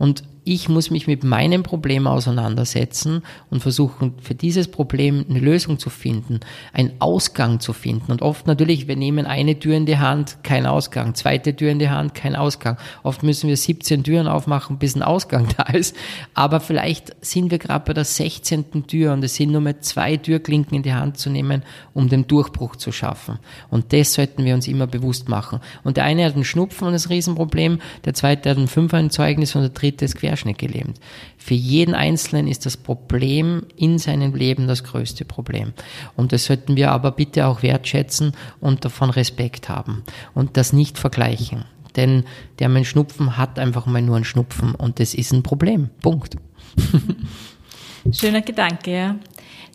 Und 0.00 0.24
ich 0.44 0.70
muss 0.70 0.90
mich 0.90 1.06
mit 1.06 1.24
meinem 1.24 1.62
Problem 1.62 2.06
auseinandersetzen 2.06 3.22
und 3.50 3.60
versuchen, 3.60 4.14
für 4.22 4.34
dieses 4.34 4.68
Problem 4.68 5.26
eine 5.28 5.38
Lösung 5.38 5.78
zu 5.78 5.90
finden, 5.90 6.40
einen 6.72 6.92
Ausgang 6.98 7.60
zu 7.60 7.74
finden. 7.74 8.10
Und 8.10 8.22
oft 8.22 8.46
natürlich, 8.46 8.88
wir 8.88 8.96
nehmen 8.96 9.26
eine 9.26 9.58
Tür 9.58 9.76
in 9.76 9.84
die 9.84 9.98
Hand, 9.98 10.38
kein 10.42 10.64
Ausgang, 10.64 11.14
zweite 11.14 11.54
Tür 11.54 11.70
in 11.70 11.78
die 11.78 11.90
Hand, 11.90 12.14
kein 12.14 12.34
Ausgang. 12.34 12.78
Oft 13.02 13.22
müssen 13.22 13.48
wir 13.48 13.56
17 13.56 14.02
Türen 14.02 14.28
aufmachen, 14.28 14.78
bis 14.78 14.96
ein 14.96 15.02
Ausgang 15.02 15.46
da 15.58 15.64
ist. 15.64 15.94
Aber 16.32 16.60
vielleicht 16.60 17.14
sind 17.22 17.50
wir 17.50 17.58
gerade 17.58 17.84
bei 17.84 17.92
der 17.92 18.06
16. 18.06 18.86
Tür 18.86 19.12
und 19.12 19.22
es 19.22 19.34
sind 19.34 19.52
nur 19.52 19.60
mehr 19.60 19.82
zwei 19.82 20.16
Türklinken 20.16 20.74
in 20.74 20.82
die 20.82 20.94
Hand 20.94 21.18
zu 21.18 21.28
nehmen, 21.28 21.64
um 21.92 22.08
den 22.08 22.26
Durchbruch 22.26 22.76
zu 22.76 22.92
schaffen. 22.92 23.38
Und 23.68 23.92
das 23.92 24.14
sollten 24.14 24.44
wir 24.46 24.54
uns 24.54 24.66
immer 24.66 24.86
bewusst 24.86 25.28
machen. 25.28 25.60
Und 25.84 25.98
der 25.98 26.04
eine 26.04 26.24
hat 26.24 26.34
einen 26.34 26.44
Schnupfen 26.44 26.86
und 26.86 26.94
das 26.94 27.10
Riesenproblem, 27.10 27.78
der 28.06 28.14
zweite 28.14 28.48
hat 28.48 28.56
ein 28.56 28.68
Fünferzeugnis 28.68 29.54
und 29.54 29.62
der 29.62 29.70
dritte 29.70 29.89
ist 29.90 30.16
quer 30.16 30.30
Querschnitt 30.30 30.58
gelähmt. 30.58 30.98
Für 31.36 31.54
jeden 31.54 31.94
Einzelnen 31.94 32.46
ist 32.46 32.66
das 32.66 32.76
Problem 32.76 33.66
in 33.76 33.98
seinem 33.98 34.34
Leben 34.34 34.66
das 34.66 34.84
größte 34.84 35.24
Problem. 35.24 35.72
Und 36.16 36.32
das 36.32 36.44
sollten 36.44 36.76
wir 36.76 36.90
aber 36.90 37.12
bitte 37.12 37.46
auch 37.46 37.62
wertschätzen 37.62 38.32
und 38.60 38.84
davon 38.84 39.10
Respekt 39.10 39.68
haben 39.68 40.02
und 40.34 40.56
das 40.56 40.72
nicht 40.72 40.98
vergleichen. 40.98 41.64
Denn 41.96 42.24
der 42.58 42.68
mein 42.68 42.84
Schnupfen 42.84 43.36
hat 43.36 43.58
einfach 43.58 43.86
mal 43.86 44.02
nur 44.02 44.16
einen 44.16 44.24
Schnupfen 44.24 44.74
und 44.74 45.00
das 45.00 45.14
ist 45.14 45.32
ein 45.32 45.42
Problem. 45.42 45.90
Punkt. 46.00 46.36
Schöner 48.12 48.42
Gedanke, 48.42 48.92
ja. 48.92 49.16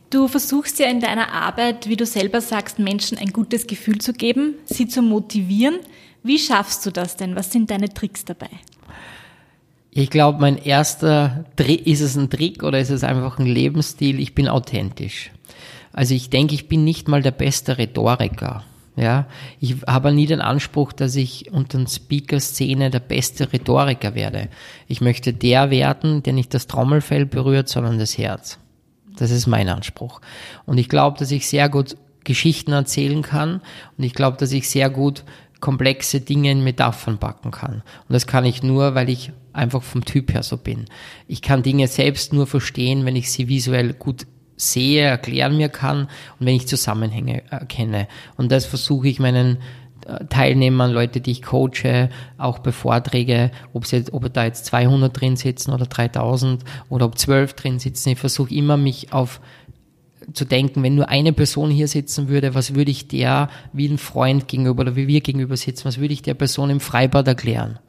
Du 0.10 0.28
versuchst 0.28 0.80
ja 0.80 0.88
in 0.88 1.02
deiner 1.02 1.32
Arbeit, 1.32 1.90
wie 1.90 1.98
du 1.98 2.06
selber 2.06 2.40
sagst, 2.40 2.80
Menschen 2.80 3.18
ein 3.18 3.34
gutes 3.34 3.68
Gefühl 3.68 3.98
zu 3.98 4.14
geben, 4.14 4.56
sie 4.66 4.88
zu 4.88 5.02
motivieren. 5.02 5.80
Wie 6.24 6.40
schaffst 6.40 6.86
du 6.86 6.92
das 6.92 7.18
denn? 7.18 7.36
Was 7.36 7.52
sind 7.52 7.70
deine 7.70 7.90
Tricks 7.90 8.24
dabei? 8.24 8.50
Ich 9.98 10.10
glaube, 10.10 10.42
mein 10.42 10.58
erster 10.58 11.46
Trick, 11.56 11.88
ist 11.88 12.02
es 12.02 12.18
ein 12.18 12.30
Trick 12.30 12.64
oder 12.64 12.80
ist 12.80 12.90
es 12.90 13.06
einfach 13.06 13.40
ein 13.40 13.46
Lebensstil? 13.46 14.20
Ich 14.20 14.36
bin 14.36 14.50
authentisch. 14.50 15.32
Also 15.94 16.14
ich 16.14 16.30
denke, 16.30 16.54
ich 16.54 16.68
bin 16.68 16.84
nicht 16.84 17.08
mal 17.08 17.22
der 17.22 17.32
beste 17.32 17.78
Rhetoriker. 17.78 18.66
Ja, 18.98 19.26
ich 19.62 19.78
habe 19.88 20.12
nie 20.12 20.26
den 20.26 20.42
Anspruch, 20.42 20.92
dass 20.92 21.16
ich 21.16 21.50
unter 21.54 21.78
den 21.78 21.88
Speaker-Szene 21.88 22.90
der 22.90 23.00
beste 23.00 23.54
Rhetoriker 23.54 24.16
werde. 24.16 24.50
Ich 24.90 25.00
möchte 25.00 25.32
der 25.32 25.70
werden, 25.70 26.22
der 26.24 26.34
nicht 26.34 26.54
das 26.54 26.68
Trommelfell 26.68 27.26
berührt, 27.26 27.70
sondern 27.70 27.98
das 27.98 28.18
Herz. 28.18 28.60
Das 29.16 29.32
ist 29.32 29.48
mein 29.48 29.70
Anspruch. 29.70 30.20
Und 30.66 30.78
ich 30.78 30.90
glaube, 30.90 31.18
dass 31.18 31.32
ich 31.32 31.48
sehr 31.48 31.70
gut 31.70 31.96
Geschichten 32.26 32.74
erzählen 32.74 33.22
kann 33.22 33.62
und 33.98 34.04
ich 34.04 34.14
glaube, 34.14 34.36
dass 34.36 34.52
ich 34.52 34.70
sehr 34.70 34.90
gut 34.90 35.24
komplexe 35.62 36.20
Dinge 36.20 36.52
in 36.52 36.66
Metaphern 36.66 37.18
packen 37.18 37.52
kann. 37.52 37.76
Und 37.76 38.14
das 38.14 38.28
kann 38.28 38.44
ich 38.44 38.62
nur, 38.62 38.94
weil 38.94 39.08
ich 39.08 39.32
einfach 39.56 39.84
vom 39.84 40.06
Typ 40.06 40.34
her 40.34 40.44
so 40.44 40.58
bin. 40.58 40.86
Ich 41.28 41.42
kann 41.42 41.64
Dinge 41.64 41.88
selbst 41.88 42.34
nur 42.34 42.48
verstehen, 42.48 43.06
wenn 43.06 43.16
ich 43.16 43.32
sie 43.32 43.48
visuell 43.48 43.94
gut 43.94 44.28
sehe, 44.58 45.04
erklären 45.04 45.58
mir 45.58 45.70
kann 45.70 46.08
und 46.40 46.46
wenn 46.46 46.56
ich 46.56 46.68
Zusammenhänge 46.68 47.44
erkenne. 47.52 48.08
Und 48.38 48.52
das 48.52 48.66
versuche 48.66 49.08
ich 49.08 49.20
meinen 49.20 49.58
äh, 50.06 50.26
Teilnehmern, 50.30 50.92
Leute, 50.92 51.20
die 51.20 51.32
ich 51.32 51.42
coache, 51.42 52.10
auch 52.38 52.60
bei 52.60 52.72
Vorträgen, 52.72 53.52
ob, 53.74 53.86
ob 54.12 54.34
da 54.34 54.46
jetzt 54.46 54.66
200 54.66 55.20
drin 55.20 55.36
sitzen 55.36 55.74
oder 55.74 55.86
3000 55.86 56.64
oder 56.90 57.06
ob 57.06 57.18
12 57.18 57.54
drin 57.54 57.80
sitzen. 57.80 58.10
Ich 58.10 58.20
versuche 58.20 58.54
immer, 58.54 58.78
mich 58.78 59.14
auf 59.14 59.42
zu 60.34 60.46
denken, 60.46 60.84
wenn 60.84 60.96
nur 60.96 61.10
eine 61.10 61.34
Person 61.34 61.70
hier 61.70 61.88
sitzen 61.88 62.28
würde, 62.28 62.54
was 62.56 62.76
würde 62.76 62.92
ich 62.92 63.08
der 63.08 63.50
wie 63.74 63.88
ein 63.88 63.98
Freund 63.98 64.48
gegenüber 64.48 64.82
oder 64.82 64.96
wie 64.96 65.08
wir 65.08 65.22
gegenüber 65.22 65.58
sitzen, 65.58 65.86
was 65.86 66.00
würde 66.00 66.14
ich 66.14 66.22
der 66.22 66.34
Person 66.34 66.70
im 66.70 66.80
Freibad 66.80 67.28
erklären? 67.28 67.80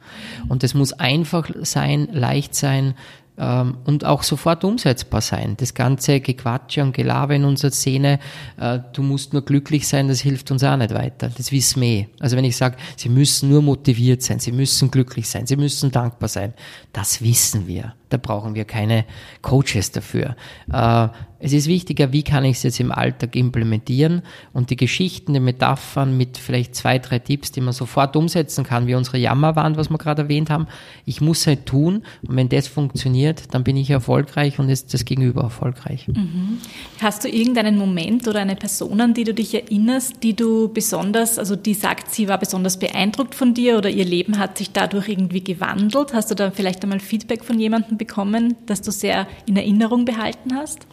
Und 0.47 0.63
es 0.63 0.73
muss 0.73 0.93
einfach 0.93 1.49
sein, 1.61 2.07
leicht 2.11 2.55
sein, 2.55 2.95
ähm, 3.39 3.77
und 3.85 4.03
auch 4.03 4.23
sofort 4.23 4.63
umsetzbar 4.63 5.21
sein. 5.21 5.55
Das 5.57 5.75
ganze 5.75 6.19
Gequatsche 6.21 6.81
und 6.81 6.93
Gelaber 6.93 7.35
in 7.35 7.45
unserer 7.45 7.71
Szene, 7.71 8.19
äh, 8.59 8.79
du 8.93 9.03
musst 9.03 9.33
nur 9.33 9.43
glücklich 9.43 9.87
sein, 9.87 10.07
das 10.07 10.21
hilft 10.21 10.49
uns 10.49 10.63
auch 10.63 10.75
nicht 10.75 10.93
weiter. 10.93 11.29
Das 11.29 11.51
wissen 11.51 11.81
wir 11.81 11.87
eh. 11.87 12.07
Also 12.19 12.35
wenn 12.35 12.45
ich 12.45 12.57
sage, 12.57 12.77
sie 12.95 13.09
müssen 13.09 13.49
nur 13.49 13.61
motiviert 13.61 14.23
sein, 14.23 14.39
sie 14.39 14.51
müssen 14.51 14.89
glücklich 14.89 15.29
sein, 15.29 15.45
sie 15.45 15.55
müssen 15.55 15.91
dankbar 15.91 16.29
sein, 16.29 16.53
das 16.93 17.21
wissen 17.21 17.67
wir. 17.67 17.93
Da 18.09 18.17
brauchen 18.17 18.55
wir 18.55 18.65
keine 18.65 19.05
Coaches 19.41 19.91
dafür. 19.91 20.35
Äh, 20.71 21.07
es 21.39 21.53
ist 21.53 21.67
wichtiger, 21.67 22.11
wie 22.13 22.23
kann 22.23 22.43
ich 22.45 22.57
es 22.57 22.63
jetzt 22.63 22.79
im 22.79 22.91
Alltag 22.91 23.35
implementieren 23.35 24.23
und 24.53 24.71
die 24.71 24.75
Geschichten, 24.75 25.33
die 25.33 25.39
Metaphern 25.39 26.17
mit 26.17 26.37
vielleicht 26.37 26.75
zwei, 26.75 26.97
drei 26.97 27.19
Tipps, 27.19 27.51
die 27.51 27.61
man 27.61 27.73
sofort 27.73 28.15
umsetzen 28.15 28.63
kann, 28.63 28.87
wie 28.87 28.95
unsere 28.95 29.17
Jammerwand, 29.17 29.77
was 29.77 29.89
wir 29.89 29.97
gerade 29.99 30.23
erwähnt 30.23 30.49
haben. 30.49 30.67
Ich 31.05 31.21
muss 31.21 31.45
halt 31.45 31.67
tun 31.67 32.03
und 32.27 32.35
wenn 32.35 32.49
das 32.49 32.67
funktioniert, 32.67 33.53
dann 33.53 33.63
bin 33.63 33.77
ich 33.77 33.91
erfolgreich 33.91 34.57
und 34.57 34.69
ist 34.69 34.93
das 34.93 35.05
Gegenüber 35.05 35.43
erfolgreich. 35.43 36.07
Mhm. 36.07 36.57
Hast 37.01 37.23
du 37.23 37.29
irgendeinen 37.29 37.77
Moment 37.77 38.27
oder 38.27 38.39
eine 38.39 38.55
Person, 38.55 38.99
an 38.99 39.13
die 39.13 39.23
du 39.23 39.33
dich 39.33 39.53
erinnerst, 39.53 40.23
die 40.23 40.35
du 40.35 40.69
besonders, 40.73 41.37
also 41.37 41.55
die 41.55 41.75
sagt, 41.75 42.11
sie 42.11 42.27
war 42.27 42.39
besonders 42.39 42.79
beeindruckt 42.79 43.35
von 43.35 43.53
dir 43.53 43.77
oder 43.77 43.89
ihr 43.89 44.05
Leben 44.05 44.39
hat 44.39 44.57
sich 44.57 44.71
dadurch 44.71 45.07
irgendwie 45.07 45.43
gewandelt? 45.43 46.13
Hast 46.13 46.31
du 46.31 46.35
da 46.35 46.49
vielleicht 46.49 46.81
einmal 46.83 46.99
Feedback 46.99 47.43
von 47.43 47.59
jemandem 47.59 47.96
bekommen, 47.97 48.55
das 48.65 48.81
du 48.81 48.91
sehr 48.91 49.27
in 49.45 49.55
Erinnerung 49.57 50.05
behalten 50.05 50.55
hast? 50.55 50.87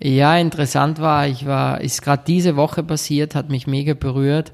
Ja, 0.00 0.36
interessant 0.36 1.00
war, 1.00 1.26
ich 1.26 1.44
war, 1.46 1.80
ist 1.80 2.02
gerade 2.02 2.22
diese 2.26 2.56
Woche 2.56 2.82
passiert, 2.82 3.34
hat 3.34 3.50
mich 3.50 3.66
mega 3.66 3.94
berührt, 3.94 4.52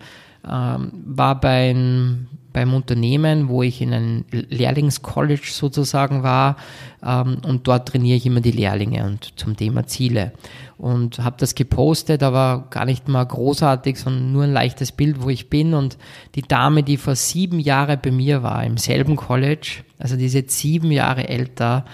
ähm, 0.49 0.91
war 1.05 1.39
beim, 1.39 2.29
beim 2.55 2.73
Unternehmen, 2.73 3.49
wo 3.49 3.63
ich 3.63 3.83
in 3.83 3.93
einem 3.93 4.25
Lehrlingscollege 4.31 5.43
sozusagen 5.45 6.23
war 6.23 6.57
ähm, 7.05 7.39
und 7.45 7.67
dort 7.67 7.89
trainiere 7.89 8.17
ich 8.17 8.25
immer 8.25 8.41
die 8.41 8.53
Lehrlinge 8.53 9.05
und 9.05 9.39
zum 9.39 9.57
Thema 9.57 9.87
Ziele. 9.87 10.33
Und 10.79 11.19
habe 11.19 11.37
das 11.39 11.55
gepostet, 11.57 12.23
aber 12.23 12.69
gar 12.71 12.85
nicht 12.85 13.09
mal 13.09 13.25
großartig, 13.25 13.99
sondern 13.99 14.33
nur 14.33 14.45
ein 14.45 14.53
leichtes 14.53 14.93
Bild, 14.93 15.21
wo 15.21 15.31
ich 15.31 15.51
bin. 15.51 15.75
Und 15.75 15.99
die 16.37 16.43
Dame, 16.43 16.85
die 16.85 16.97
vor 16.97 17.17
sieben 17.17 17.59
Jahren 17.59 17.99
bei 18.01 18.13
mir 18.13 18.45
war, 18.45 18.65
im 18.65 18.77
selben 18.77 19.17
College, 19.17 19.83
also 19.99 20.17
die 20.17 20.27
ist 20.27 20.35
jetzt 20.35 20.59
sieben 20.59 20.93
Jahre 20.93 21.29
älter, 21.29 21.85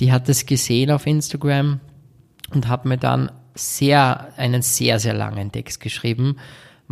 die 0.00 0.10
hat 0.10 0.28
das 0.28 0.44
gesehen 0.44 0.90
auf 0.90 1.06
Instagram 1.06 1.78
und 2.52 2.66
habe 2.66 2.88
mir 2.88 2.98
dann 2.98 3.30
sehr, 3.54 4.32
einen 4.36 4.62
sehr, 4.62 4.98
sehr 4.98 5.14
langen 5.14 5.52
Text 5.52 5.78
geschrieben, 5.80 6.36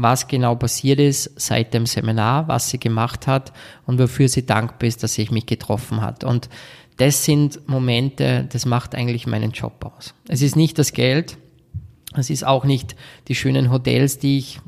was 0.01 0.29
genau 0.29 0.55
passiert 0.55 1.01
ist 1.01 1.33
seit 1.41 1.75
dem 1.75 1.85
Seminar, 1.85 2.47
was 2.47 2.71
sie 2.71 2.79
gemacht 2.79 3.27
hat 3.27 3.53
und 3.85 3.99
wofür 3.99 4.29
sie 4.29 4.47
dankbar 4.47 4.87
ist, 4.87 5.03
dass 5.03 5.15
sie 5.15 5.29
mich 5.33 5.47
getroffen 5.47 6.01
hat. 6.01 6.23
Und 6.23 6.49
das 6.99 7.25
sind 7.25 7.69
Momente, 7.69 8.47
das 8.53 8.65
macht 8.65 8.95
eigentlich 8.95 9.27
meinen 9.27 9.51
Job 9.51 9.85
aus. 9.85 10.15
Es 10.29 10.41
ist 10.41 10.55
nicht 10.55 10.79
das 10.79 10.93
Geld, 10.93 11.37
es 12.15 12.31
ist 12.31 12.47
auch 12.47 12.65
nicht 12.65 12.95
die 13.27 13.35
schönen 13.35 13.73
Hotels, 13.73 14.21
die 14.21 14.39
ich 14.39 14.61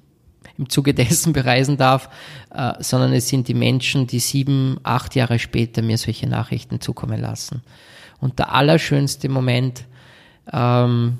im 0.59 0.69
Zuge 0.69 0.95
dessen 0.95 1.33
bereisen 1.33 1.77
darf, 1.77 2.11
äh, 2.53 2.73
sondern 2.81 3.13
es 3.13 3.29
sind 3.29 3.47
die 3.47 3.55
Menschen, 3.55 4.09
die 4.09 4.19
sieben, 4.19 4.81
acht 4.83 5.15
Jahre 5.15 5.39
später 5.39 5.81
mir 5.81 5.97
solche 5.97 6.29
Nachrichten 6.29 6.81
zukommen 6.81 7.21
lassen. 7.21 7.63
Und 8.19 8.41
der 8.41 8.53
allerschönste 8.53 9.29
Moment 9.29 9.85
ähm, 10.53 11.19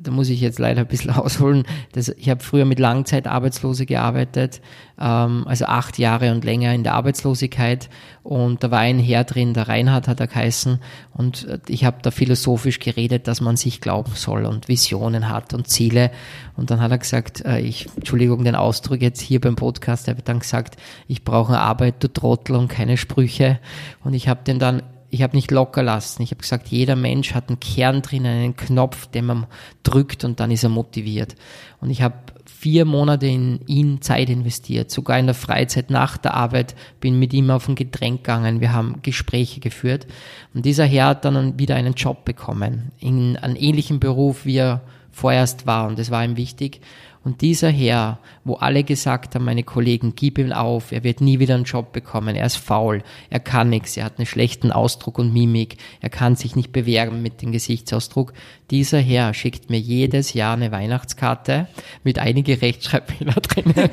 da 0.00 0.10
muss 0.10 0.28
ich 0.28 0.40
jetzt 0.40 0.58
leider 0.58 0.82
ein 0.82 0.86
bisschen 0.86 1.10
ausholen. 1.14 1.64
Das, 1.92 2.08
ich 2.08 2.28
habe 2.28 2.42
früher 2.42 2.64
mit 2.64 2.78
Langzeitarbeitslose 2.78 3.86
gearbeitet, 3.86 4.60
ähm, 5.00 5.44
also 5.46 5.66
acht 5.66 5.98
Jahre 5.98 6.32
und 6.32 6.44
länger 6.44 6.74
in 6.74 6.82
der 6.82 6.94
Arbeitslosigkeit. 6.94 7.88
Und 8.22 8.62
da 8.62 8.70
war 8.70 8.80
ein 8.80 8.98
Herr 8.98 9.24
drin, 9.24 9.54
der 9.54 9.68
Reinhard 9.68 10.08
hat 10.08 10.20
er 10.20 10.26
geheißen. 10.26 10.80
Und 11.14 11.46
äh, 11.46 11.58
ich 11.68 11.84
habe 11.84 11.98
da 12.02 12.10
philosophisch 12.10 12.78
geredet, 12.78 13.26
dass 13.26 13.40
man 13.40 13.56
sich 13.56 13.80
glauben 13.80 14.12
soll 14.14 14.44
und 14.44 14.68
Visionen 14.68 15.28
hat 15.28 15.54
und 15.54 15.68
Ziele. 15.68 16.10
Und 16.56 16.70
dann 16.70 16.80
hat 16.80 16.90
er 16.90 16.98
gesagt, 16.98 17.44
äh, 17.44 17.60
ich, 17.60 17.88
Entschuldigung 17.96 18.44
den 18.44 18.54
Ausdruck 18.54 19.00
jetzt 19.00 19.20
hier 19.20 19.40
beim 19.40 19.56
Podcast, 19.56 20.08
er 20.08 20.16
hat 20.16 20.28
dann 20.28 20.40
gesagt, 20.40 20.76
ich 21.06 21.24
brauche 21.24 21.58
Arbeit, 21.58 22.02
du 22.02 22.12
Trottel 22.12 22.56
und 22.56 22.68
keine 22.68 22.96
Sprüche. 22.96 23.58
Und 24.04 24.14
ich 24.14 24.28
habe 24.28 24.44
den 24.44 24.58
dann 24.58 24.82
ich 25.10 25.22
habe 25.22 25.36
nicht 25.36 25.50
locker 25.50 25.82
lassen. 25.82 26.22
Ich 26.22 26.30
habe 26.30 26.40
gesagt, 26.40 26.68
jeder 26.68 26.96
Mensch 26.96 27.34
hat 27.34 27.48
einen 27.48 27.60
Kern 27.60 28.02
drin, 28.02 28.26
einen 28.26 28.56
Knopf, 28.56 29.06
den 29.06 29.26
man 29.26 29.46
drückt 29.82 30.24
und 30.24 30.40
dann 30.40 30.50
ist 30.50 30.64
er 30.64 30.68
motiviert. 30.68 31.34
Und 31.80 31.90
ich 31.90 32.02
habe 32.02 32.16
vier 32.44 32.84
Monate 32.84 33.26
in 33.26 33.60
ihn 33.66 34.02
Zeit 34.02 34.28
investiert, 34.28 34.90
sogar 34.90 35.18
in 35.18 35.26
der 35.26 35.34
Freizeit 35.34 35.90
nach 35.90 36.16
der 36.16 36.34
Arbeit, 36.34 36.74
bin 37.00 37.18
mit 37.18 37.32
ihm 37.32 37.50
auf 37.50 37.68
ein 37.68 37.76
Getränk 37.76 38.24
gegangen, 38.24 38.60
wir 38.60 38.72
haben 38.72 39.00
Gespräche 39.02 39.60
geführt. 39.60 40.06
Und 40.54 40.64
dieser 40.64 40.84
Herr 40.84 41.06
hat 41.08 41.24
dann 41.24 41.58
wieder 41.58 41.76
einen 41.76 41.94
Job 41.94 42.24
bekommen, 42.24 42.90
in 42.98 43.36
einem 43.36 43.56
ähnlichen 43.56 44.00
Beruf, 44.00 44.44
wie 44.44 44.56
er 44.56 44.82
vorerst 45.12 45.66
war. 45.66 45.86
Und 45.86 45.98
das 45.98 46.10
war 46.10 46.24
ihm 46.24 46.36
wichtig. 46.36 46.80
Und 47.28 47.42
dieser 47.42 47.68
Herr, 47.68 48.20
wo 48.44 48.54
alle 48.54 48.84
gesagt 48.84 49.34
haben, 49.34 49.44
meine 49.44 49.62
Kollegen, 49.62 50.14
gib 50.16 50.38
ihn 50.38 50.54
auf, 50.54 50.92
er 50.92 51.04
wird 51.04 51.20
nie 51.20 51.38
wieder 51.38 51.56
einen 51.56 51.64
Job 51.64 51.92
bekommen, 51.92 52.34
er 52.34 52.46
ist 52.46 52.56
faul, 52.56 53.02
er 53.28 53.38
kann 53.38 53.68
nichts, 53.68 53.98
er 53.98 54.06
hat 54.06 54.14
einen 54.16 54.24
schlechten 54.24 54.72
Ausdruck 54.72 55.18
und 55.18 55.34
Mimik, 55.34 55.76
er 56.00 56.08
kann 56.08 56.36
sich 56.36 56.56
nicht 56.56 56.72
bewerben 56.72 57.20
mit 57.20 57.42
dem 57.42 57.52
Gesichtsausdruck. 57.52 58.32
Dieser 58.70 58.98
Herr 58.98 59.34
schickt 59.34 59.68
mir 59.68 59.78
jedes 59.78 60.32
Jahr 60.32 60.54
eine 60.54 60.72
Weihnachtskarte 60.72 61.68
mit 62.02 62.18
einige 62.18 62.62
Rechtschreibfehler 62.62 63.34
drinnen 63.42 63.90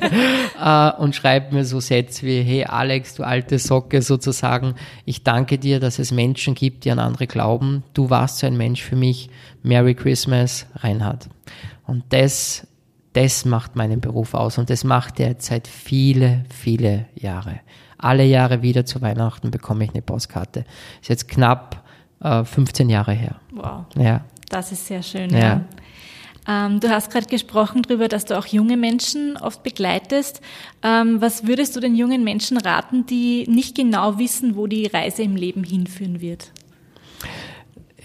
äh, 0.58 0.92
und 0.98 1.14
schreibt 1.14 1.52
mir 1.52 1.66
so 1.66 1.78
Sätze 1.78 2.24
wie, 2.24 2.40
hey 2.40 2.64
Alex, 2.64 3.16
du 3.16 3.22
alte 3.22 3.58
Socke 3.58 4.00
sozusagen, 4.00 4.76
ich 5.04 5.24
danke 5.24 5.58
dir, 5.58 5.78
dass 5.78 5.98
es 5.98 6.10
Menschen 6.10 6.54
gibt, 6.54 6.86
die 6.86 6.90
an 6.90 7.00
andere 7.00 7.26
glauben. 7.26 7.82
Du 7.92 8.08
warst 8.08 8.38
so 8.38 8.46
ein 8.46 8.56
Mensch 8.56 8.82
für 8.82 8.96
mich. 8.96 9.28
Merry 9.62 9.94
Christmas, 9.94 10.64
Reinhard. 10.76 11.28
Und 11.86 12.04
das 12.08 12.66
das 13.16 13.46
macht 13.46 13.76
meinen 13.76 14.00
Beruf 14.00 14.34
aus 14.34 14.58
und 14.58 14.68
das 14.68 14.84
macht 14.84 15.18
er 15.20 15.28
jetzt 15.28 15.46
seit 15.46 15.66
viele, 15.66 16.44
viele 16.54 17.06
Jahre. 17.14 17.60
Alle 17.96 18.24
Jahre 18.24 18.60
wieder 18.60 18.84
zu 18.84 19.00
Weihnachten 19.00 19.50
bekomme 19.50 19.84
ich 19.84 19.90
eine 19.90 20.02
Postkarte. 20.02 20.66
Ist 21.00 21.08
jetzt 21.08 21.26
knapp 21.26 21.82
äh, 22.20 22.44
15 22.44 22.90
Jahre 22.90 23.12
her. 23.12 23.36
Wow. 23.52 23.86
Ja. 23.96 24.24
Das 24.50 24.70
ist 24.70 24.86
sehr 24.86 25.02
schön. 25.02 25.30
Ja. 25.30 25.38
ja. 25.38 25.64
Ähm, 26.46 26.78
du 26.78 26.90
hast 26.90 27.10
gerade 27.10 27.26
gesprochen 27.26 27.82
darüber, 27.82 28.08
dass 28.08 28.26
du 28.26 28.38
auch 28.38 28.46
junge 28.46 28.76
Menschen 28.76 29.38
oft 29.38 29.62
begleitest. 29.62 30.42
Ähm, 30.82 31.20
was 31.22 31.46
würdest 31.46 31.74
du 31.74 31.80
den 31.80 31.96
jungen 31.96 32.22
Menschen 32.22 32.58
raten, 32.58 33.06
die 33.06 33.46
nicht 33.48 33.74
genau 33.74 34.18
wissen, 34.18 34.56
wo 34.56 34.66
die 34.66 34.86
Reise 34.86 35.22
im 35.22 35.36
Leben 35.36 35.64
hinführen 35.64 36.20
wird? 36.20 36.52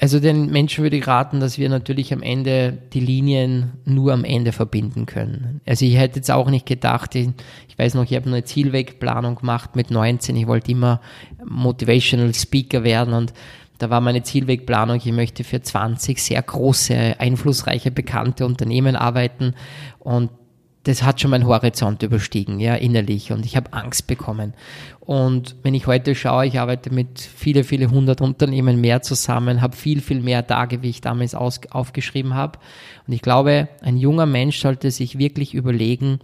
Also 0.02 0.20
den 0.20 0.48
Menschen 0.48 0.82
würde 0.82 0.98
ich 0.98 1.06
raten, 1.06 1.40
dass 1.40 1.60
wir 1.60 1.70
natürlich 1.70 2.12
am 2.12 2.24
Ende 2.24 2.76
die 2.92 3.00
Linien 3.00 3.74
nur 3.86 4.14
am 4.14 4.24
Ende 4.24 4.52
verbinden 4.52 5.06
können. 5.06 5.62
Also 5.68 5.86
ich 5.86 5.96
hätte 5.96 6.16
jetzt 6.16 6.32
auch 6.32 6.50
nicht 6.50 6.66
gedacht, 6.66 7.14
ich, 7.14 7.30
ich 7.70 7.78
weiß 7.78 7.94
noch, 7.94 8.06
ich 8.06 8.16
habe 8.16 8.26
eine 8.26 8.44
Zielwegplanung 8.44 9.36
gemacht 9.36 9.76
mit 9.76 9.92
19, 9.92 10.36
ich 10.38 10.48
wollte 10.48 10.72
immer 10.72 11.02
Motivational 11.46 12.34
Speaker 12.34 12.84
werden 12.84 13.14
und 13.14 13.32
da 13.78 13.92
war 13.92 14.02
meine 14.02 14.24
Zielwegplanung, 14.24 14.98
ich 14.98 15.12
möchte 15.12 15.44
für 15.44 15.62
20 15.62 16.20
sehr 16.20 16.42
große, 16.42 17.20
einflussreiche, 17.20 17.92
bekannte 17.92 18.48
Unternehmen 18.48 18.96
arbeiten 18.96 19.54
und 20.00 20.32
das 20.84 21.04
hat 21.04 21.22
schon 21.22 21.32
meinen 21.32 21.46
Horizont 21.46 22.02
überstiegen, 22.02 22.60
ja, 22.60 22.76
innerlich 22.76 23.32
und 23.32 23.46
ich 23.46 23.56
habe 23.56 23.72
Angst 23.74 24.08
bekommen. 24.08 24.54
Und 25.00 25.56
wenn 25.62 25.76
ich 25.76 25.86
heute 25.86 26.16
schaue, 26.16 26.48
ich 26.48 26.60
arbeite 26.60 26.92
mit 26.92 27.20
viele, 27.20 27.64
viele 27.64 27.92
hundert 27.92 28.22
Unternehmen 28.22 28.82
mehr 28.82 29.02
zusammen, 29.02 29.62
habe 29.62 29.76
viel, 29.76 30.02
viel 30.02 30.22
mehr 30.22 30.46
Tage, 30.48 30.82
wie 30.82 30.90
ich 30.90 31.02
damals 31.02 31.36
aus, 31.36 31.62
aufgeschrieben 31.70 32.34
habe. 32.34 32.58
Und 33.06 33.14
ich 33.14 33.22
glaube, 33.22 33.68
ein 33.82 33.98
junger 33.98 34.26
Mensch 34.26 34.60
sollte 34.60 34.90
sich 34.90 35.20
wirklich 35.20 35.54
überlegen, 35.54 36.20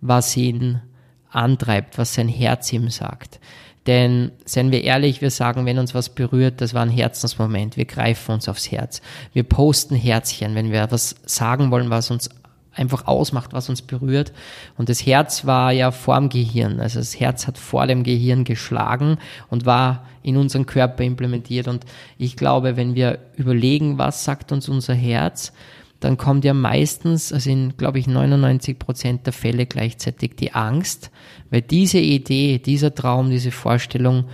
was 0.00 0.36
ihn 0.36 0.82
antreibt, 1.30 1.96
was 1.96 2.14
sein 2.14 2.28
Herz 2.28 2.72
ihm 2.72 2.90
sagt. 2.90 3.40
Denn 3.86 4.32
seien 4.44 4.72
wir 4.72 4.82
ehrlich, 4.82 5.20
wir 5.20 5.30
sagen, 5.30 5.66
wenn 5.66 5.78
uns 5.78 5.94
was 5.94 6.08
berührt, 6.08 6.60
das 6.60 6.72
war 6.72 6.82
ein 6.82 6.90
Herzensmoment. 6.90 7.76
Wir 7.76 7.84
greifen 7.84 8.32
uns 8.32 8.48
aufs 8.48 8.70
Herz. 8.70 9.02
Wir 9.32 9.42
posten 9.42 9.94
Herzchen, 9.94 10.54
wenn 10.54 10.72
wir 10.72 10.90
was 10.90 11.16
sagen 11.26 11.70
wollen, 11.70 11.90
was 11.90 12.10
uns 12.10 12.30
einfach 12.74 13.06
ausmacht, 13.06 13.52
was 13.52 13.68
uns 13.68 13.82
berührt. 13.82 14.32
Und 14.76 14.88
das 14.88 15.04
Herz 15.06 15.44
war 15.46 15.72
ja 15.72 15.90
vorm 15.90 16.28
Gehirn. 16.28 16.80
Also 16.80 16.98
das 16.98 17.18
Herz 17.18 17.46
hat 17.46 17.58
vor 17.58 17.86
dem 17.86 18.02
Gehirn 18.02 18.44
geschlagen 18.44 19.18
und 19.48 19.66
war 19.66 20.06
in 20.22 20.36
unseren 20.36 20.66
Körper 20.66 21.04
implementiert. 21.04 21.68
Und 21.68 21.84
ich 22.18 22.36
glaube, 22.36 22.76
wenn 22.76 22.94
wir 22.94 23.18
überlegen, 23.36 23.98
was 23.98 24.24
sagt 24.24 24.52
uns 24.52 24.68
unser 24.68 24.94
Herz, 24.94 25.52
dann 26.00 26.18
kommt 26.18 26.44
ja 26.44 26.52
meistens, 26.52 27.32
also 27.32 27.48
in, 27.48 27.76
glaube 27.76 27.98
ich, 27.98 28.06
99 28.06 28.78
Prozent 28.78 29.26
der 29.26 29.32
Fälle 29.32 29.64
gleichzeitig 29.64 30.36
die 30.36 30.52
Angst, 30.52 31.10
weil 31.50 31.62
diese 31.62 31.98
Idee, 31.98 32.58
dieser 32.58 32.94
Traum, 32.94 33.30
diese 33.30 33.50
Vorstellung 33.50 34.24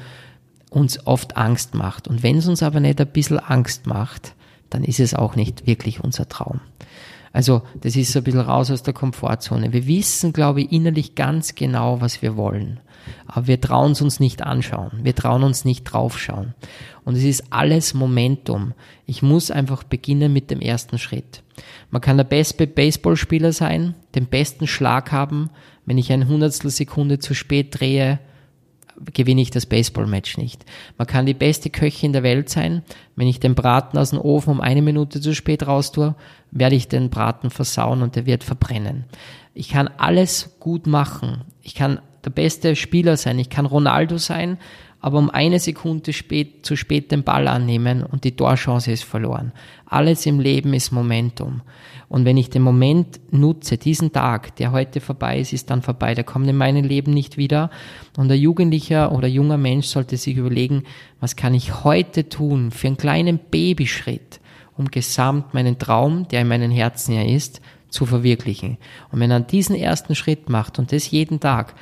uns 0.70 1.06
oft 1.06 1.36
Angst 1.36 1.74
macht. 1.74 2.08
Und 2.08 2.22
wenn 2.22 2.38
es 2.38 2.48
uns 2.48 2.62
aber 2.62 2.80
nicht 2.80 3.00
ein 3.00 3.06
bisschen 3.06 3.38
Angst 3.38 3.86
macht, 3.86 4.34
dann 4.70 4.84
ist 4.84 5.00
es 5.00 5.14
auch 5.14 5.36
nicht 5.36 5.66
wirklich 5.66 6.02
unser 6.02 6.28
Traum. 6.28 6.60
Also 7.32 7.62
das 7.80 7.94
ist 7.96 8.12
so 8.12 8.20
ein 8.20 8.24
bisschen 8.24 8.40
raus 8.40 8.70
aus 8.70 8.82
der 8.82 8.94
Komfortzone. 8.94 9.72
Wir 9.72 9.86
wissen, 9.86 10.32
glaube 10.32 10.62
ich, 10.62 10.72
innerlich 10.72 11.14
ganz 11.14 11.54
genau, 11.54 12.00
was 12.00 12.22
wir 12.22 12.36
wollen. 12.36 12.80
Aber 13.26 13.46
wir 13.46 13.60
trauen 13.60 13.92
es 13.92 14.02
uns 14.02 14.20
nicht 14.20 14.42
anschauen. 14.42 14.90
Wir 15.02 15.14
trauen 15.14 15.42
uns 15.42 15.64
nicht 15.64 15.84
draufschauen. 15.84 16.54
Und 17.04 17.16
es 17.16 17.24
ist 17.24 17.44
alles 17.50 17.94
Momentum. 17.94 18.74
Ich 19.06 19.22
muss 19.22 19.50
einfach 19.50 19.84
beginnen 19.84 20.32
mit 20.32 20.50
dem 20.50 20.60
ersten 20.60 20.98
Schritt. 20.98 21.42
Man 21.90 22.02
kann 22.02 22.16
der 22.16 22.24
beste 22.24 22.66
Baseballspieler 22.66 23.52
sein, 23.52 23.94
den 24.14 24.26
besten 24.26 24.66
Schlag 24.66 25.12
haben. 25.12 25.50
Wenn 25.86 25.98
ich 25.98 26.12
ein 26.12 26.28
Hundertstel 26.28 26.70
Sekunde 26.70 27.18
zu 27.18 27.34
spät 27.34 27.78
drehe, 27.78 28.18
gewinne 29.12 29.40
ich 29.40 29.50
das 29.50 29.66
Baseballmatch 29.66 30.36
nicht. 30.38 30.64
Man 30.98 31.06
kann 31.06 31.26
die 31.26 31.34
beste 31.34 31.70
Köchin 31.70 32.12
der 32.12 32.22
Welt 32.22 32.48
sein. 32.48 32.82
Wenn 33.16 33.28
ich 33.28 33.40
den 33.40 33.54
Braten 33.54 33.98
aus 33.98 34.10
dem 34.10 34.20
Ofen 34.20 34.50
um 34.50 34.60
eine 34.60 34.82
Minute 34.82 35.20
zu 35.20 35.34
spät 35.34 35.66
raus 35.66 35.92
tue, 35.92 36.14
werde 36.50 36.76
ich 36.76 36.88
den 36.88 37.10
Braten 37.10 37.50
versauen 37.50 38.02
und 38.02 38.16
der 38.16 38.26
wird 38.26 38.44
verbrennen. 38.44 39.04
Ich 39.54 39.70
kann 39.70 39.88
alles 39.96 40.56
gut 40.60 40.86
machen. 40.86 41.44
Ich 41.62 41.74
kann 41.74 42.00
der 42.24 42.30
beste 42.30 42.76
Spieler 42.76 43.16
sein. 43.16 43.38
Ich 43.38 43.50
kann 43.50 43.66
Ronaldo 43.66 44.18
sein, 44.18 44.58
aber 45.00 45.18
um 45.18 45.30
eine 45.30 45.58
Sekunde 45.58 46.12
spät, 46.12 46.64
zu 46.66 46.76
spät 46.76 47.10
den 47.10 47.24
Ball 47.24 47.48
annehmen 47.48 48.02
und 48.02 48.24
die 48.24 48.36
Torchance 48.36 48.92
ist 48.92 49.04
verloren. 49.04 49.52
Alles 49.86 50.26
im 50.26 50.40
Leben 50.40 50.74
ist 50.74 50.92
Momentum. 50.92 51.62
Und 52.10 52.24
wenn 52.24 52.36
ich 52.36 52.50
den 52.50 52.62
Moment 52.62 53.20
nutze, 53.30 53.78
diesen 53.78 54.12
Tag, 54.12 54.56
der 54.56 54.72
heute 54.72 55.00
vorbei 55.00 55.38
ist, 55.38 55.52
ist 55.52 55.70
dann 55.70 55.80
vorbei, 55.80 56.16
der 56.16 56.24
kommt 56.24 56.48
in 56.48 56.56
meinem 56.56 56.84
Leben 56.84 57.14
nicht 57.14 57.36
wieder. 57.36 57.70
Und 58.16 58.26
der 58.26 58.36
Jugendlicher 58.36 59.12
oder 59.12 59.28
junger 59.28 59.56
Mensch 59.56 59.86
sollte 59.86 60.16
sich 60.16 60.36
überlegen, 60.36 60.82
was 61.20 61.36
kann 61.36 61.54
ich 61.54 61.84
heute 61.84 62.28
tun 62.28 62.72
für 62.72 62.88
einen 62.88 62.96
kleinen 62.96 63.38
Babyschritt, 63.38 64.40
um 64.76 64.86
gesamt 64.86 65.54
meinen 65.54 65.78
Traum, 65.78 66.26
der 66.26 66.40
in 66.40 66.48
meinem 66.48 66.72
Herzen 66.72 67.14
ja 67.14 67.22
ist, 67.22 67.60
zu 67.90 68.06
verwirklichen. 68.06 68.78
Und 69.12 69.20
wenn 69.20 69.30
er 69.30 69.38
diesen 69.38 69.76
ersten 69.76 70.16
Schritt 70.16 70.48
macht 70.48 70.80
und 70.80 70.90
das 70.90 71.12
jeden 71.12 71.38
Tag, 71.38 71.74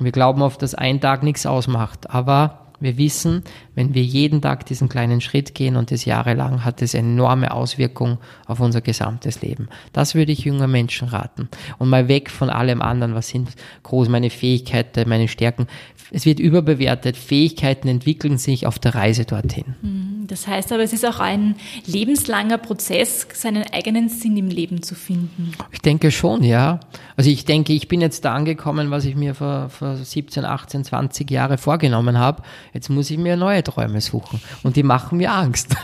wir 0.00 0.10
glauben 0.10 0.42
oft, 0.42 0.60
dass 0.62 0.74
ein 0.74 1.00
Tag 1.00 1.22
nichts 1.22 1.46
ausmacht, 1.46 2.10
aber 2.10 2.65
wir 2.80 2.98
wissen, 2.98 3.42
wenn 3.74 3.94
wir 3.94 4.02
jeden 4.02 4.40
Tag 4.40 4.66
diesen 4.66 4.88
kleinen 4.88 5.20
Schritt 5.20 5.54
gehen 5.54 5.76
und 5.76 5.90
das 5.90 6.04
jahrelang, 6.04 6.64
hat 6.64 6.82
es 6.82 6.94
enorme 6.94 7.52
Auswirkungen 7.52 8.18
auf 8.46 8.60
unser 8.60 8.80
gesamtes 8.80 9.42
Leben. 9.42 9.68
Das 9.92 10.14
würde 10.14 10.32
ich 10.32 10.40
junger 10.40 10.66
Menschen 10.66 11.08
raten. 11.08 11.48
Und 11.78 11.88
mal 11.88 12.08
weg 12.08 12.30
von 12.30 12.50
allem 12.50 12.82
anderen, 12.82 13.14
was 13.14 13.28
sind 13.28 13.50
groß 13.82 14.08
meine 14.08 14.30
Fähigkeiten, 14.30 15.08
meine 15.08 15.28
Stärken. 15.28 15.66
Es 16.10 16.24
wird 16.26 16.38
überbewertet. 16.38 17.16
Fähigkeiten 17.16 17.88
entwickeln 17.88 18.38
sich 18.38 18.66
auf 18.66 18.78
der 18.78 18.94
Reise 18.94 19.24
dorthin. 19.24 19.74
Mhm. 19.82 20.16
Das 20.26 20.46
heißt 20.46 20.72
aber, 20.72 20.82
es 20.82 20.92
ist 20.92 21.06
auch 21.06 21.20
ein 21.20 21.54
lebenslanger 21.86 22.58
Prozess, 22.58 23.26
seinen 23.32 23.64
eigenen 23.72 24.08
Sinn 24.08 24.36
im 24.36 24.48
Leben 24.48 24.82
zu 24.82 24.94
finden. 24.94 25.52
Ich 25.70 25.80
denke 25.80 26.10
schon, 26.10 26.42
ja. 26.42 26.80
Also 27.16 27.30
ich 27.30 27.44
denke, 27.44 27.72
ich 27.72 27.88
bin 27.88 28.00
jetzt 28.00 28.24
da 28.24 28.34
angekommen, 28.34 28.90
was 28.90 29.04
ich 29.04 29.16
mir 29.16 29.34
vor, 29.34 29.68
vor 29.68 29.96
17, 29.96 30.44
18, 30.44 30.84
20 30.84 31.30
Jahre 31.30 31.58
vorgenommen 31.58 32.18
habe. 32.18 32.42
Jetzt 32.76 32.90
muss 32.90 33.10
ich 33.10 33.16
mir 33.16 33.38
neue 33.38 33.64
Träume 33.64 34.02
suchen. 34.02 34.38
Und 34.62 34.76
die 34.76 34.82
machen 34.82 35.16
mir 35.16 35.32
Angst. 35.32 35.74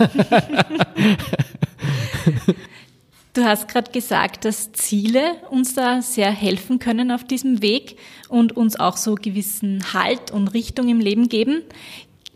Du 3.32 3.44
hast 3.44 3.66
gerade 3.66 3.90
gesagt, 3.90 4.44
dass 4.44 4.72
Ziele 4.72 5.22
uns 5.48 5.72
da 5.72 6.02
sehr 6.02 6.30
helfen 6.30 6.78
können 6.78 7.10
auf 7.10 7.24
diesem 7.24 7.62
Weg 7.62 7.96
und 8.28 8.54
uns 8.54 8.78
auch 8.78 8.98
so 8.98 9.14
gewissen 9.14 9.82
Halt 9.94 10.30
und 10.30 10.48
Richtung 10.48 10.90
im 10.90 11.00
Leben 11.00 11.30
geben. 11.30 11.62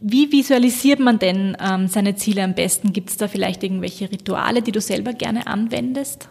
Wie 0.01 0.33
visualisiert 0.33 0.99
man 1.01 1.19
denn 1.19 1.55
ähm, 1.61 1.89
seine 1.89 2.17
Ziele 2.17 2.43
am 2.43 2.55
besten? 2.55 2.95
Gibt 2.95 3.11
es 3.11 3.19
da 3.19 3.29
vielleicht 3.29 3.63
irgendwelche 3.63 4.11
Rituale, 4.11 4.63
die 4.63 4.73
du 4.73 4.81
selber 4.81 5.13
gerne 5.13 5.47
anwendest? 5.47 6.31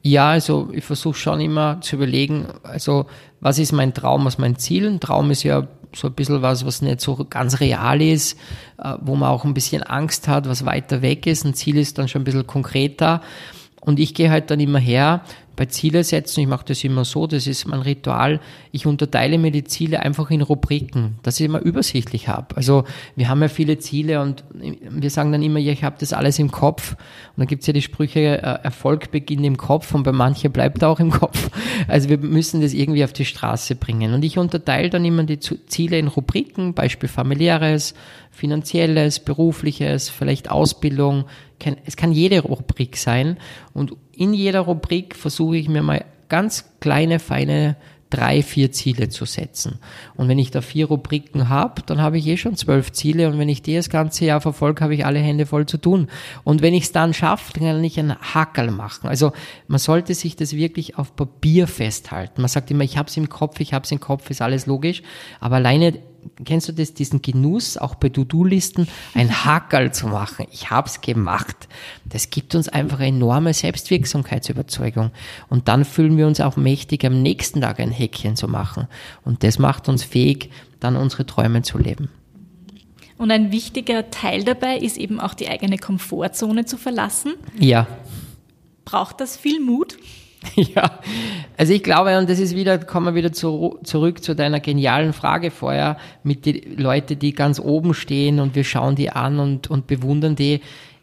Ja, 0.00 0.30
also 0.30 0.70
ich 0.72 0.84
versuche 0.84 1.18
schon 1.18 1.42
immer 1.42 1.82
zu 1.82 1.96
überlegen, 1.96 2.46
also 2.62 3.04
was 3.40 3.58
ist 3.58 3.72
mein 3.72 3.92
Traum, 3.92 4.24
was 4.24 4.36
ist 4.36 4.40
mein 4.40 4.56
Ziel? 4.56 4.88
Ein 4.88 5.00
Traum 5.00 5.30
ist 5.30 5.42
ja 5.42 5.68
so 5.94 6.08
ein 6.08 6.14
bisschen 6.14 6.42
was, 6.42 6.64
was 6.66 6.82
nicht 6.82 7.00
so 7.00 7.26
ganz 7.28 7.60
real 7.60 8.00
ist, 8.00 8.38
äh, 8.78 8.94
wo 9.00 9.14
man 9.14 9.28
auch 9.28 9.44
ein 9.44 9.54
bisschen 9.54 9.82
Angst 9.82 10.28
hat, 10.28 10.48
was 10.48 10.64
weiter 10.64 11.02
weg 11.02 11.26
ist. 11.26 11.44
Ein 11.44 11.54
Ziel 11.54 11.76
ist 11.76 11.98
dann 11.98 12.08
schon 12.08 12.22
ein 12.22 12.24
bisschen 12.24 12.46
konkreter. 12.46 13.20
Und 13.80 13.98
ich 13.98 14.14
gehe 14.14 14.30
halt 14.30 14.50
dann 14.50 14.60
immer 14.60 14.78
her, 14.78 15.22
bei 15.62 15.66
Ziele 15.66 16.02
setzen, 16.02 16.40
ich 16.40 16.48
mache 16.48 16.64
das 16.66 16.82
immer 16.82 17.04
so, 17.04 17.28
das 17.28 17.46
ist 17.46 17.68
mein 17.68 17.82
Ritual, 17.82 18.40
ich 18.72 18.84
unterteile 18.84 19.38
mir 19.38 19.52
die 19.52 19.62
Ziele 19.62 20.00
einfach 20.00 20.28
in 20.30 20.42
Rubriken, 20.42 21.20
dass 21.22 21.38
ich 21.38 21.46
immer 21.46 21.60
übersichtlich 21.60 22.26
habe. 22.26 22.56
Also 22.56 22.82
wir 23.14 23.28
haben 23.28 23.40
ja 23.42 23.46
viele 23.46 23.78
Ziele 23.78 24.20
und 24.20 24.42
wir 24.52 25.08
sagen 25.08 25.30
dann 25.30 25.40
immer, 25.40 25.60
ja, 25.60 25.70
ich 25.70 25.84
habe 25.84 25.94
das 26.00 26.12
alles 26.12 26.40
im 26.40 26.50
Kopf. 26.50 26.94
Und 26.94 26.98
dann 27.36 27.46
gibt's 27.46 27.68
ja 27.68 27.72
die 27.72 27.80
Sprüche, 27.80 28.42
äh, 28.42 28.64
Erfolg 28.64 29.12
beginnt 29.12 29.46
im 29.46 29.56
Kopf 29.56 29.94
und 29.94 30.02
bei 30.02 30.10
manchen 30.10 30.50
bleibt 30.50 30.82
er 30.82 30.88
auch 30.88 30.98
im 30.98 31.10
Kopf. 31.10 31.48
Also 31.86 32.08
wir 32.08 32.18
müssen 32.18 32.60
das 32.60 32.74
irgendwie 32.74 33.04
auf 33.04 33.12
die 33.12 33.24
Straße 33.24 33.76
bringen. 33.76 34.14
Und 34.14 34.24
ich 34.24 34.38
unterteile 34.38 34.90
dann 34.90 35.04
immer 35.04 35.22
die 35.22 35.38
Ziele 35.38 35.96
in 35.96 36.08
Rubriken, 36.08 36.74
Beispiel 36.74 37.08
familiäres, 37.08 37.94
finanzielles, 38.32 39.20
berufliches, 39.20 40.08
vielleicht 40.08 40.50
Ausbildung. 40.50 41.26
Es 41.84 41.96
kann 41.96 42.10
jede 42.10 42.40
Rubrik 42.40 42.96
sein. 42.96 43.36
Und 43.74 43.92
in 44.14 44.34
jeder 44.34 44.60
Rubrik 44.60 45.16
versuche 45.16 45.56
ich 45.56 45.68
mir 45.68 45.82
mal 45.82 46.04
ganz 46.28 46.64
kleine, 46.80 47.18
feine 47.18 47.76
drei, 48.12 48.42
vier 48.42 48.70
Ziele 48.72 49.08
zu 49.08 49.24
setzen. 49.24 49.78
Und 50.14 50.28
wenn 50.28 50.38
ich 50.38 50.50
da 50.50 50.60
vier 50.60 50.86
Rubriken 50.86 51.48
habe, 51.48 51.82
dann 51.86 52.02
habe 52.02 52.18
ich 52.18 52.26
eh 52.26 52.36
schon 52.36 52.56
zwölf 52.56 52.92
Ziele 52.92 53.26
und 53.26 53.38
wenn 53.38 53.48
ich 53.48 53.62
die 53.62 53.74
das 53.74 53.88
ganze 53.88 54.26
Jahr 54.26 54.42
verfolge, 54.42 54.82
habe 54.82 54.94
ich 54.94 55.06
alle 55.06 55.18
Hände 55.18 55.46
voll 55.46 55.64
zu 55.64 55.78
tun. 55.78 56.08
Und 56.44 56.60
wenn 56.60 56.74
ich 56.74 56.84
es 56.84 56.92
dann 56.92 57.14
schaffe, 57.14 57.54
dann 57.54 57.64
kann 57.64 57.84
ich 57.84 57.98
einen 57.98 58.18
Hackerl 58.20 58.70
machen. 58.70 59.08
Also 59.08 59.32
man 59.66 59.78
sollte 59.78 60.14
sich 60.14 60.36
das 60.36 60.54
wirklich 60.54 60.98
auf 60.98 61.16
Papier 61.16 61.66
festhalten. 61.66 62.42
Man 62.42 62.48
sagt 62.48 62.70
immer, 62.70 62.84
ich 62.84 62.98
habe 62.98 63.08
es 63.08 63.16
im 63.16 63.30
Kopf, 63.30 63.60
ich 63.60 63.72
habe 63.72 63.84
es 63.84 63.92
im 63.92 64.00
Kopf, 64.00 64.28
ist 64.28 64.42
alles 64.42 64.66
logisch. 64.66 65.02
Aber 65.40 65.56
alleine 65.56 65.98
kennst 66.44 66.68
du 66.68 66.72
das, 66.72 66.94
diesen 66.94 67.22
Genuss, 67.22 67.76
auch 67.76 67.94
bei 67.94 68.08
To-Do-Listen, 68.08 68.88
ein 69.14 69.44
Hackerl 69.44 69.92
zu 69.92 70.08
machen? 70.08 70.46
Ich 70.50 70.70
hab's 70.70 71.00
gemacht. 71.00 71.68
Das 72.04 72.30
gibt 72.30 72.54
uns 72.54 72.68
einfach 72.68 73.00
enorme 73.00 73.54
Selbstwirksamkeitsüberzeugung. 73.54 75.10
Und 75.48 75.68
dann 75.68 75.84
fühlen 75.84 76.16
wir 76.16 76.26
uns 76.26 76.40
auch 76.40 76.56
mächtig, 76.56 77.04
am 77.04 77.22
nächsten 77.22 77.60
Tag 77.60 77.80
ein 77.80 77.90
Häkchen 77.90 78.36
zu 78.36 78.48
machen. 78.48 78.88
Und 79.24 79.42
das 79.44 79.58
macht 79.58 79.88
uns 79.88 80.04
fähig, 80.04 80.50
dann 80.80 80.96
unsere 80.96 81.26
Träume 81.26 81.62
zu 81.62 81.78
leben. 81.78 82.08
Und 83.18 83.30
ein 83.30 83.52
wichtiger 83.52 84.10
Teil 84.10 84.42
dabei 84.42 84.78
ist 84.78 84.96
eben 84.98 85.20
auch 85.20 85.34
die 85.34 85.48
eigene 85.48 85.78
Komfortzone 85.78 86.64
zu 86.64 86.76
verlassen. 86.76 87.34
Ja. 87.58 87.86
Braucht 88.84 89.20
das 89.20 89.36
viel 89.36 89.60
Mut? 89.60 89.96
Ja, 90.56 91.00
also 91.56 91.72
ich 91.72 91.82
glaube, 91.82 92.18
und 92.18 92.28
das 92.28 92.38
ist 92.38 92.54
wieder, 92.54 92.78
kommen 92.78 93.06
wir 93.06 93.14
wieder 93.14 93.32
zu, 93.32 93.78
zurück 93.84 94.22
zu 94.22 94.34
deiner 94.34 94.60
genialen 94.60 95.12
Frage 95.12 95.50
vorher, 95.50 95.96
mit 96.22 96.46
den 96.46 96.76
Leuten, 96.76 97.18
die 97.18 97.32
ganz 97.32 97.60
oben 97.60 97.94
stehen 97.94 98.40
und 98.40 98.54
wir 98.54 98.64
schauen 98.64 98.96
die 98.96 99.10
an 99.10 99.38
und, 99.38 99.70
und 99.70 99.86
bewundern 99.86 100.36
die. 100.36 100.60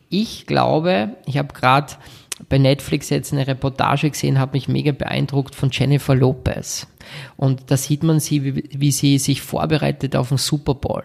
Ich 0.10 0.46
glaube, 0.46 1.16
ich 1.26 1.38
habe 1.38 1.54
gerade 1.54 1.94
bei 2.48 2.58
Netflix 2.58 3.10
jetzt 3.10 3.34
eine 3.34 3.48
Reportage 3.48 4.10
gesehen, 4.10 4.40
habe 4.40 4.54
mich 4.54 4.68
mega 4.68 4.92
beeindruckt 4.92 5.56
von 5.56 5.70
Jennifer 5.72 6.16
Lopez. 6.16 6.88
Und 7.36 7.64
da 7.68 7.78
sieht 7.78 8.04
man 8.04 8.20
sie, 8.20 8.44
wie, 8.44 8.70
wie 8.72 8.92
sie 8.92 9.18
sich 9.18 9.42
vorbereitet 9.42 10.16
auf 10.16 10.30
den 10.30 10.38
Super 10.38 10.74
Bowl. 10.76 11.04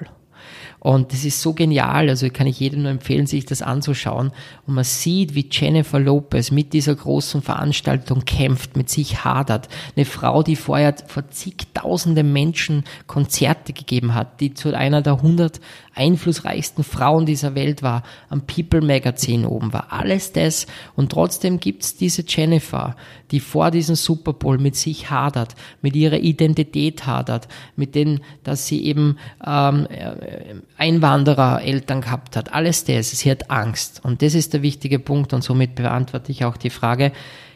Und 0.84 1.14
das 1.14 1.24
ist 1.24 1.40
so 1.40 1.54
genial, 1.54 2.10
also 2.10 2.28
kann 2.28 2.46
ich 2.46 2.60
jedem 2.60 2.82
nur 2.82 2.90
empfehlen, 2.90 3.26
sich 3.26 3.46
das 3.46 3.62
anzuschauen. 3.62 4.32
Und 4.66 4.74
man 4.74 4.84
sieht, 4.84 5.34
wie 5.34 5.48
Jennifer 5.50 5.98
Lopez 5.98 6.50
mit 6.50 6.74
dieser 6.74 6.94
großen 6.94 7.40
Veranstaltung 7.40 8.26
kämpft, 8.26 8.76
mit 8.76 8.90
sich 8.90 9.24
hadert. 9.24 9.70
Eine 9.96 10.04
Frau, 10.04 10.42
die 10.42 10.56
vorher 10.56 10.94
vor 11.06 11.30
zigtausenden 11.30 12.30
Menschen 12.34 12.84
Konzerte 13.06 13.72
gegeben 13.72 14.14
hat, 14.14 14.42
die 14.42 14.52
zu 14.52 14.76
einer 14.76 15.00
der 15.00 15.14
100 15.14 15.58
einflussreichsten 15.94 16.84
Frauen 16.84 17.24
dieser 17.24 17.54
Welt 17.54 17.82
war, 17.82 18.02
am 18.28 18.42
People 18.42 18.82
Magazine 18.82 19.48
oben 19.48 19.72
war. 19.72 19.90
Alles 19.90 20.32
das. 20.32 20.66
Und 20.96 21.12
trotzdem 21.12 21.60
gibt's 21.60 21.96
diese 21.96 22.24
Jennifer, 22.28 22.94
die 23.30 23.40
vor 23.40 23.70
diesem 23.70 23.94
Super 23.94 24.32
Bowl 24.32 24.58
mit 24.58 24.76
sich 24.76 25.10
hadert, 25.10 25.54
mit 25.80 25.96
ihrer 25.96 26.18
Identität 26.18 27.06
hadert, 27.06 27.48
mit 27.74 27.94
denen, 27.94 28.20
dass 28.42 28.66
sie 28.66 28.84
eben 28.84 29.16
ähm, 29.46 29.86
äh, 29.86 30.54
Einwanderer-Eltern 30.76 32.00
gehabt 32.00 32.36
hat. 32.36 32.52
Alles 32.52 32.84
das. 32.84 33.10
Sie 33.10 33.30
hat 33.30 33.50
Angst. 33.50 34.00
Und 34.04 34.22
das 34.22 34.34
ist 34.34 34.52
der 34.52 34.62
wichtige 34.62 34.98
Punkt. 34.98 35.32
Und 35.32 35.42
somit 35.42 35.74
beantworte 35.74 36.32
ich 36.32 36.44
auch 36.44 36.56
die 36.56 36.70
Frage, 36.70 37.12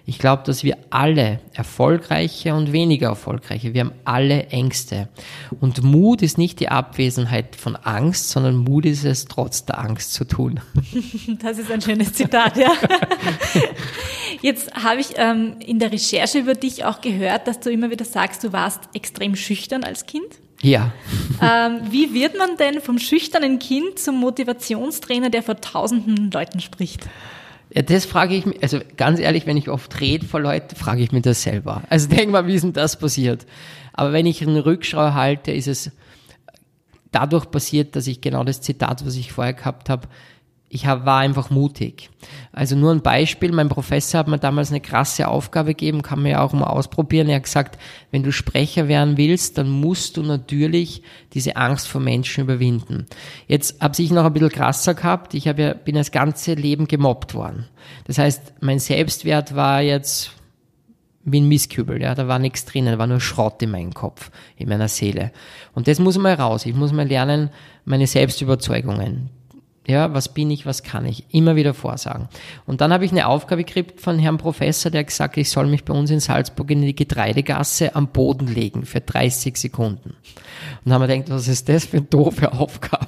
ich 0.09 0.19
glaube, 0.19 0.43
dass 0.47 0.65
wir 0.65 0.79
alle 0.89 1.39
erfolgreiche 1.53 2.55
und 2.55 2.73
weniger 2.73 3.09
erfolgreiche, 3.09 3.75
wir 3.75 3.83
haben 3.83 3.93
alle 4.07 4.47
Ängste. 4.47 5.11
Und 5.61 5.83
Mut 5.83 6.23
ist 6.23 6.39
nicht 6.39 6.61
die 6.61 6.71
Abwesenheit 6.71 7.55
von 7.57 7.77
Angst, 7.77 8.31
sondern 8.31 8.57
Mut 8.57 8.87
ist 8.87 9.05
es, 9.05 9.27
trotz 9.27 9.67
der 9.67 9.79
Angst 9.79 10.15
zu 10.15 10.25
tun. 10.25 10.61
Das 11.43 11.59
ist 11.59 11.71
ein 11.71 11.83
schönes 11.83 12.15
Zitat, 12.15 12.57
ja. 12.57 12.73
Jetzt 14.43 14.73
habe 14.75 15.01
ich 15.01 15.09
ähm, 15.17 15.57
in 15.61 15.79
der 15.79 15.93
Recherche 15.93 16.39
über 16.39 16.55
dich 16.55 16.87
auch 16.87 17.03
gehört, 17.03 17.47
dass 17.47 17.61
du 17.61 17.71
immer 17.71 17.91
wieder 17.91 18.07
sagst, 18.07 18.43
du 18.45 18.53
warst 18.55 18.81
extrem 18.95 19.37
schüchtern 19.37 19.85
als 19.85 20.07
Kind. 20.07 20.41
Ja. 20.61 20.93
Ähm, 21.41 21.81
wie 21.91 22.15
wird 22.15 22.37
man 22.37 22.57
denn 22.57 22.81
vom 22.81 22.99
schüchternen 22.99 23.59
Kind 23.59 23.99
zum 23.99 24.17
Motivationstrainer, 24.17 25.31
der 25.31 25.43
vor 25.43 25.61
tausenden 25.61 26.31
Leuten 26.31 26.61
spricht? 26.61 27.09
Ja, 27.73 27.83
das 27.83 28.07
frage 28.07 28.35
ich 28.35 28.47
mich, 28.47 28.63
also 28.63 28.81
ganz 28.97 29.21
ehrlich, 29.21 29.47
wenn 29.47 29.57
ich 29.57 29.69
oft 29.69 30.01
rede 30.01 30.27
vor 30.27 30.41
Leuten, 30.41 30.75
frage 30.75 31.03
ich 31.03 31.13
mir 31.13 31.21
das 31.21 31.43
selber. 31.43 31.83
Also 31.91 32.09
denk 32.09 32.31
mal, 32.31 32.47
wie 32.47 32.55
ist 32.55 32.63
denn 32.63 32.73
das 32.73 32.99
passiert? 32.99 33.47
Aber 33.93 34.13
wenn 34.13 34.27
ich 34.27 34.43
einen 34.43 34.57
Rückschau 34.57 35.13
halte, 35.13 35.53
ist 35.53 35.69
es 35.69 35.91
dadurch 37.13 37.51
passiert, 37.51 37.95
dass 37.95 38.07
ich 38.07 38.21
genau 38.21 38.45
das 38.45 38.61
Zitat, 38.61 39.05
was 39.05 39.17
ich 39.17 39.33
vorher 39.33 39.55
gehabt 39.55 39.91
habe, 39.91 40.09
ich 40.71 40.87
war 40.87 41.19
einfach 41.19 41.49
mutig. 41.49 42.11
Also 42.53 42.77
nur 42.77 42.93
ein 42.93 43.01
Beispiel, 43.01 43.53
mein 43.53 43.71
Professor 43.71 44.19
hat 44.19 44.29
mir 44.29 44.39
damals 44.39 44.71
eine 44.71 44.81
krasse 44.81 45.29
Aufgabe 45.29 45.71
gegeben, 45.71 46.03
kann 46.03 46.21
man 46.21 46.33
ja 46.33 46.43
auch 46.43 46.53
mal 46.53 46.67
ausprobieren. 46.67 47.29
Er 47.29 47.37
hat 47.37 47.45
gesagt, 47.45 47.79
wenn 48.11 48.23
du 48.23 48.33
Sprecher 48.33 48.87
werden 48.87 49.17
willst, 49.17 49.57
dann 49.57 49.71
musst 49.71 50.19
du 50.19 50.23
natürlich 50.23 51.03
diese 51.33 51.57
Angst 51.57 51.89
vor 51.89 52.03
Menschen 52.03 52.45
überwinden. 52.45 53.07
Jetzt 53.47 53.81
habe 53.81 54.03
ich 54.03 54.11
noch 54.11 54.27
ein 54.27 54.33
bisschen 54.33 54.51
krasser 54.51 54.95
gehabt. 54.95 55.33
Ich 55.33 55.49
hab 55.49 55.59
ja, 55.59 55.73
bin 55.73 55.95
das 55.95 56.11
ganze 56.11 56.53
Leben 56.53 56.87
gemobbt 56.87 57.35
worden. 57.35 57.67
Das 58.05 58.19
heißt, 58.19 58.55
mein 58.61 58.79
Selbstwert 58.79 59.55
war 59.55 59.81
jetzt 59.81 60.33
wie 61.25 61.41
ein 61.41 61.49
Misskübel, 61.49 62.01
ja, 62.01 62.15
da 62.15 62.29
war 62.29 62.39
nichts 62.39 62.65
drinnen, 62.65 62.93
da 62.93 62.99
war 62.99 63.07
nur 63.07 63.21
Schrott 63.21 63.61
in 63.63 63.71
meinem 63.71 63.93
Kopf, 63.93 64.31
in 64.57 64.69
meiner 64.69 64.89
Seele. 64.89 65.31
Und 65.75 65.89
das 65.89 65.99
muss 65.99 66.17
mal 66.17 66.35
raus. 66.35 66.65
Ich 66.65 66.75
muss 66.75 66.93
mal 66.93 67.07
lernen, 67.07 67.51
meine 67.85 68.07
Selbstüberzeugungen, 68.07 69.31
ja, 69.89 70.13
was 70.13 70.35
bin 70.35 70.51
ich, 70.51 70.67
was 70.67 70.83
kann 70.83 71.07
ich? 71.07 71.25
Immer 71.31 71.57
wieder 71.57 71.73
vorsagen. 71.73 72.29
Und 72.67 72.83
dann 72.83 72.93
habe 72.93 73.07
ich 73.07 73.11
eine 73.11 73.27
Aufgabe 73.27 73.65
gekriegt 73.65 74.03
von 74.03 74.19
Herrn 74.19 74.37
Professor, 74.37 74.91
der 74.91 75.03
gesagt, 75.03 75.39
ich 75.39 75.49
soll 75.49 75.67
mich 75.67 75.85
bei 75.85 75.95
uns 75.95 76.11
in 76.11 76.21
Salzburg 76.21 76.71
in 76.71 76.83
die 76.83 76.95
Getreidegasse 76.95 77.97
am 77.97 78.09
Boden 78.09 78.47
legen 78.49 78.85
für 78.85 79.01
30 79.01 79.57
Sekunden. 79.57 80.11
Und 80.11 80.17
dann 80.85 80.95
haben 80.95 81.09
wir 81.09 81.17
gedacht, 81.17 81.31
was 81.31 81.49
ist 81.49 81.71
das 81.71 81.87
für 81.87 81.97
eine 81.97 82.07
doofe 82.07 82.53
Aufgabe? 82.53 83.07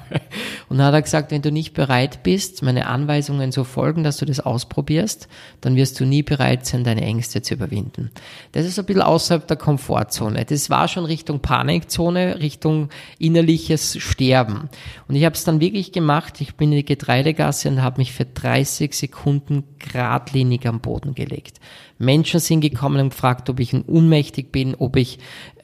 Und 0.69 0.77
dann 0.77 0.87
hat 0.87 0.93
er 0.95 1.01
gesagt, 1.03 1.31
wenn 1.31 1.43
du 1.43 1.51
nicht 1.51 1.73
bereit 1.73 2.23
bist, 2.23 2.63
meine 2.63 2.87
Anweisungen 2.87 3.51
so 3.51 3.63
folgen, 3.63 4.03
dass 4.03 4.17
du 4.17 4.25
das 4.25 4.39
ausprobierst, 4.39 5.27
dann 5.59 5.75
wirst 5.75 5.99
du 5.99 6.05
nie 6.05 6.23
bereit 6.23 6.65
sein, 6.65 6.83
deine 6.83 7.01
Ängste 7.01 7.43
zu 7.43 7.53
überwinden. 7.53 8.09
Das 8.53 8.65
ist 8.65 8.79
ein 8.79 8.85
bisschen 8.85 9.03
außerhalb 9.03 9.45
der 9.47 9.57
Komfortzone. 9.57 10.45
Das 10.45 10.69
war 10.71 10.87
schon 10.87 11.05
Richtung 11.05 11.41
Panikzone, 11.41 12.39
Richtung 12.39 12.89
innerliches 13.19 13.97
Sterben. 13.99 14.69
Und 15.07 15.15
ich 15.15 15.25
habe 15.25 15.35
es 15.35 15.43
dann 15.43 15.59
wirklich 15.59 15.91
gemacht. 15.91 16.41
Ich 16.41 16.55
bin 16.55 16.70
in 16.71 16.77
die 16.77 16.85
Getreidegasse 16.85 17.69
und 17.69 17.81
habe 17.81 17.99
mich 17.99 18.11
für 18.11 18.25
30 18.25 18.93
Sekunden 18.93 19.63
geradlinig 19.79 20.65
am 20.67 20.79
Boden 20.79 21.13
gelegt. 21.13 21.59
Menschen 21.97 22.39
sind 22.39 22.61
gekommen 22.61 23.01
und 23.01 23.09
gefragt, 23.09 23.49
ob 23.49 23.59
ich 23.59 23.73
unmächtig 23.73 24.51
bin, 24.51 24.75
ob 24.75 24.95
ich, 24.95 25.19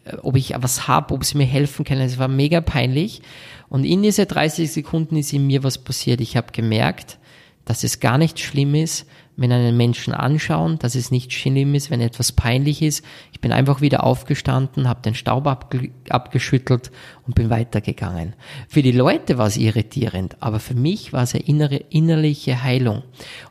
äh, 0.05 0.17
ob 0.17 0.35
ich 0.35 0.53
was 0.57 0.87
habe, 0.87 1.13
ob 1.13 1.25
sie 1.25 1.37
mir 1.37 1.45
helfen 1.45 1.85
können. 1.85 2.01
Es 2.01 2.17
war 2.17 2.27
mega 2.27 2.61
peinlich. 2.61 3.21
Und 3.69 3.83
in 3.83 4.03
diese 4.03 4.25
30 4.25 4.71
Sekunden 4.71 5.17
ist 5.17 5.33
in 5.33 5.47
mir 5.47 5.63
was 5.63 5.77
passiert. 5.77 6.21
Ich 6.21 6.37
habe 6.37 6.51
gemerkt, 6.51 7.17
dass 7.65 7.83
es 7.83 7.99
gar 7.99 8.17
nicht 8.17 8.39
schlimm 8.39 8.75
ist, 8.75 9.05
wenn 9.37 9.51
einen 9.51 9.77
Menschen 9.77 10.13
anschauen, 10.13 10.79
dass 10.79 10.95
es 10.95 11.11
nicht 11.11 11.31
schlimm 11.31 11.75
ist, 11.75 11.91
wenn 11.91 12.01
etwas 12.01 12.31
peinlich 12.31 12.81
ist. 12.81 13.05
Ich 13.31 13.39
bin 13.39 13.51
einfach 13.51 13.81
wieder 13.81 14.03
aufgestanden, 14.03 14.89
habe 14.89 15.03
den 15.03 15.13
Staub 15.13 15.45
abge 15.45 15.91
abgeschüttelt 16.09 16.91
und 17.25 17.35
bin 17.35 17.51
weitergegangen. 17.51 18.33
Für 18.67 18.81
die 18.81 18.91
Leute 18.91 19.37
war 19.37 19.45
es 19.45 19.55
irritierend, 19.55 20.37
aber 20.39 20.59
für 20.59 20.73
mich 20.73 21.13
war 21.13 21.23
es 21.23 21.35
eine 21.35 21.43
innere, 21.43 21.75
innerliche 21.75 22.63
Heilung. 22.63 23.03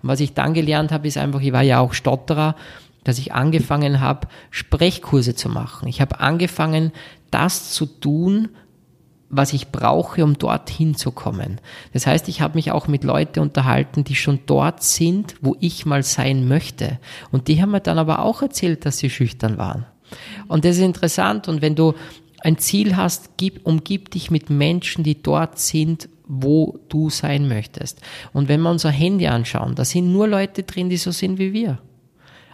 Und 0.02 0.08
was 0.08 0.20
ich 0.20 0.34
dann 0.34 0.54
gelernt 0.54 0.90
habe, 0.90 1.06
ist 1.06 1.18
einfach, 1.18 1.40
ich 1.40 1.52
war 1.52 1.62
ja 1.62 1.78
auch 1.78 1.94
Stotterer, 1.94 2.56
dass 3.04 3.18
ich 3.18 3.32
angefangen 3.32 4.00
habe, 4.00 4.26
Sprechkurse 4.50 5.36
zu 5.36 5.48
machen. 5.48 5.86
Ich 5.86 6.00
habe 6.00 6.18
angefangen, 6.18 6.90
das 7.30 7.70
zu 7.70 7.86
tun, 7.86 8.48
was 9.28 9.52
ich 9.52 9.68
brauche, 9.68 10.22
um 10.22 10.38
dorthin 10.38 10.94
zu 10.94 11.10
kommen. 11.10 11.60
Das 11.92 12.06
heißt, 12.06 12.28
ich 12.28 12.40
habe 12.40 12.54
mich 12.54 12.70
auch 12.70 12.86
mit 12.86 13.04
Leuten 13.04 13.40
unterhalten, 13.40 14.04
die 14.04 14.14
schon 14.14 14.40
dort 14.46 14.82
sind, 14.82 15.34
wo 15.40 15.56
ich 15.60 15.86
mal 15.86 16.02
sein 16.02 16.46
möchte. 16.48 16.98
Und 17.32 17.48
die 17.48 17.60
haben 17.60 17.72
mir 17.72 17.80
dann 17.80 17.98
aber 17.98 18.20
auch 18.20 18.42
erzählt, 18.42 18.86
dass 18.86 18.98
sie 18.98 19.10
schüchtern 19.10 19.58
waren. 19.58 19.86
Und 20.46 20.64
das 20.64 20.76
ist 20.76 20.82
interessant. 20.82 21.48
Und 21.48 21.60
wenn 21.60 21.74
du 21.74 21.94
ein 22.40 22.58
Ziel 22.58 22.96
hast, 22.96 23.36
gib, 23.36 23.66
umgib 23.66 24.10
dich 24.10 24.30
mit 24.30 24.50
Menschen, 24.50 25.02
die 25.02 25.20
dort 25.20 25.58
sind, 25.58 26.08
wo 26.28 26.78
du 26.88 27.10
sein 27.10 27.48
möchtest. 27.48 28.00
Und 28.32 28.48
wenn 28.48 28.60
wir 28.60 28.70
unser 28.70 28.90
Handy 28.90 29.26
anschauen, 29.26 29.74
da 29.74 29.84
sind 29.84 30.12
nur 30.12 30.28
Leute 30.28 30.62
drin, 30.62 30.88
die 30.88 30.96
so 30.96 31.10
sind 31.10 31.38
wie 31.38 31.52
wir 31.52 31.78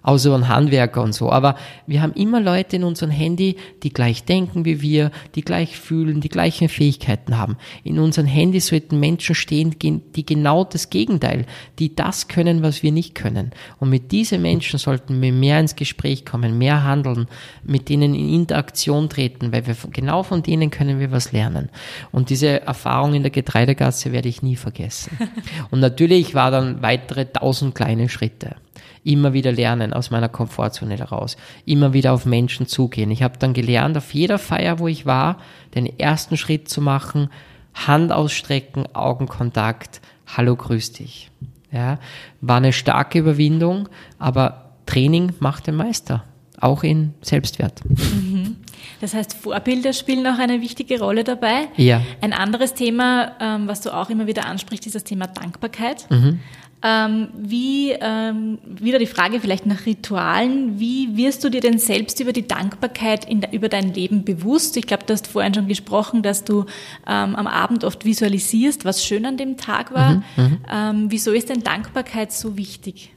außer 0.02 0.34
ein 0.34 0.48
Handwerker 0.48 1.02
und 1.02 1.14
so. 1.14 1.30
Aber 1.30 1.56
wir 1.86 2.02
haben 2.02 2.12
immer 2.12 2.40
Leute 2.40 2.76
in 2.76 2.84
unserem 2.84 3.10
Handy, 3.10 3.56
die 3.82 3.92
gleich 3.92 4.24
denken 4.24 4.64
wie 4.64 4.80
wir, 4.80 5.10
die 5.34 5.42
gleich 5.42 5.76
fühlen, 5.76 6.20
die 6.20 6.28
gleichen 6.28 6.68
Fähigkeiten 6.68 7.38
haben. 7.38 7.56
In 7.84 7.98
unserem 7.98 8.26
Handy 8.26 8.60
sollten 8.60 9.00
Menschen 9.00 9.34
stehen, 9.34 9.76
die 9.78 10.26
genau 10.26 10.64
das 10.64 10.90
Gegenteil, 10.90 11.46
die 11.78 11.94
das 11.94 12.28
können, 12.28 12.62
was 12.62 12.82
wir 12.82 12.92
nicht 12.92 13.14
können. 13.14 13.52
Und 13.78 13.90
mit 13.90 14.12
diesen 14.12 14.42
Menschen 14.42 14.78
sollten 14.78 15.20
wir 15.20 15.32
mehr 15.32 15.60
ins 15.60 15.76
Gespräch 15.76 16.24
kommen, 16.24 16.58
mehr 16.58 16.84
handeln, 16.84 17.28
mit 17.64 17.88
denen 17.88 18.14
in 18.14 18.32
Interaktion 18.32 19.08
treten, 19.08 19.52
weil 19.52 19.66
wir 19.66 19.76
genau 19.92 20.22
von 20.22 20.42
denen 20.42 20.70
können 20.70 20.98
wir 20.98 21.12
was 21.12 21.32
lernen. 21.32 21.68
Und 22.10 22.30
diese 22.30 22.62
Erfahrung 22.62 23.14
in 23.14 23.22
der 23.22 23.30
Getreidegasse 23.30 24.12
werde 24.12 24.28
ich 24.28 24.42
nie 24.42 24.56
vergessen. 24.56 25.16
Und 25.70 25.80
natürlich 25.80 26.34
war 26.34 26.50
dann 26.50 26.82
weitere 26.82 27.26
tausend 27.26 27.74
kleine 27.74 28.08
Schritte 28.08 28.56
immer 29.04 29.32
wieder 29.32 29.52
lernen 29.52 29.92
aus 29.92 30.10
meiner 30.10 30.28
Komfortzone 30.28 30.96
heraus, 30.96 31.36
immer 31.64 31.92
wieder 31.92 32.12
auf 32.12 32.24
Menschen 32.24 32.66
zugehen. 32.66 33.10
Ich 33.10 33.22
habe 33.22 33.38
dann 33.38 33.52
gelernt, 33.52 33.96
auf 33.96 34.14
jeder 34.14 34.38
Feier, 34.38 34.78
wo 34.78 34.88
ich 34.88 35.06
war, 35.06 35.38
den 35.74 35.86
ersten 35.98 36.36
Schritt 36.36 36.68
zu 36.68 36.80
machen, 36.80 37.28
Hand 37.74 38.12
ausstrecken, 38.12 38.86
Augenkontakt, 38.94 40.00
hallo, 40.36 40.56
grüß 40.56 40.92
dich. 40.92 41.30
Ja, 41.72 41.98
war 42.40 42.58
eine 42.58 42.72
starke 42.72 43.18
Überwindung, 43.18 43.88
aber 44.18 44.72
Training 44.84 45.32
macht 45.38 45.66
den 45.66 45.74
Meister, 45.74 46.22
auch 46.60 46.82
in 46.82 47.14
Selbstwert. 47.22 47.80
Mhm. 47.86 48.56
Das 49.00 49.14
heißt, 49.14 49.34
Vorbilder 49.34 49.92
spielen 49.92 50.26
auch 50.26 50.38
eine 50.38 50.60
wichtige 50.60 51.00
Rolle 51.00 51.24
dabei. 51.24 51.68
Ja. 51.76 52.02
Ein 52.20 52.32
anderes 52.32 52.74
Thema, 52.74 53.32
ähm, 53.40 53.66
was 53.66 53.80
du 53.80 53.90
auch 53.90 54.10
immer 54.10 54.26
wieder 54.26 54.46
ansprichst, 54.46 54.86
ist 54.86 54.94
das 54.94 55.04
Thema 55.04 55.26
Dankbarkeit. 55.26 56.06
Mhm. 56.10 56.40
Ähm, 56.84 57.28
wie, 57.36 57.92
ähm, 57.92 58.58
wieder 58.64 58.98
die 58.98 59.06
Frage 59.06 59.38
vielleicht 59.38 59.66
nach 59.66 59.86
Ritualen, 59.86 60.80
wie 60.80 61.16
wirst 61.16 61.44
du 61.44 61.48
dir 61.48 61.60
denn 61.60 61.78
selbst 61.78 62.18
über 62.18 62.32
die 62.32 62.48
Dankbarkeit 62.48 63.24
in, 63.24 63.42
über 63.52 63.68
dein 63.68 63.94
Leben 63.94 64.24
bewusst? 64.24 64.76
Ich 64.76 64.88
glaube, 64.88 65.04
du 65.06 65.12
hast 65.12 65.28
vorhin 65.28 65.54
schon 65.54 65.68
gesprochen, 65.68 66.24
dass 66.24 66.42
du 66.42 66.66
ähm, 67.06 67.36
am 67.36 67.46
Abend 67.46 67.84
oft 67.84 68.04
visualisierst, 68.04 68.84
was 68.84 69.04
schön 69.04 69.26
an 69.26 69.36
dem 69.36 69.56
Tag 69.56 69.94
war. 69.94 70.14
Mhm, 70.14 70.22
mhm. 70.36 70.58
ähm, 70.72 71.06
wieso 71.08 71.30
ist 71.30 71.50
denn 71.50 71.62
Dankbarkeit 71.62 72.32
so 72.32 72.56
wichtig? 72.56 73.12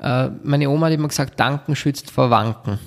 Äh, 0.00 0.30
meine 0.42 0.70
Oma 0.70 0.86
hat 0.86 0.94
immer 0.94 1.08
gesagt, 1.08 1.38
Danken 1.38 1.76
schützt 1.76 2.10
vor 2.10 2.30
Wanken. 2.30 2.80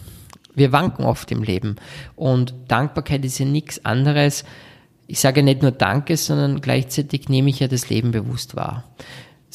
Wir 0.56 0.74
wanken 0.74 1.06
oft 1.06 1.32
im 1.32 1.42
Leben. 1.42 1.78
Und 2.16 2.54
Dankbarkeit 2.68 3.24
ist 3.24 3.40
ja 3.40 3.46
nichts 3.46 3.86
anderes. 3.86 4.44
Ich 5.08 5.20
sage 5.20 5.42
nicht 5.42 5.62
nur 5.62 5.72
Danke, 5.72 6.18
sondern 6.18 6.60
gleichzeitig 6.60 7.30
nehme 7.30 7.50
ich 7.50 7.60
ja 7.60 7.68
das 7.68 7.90
Leben 7.90 8.12
bewusst 8.12 8.56
wahr. 8.56 8.84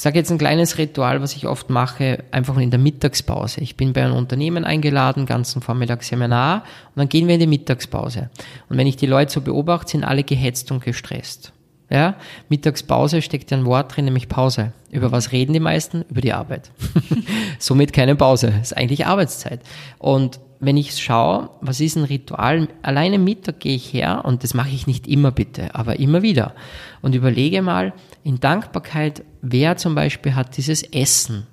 Sage 0.01 0.21
jetzt 0.21 0.31
ein 0.31 0.39
kleines 0.39 0.79
Ritual, 0.79 1.21
was 1.23 1.35
ich 1.35 1.49
oft 1.49 1.71
mache, 1.71 2.23
einfach 2.31 2.57
in 2.59 2.71
der 2.71 2.79
Mittagspause. 2.79 3.61
Ich 3.63 3.77
bin 3.77 3.93
bei 3.93 4.05
einem 4.05 4.15
Unternehmen 4.15 4.65
eingeladen, 4.65 5.27
ganzen 5.27 5.61
Vormittag 5.61 6.05
Seminar 6.05 6.63
und 6.95 7.01
dann 7.01 7.09
gehen 7.09 7.27
wir 7.27 7.35
in 7.35 7.41
die 7.41 7.49
Mittagspause. 7.49 8.31
Und 8.69 8.79
wenn 8.79 8.87
ich 8.87 8.95
die 8.95 9.09
Leute 9.09 9.33
so 9.33 9.41
beobachte, 9.41 9.91
sind 9.91 10.05
alle 10.05 10.23
gehetzt 10.23 10.71
und 10.71 10.85
gestresst. 10.85 11.53
Ja, 11.91 12.15
Mittagspause 12.49 13.23
steckt 13.23 13.51
ja 13.51 13.57
ein 13.57 13.65
Wort 13.65 13.97
drin, 13.97 14.05
nämlich 14.05 14.29
Pause. 14.29 14.73
Über 14.93 15.11
was 15.11 15.33
reden 15.33 15.53
die 15.53 15.59
meisten? 15.59 16.05
Über 16.09 16.21
die 16.21 16.33
Arbeit. 16.33 16.71
Somit 17.59 17.93
keine 17.93 18.15
Pause. 18.15 18.53
Ist 18.63 18.77
eigentlich 18.77 19.05
Arbeitszeit. 19.05 19.63
Und 19.99 20.39
wenn 20.61 20.77
ich 20.77 20.97
schaue, 20.97 21.51
was 21.61 21.81
ist 21.81 21.97
ein 21.97 22.05
Ritual, 22.05 22.69
alleine 22.83 23.19
Mittag 23.19 23.59
gehe 23.59 23.75
ich 23.75 23.93
her 23.93 24.23
und 24.25 24.45
das 24.45 24.55
mache 24.55 24.71
ich 24.71 24.87
nicht 24.87 25.09
immer 25.09 25.33
bitte, 25.33 25.75
aber 25.75 25.99
immer 25.99 26.23
wieder 26.23 26.55
und 27.03 27.17
überlege 27.17 27.63
mal 27.63 27.93
in 28.23 28.41
Dankbarkeit, 28.41 29.25
wer 29.43 29.77
zum 29.77 29.95
Beispiel 29.95 30.35
hat 30.35 30.57
dieses 30.57 30.83
Essen 30.83 31.47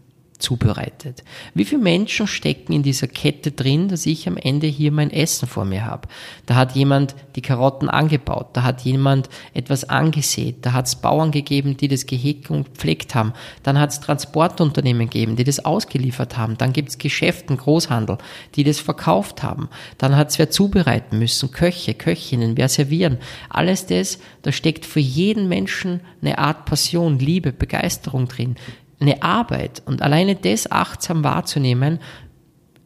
zubereitet. 0.45 1.23
Wie 1.55 1.65
viele 1.65 1.81
Menschen 1.81 2.27
stecken 2.27 2.71
in 2.71 2.83
dieser 2.83 3.07
Kette 3.07 3.51
drin, 3.51 3.87
dass 3.87 4.05
ich 4.05 4.27
am 4.27 4.37
Ende 4.37 4.67
hier 4.67 4.91
mein 4.91 5.09
Essen 5.09 5.47
vor 5.47 5.65
mir 5.65 5.85
habe? 5.85 6.07
Da 6.45 6.53
hat 6.53 6.75
jemand 6.75 7.15
die 7.35 7.41
Karotten 7.41 7.89
angebaut, 7.89 8.49
da 8.53 8.61
hat 8.61 8.81
jemand 8.81 9.27
etwas 9.55 9.89
angesät, 9.89 10.57
da 10.61 10.73
hat 10.73 10.85
es 10.85 10.97
Bauern 10.97 11.31
gegeben, 11.31 11.77
die 11.77 11.87
das 11.87 12.05
gehegt 12.05 12.51
und 12.51 12.75
gepflegt 12.75 13.15
haben, 13.15 13.33
dann 13.63 13.79
hat 13.79 13.89
es 13.89 14.01
Transportunternehmen 14.01 15.09
gegeben, 15.09 15.35
die 15.35 15.43
das 15.43 15.65
ausgeliefert 15.65 16.37
haben, 16.37 16.59
dann 16.59 16.73
gibt 16.73 16.89
es 16.89 16.99
Geschäften, 16.99 17.57
Großhandel, 17.57 18.19
die 18.53 18.63
das 18.63 18.79
verkauft 18.79 19.41
haben, 19.41 19.69
dann 19.97 20.15
hat 20.15 20.29
es 20.29 20.37
wer 20.37 20.51
zubereiten 20.51 21.17
müssen, 21.17 21.49
Köche, 21.49 21.95
Köchinnen, 21.95 22.55
wer 22.55 22.69
servieren. 22.69 23.17
Alles 23.49 23.87
das, 23.87 24.19
da 24.43 24.51
steckt 24.51 24.85
für 24.85 24.99
jeden 24.99 25.49
Menschen 25.49 26.01
eine 26.21 26.37
Art 26.37 26.65
Passion, 26.65 27.17
Liebe, 27.17 27.51
Begeisterung 27.51 28.27
drin 28.27 28.55
eine 28.99 29.21
Arbeit 29.21 29.81
und 29.85 30.01
alleine 30.01 30.35
das 30.35 30.71
achtsam 30.71 31.23
wahrzunehmen, 31.23 31.99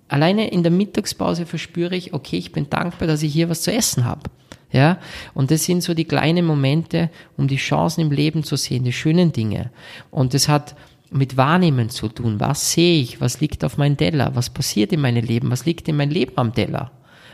alleine 0.07 0.49
in 0.49 0.63
der 0.63 0.71
Mittagspause 0.71 1.45
verspüre 1.45 1.95
ich, 1.95 2.13
okay, 2.13 2.37
ich 2.37 2.51
bin 2.51 2.69
dankbar, 2.69 3.07
dass 3.07 3.23
ich 3.23 3.31
hier 3.31 3.49
was 3.49 3.61
zu 3.61 3.71
essen 3.71 4.05
habe. 4.05 4.29
Ja, 4.71 4.99
und 5.33 5.49
das 5.49 5.63
sind 5.63 5.81
so 5.81 5.95
die 5.95 6.05
kleinen 6.05 6.45
Momente, 6.45 7.09
um 7.37 7.47
die 7.47 7.55
Chancen 7.55 8.01
im 8.01 8.11
Leben 8.11 8.43
zu 8.43 8.55
sehen, 8.55 8.83
die 8.83 8.93
schönen 8.93 9.31
Dinge. 9.31 9.71
Und 10.11 10.35
das 10.35 10.47
hat 10.47 10.75
mit 11.09 11.37
Wahrnehmen 11.37 11.89
zu 11.89 12.07
tun. 12.07 12.39
Was 12.39 12.71
sehe 12.71 13.01
ich? 13.01 13.19
Was 13.19 13.41
liegt 13.41 13.63
auf 13.63 13.77
meinem 13.77 13.97
Teller? 13.97 14.31
Was 14.35 14.51
passiert 14.51 14.91
in 14.91 15.01
meinem 15.01 15.25
Leben? 15.25 15.49
Was 15.49 15.65
liegt 15.65 15.87
in 15.87 15.97
meinem 15.97 16.11
Leben 16.11 16.33
am 16.35 16.53
Teller? 16.53 16.91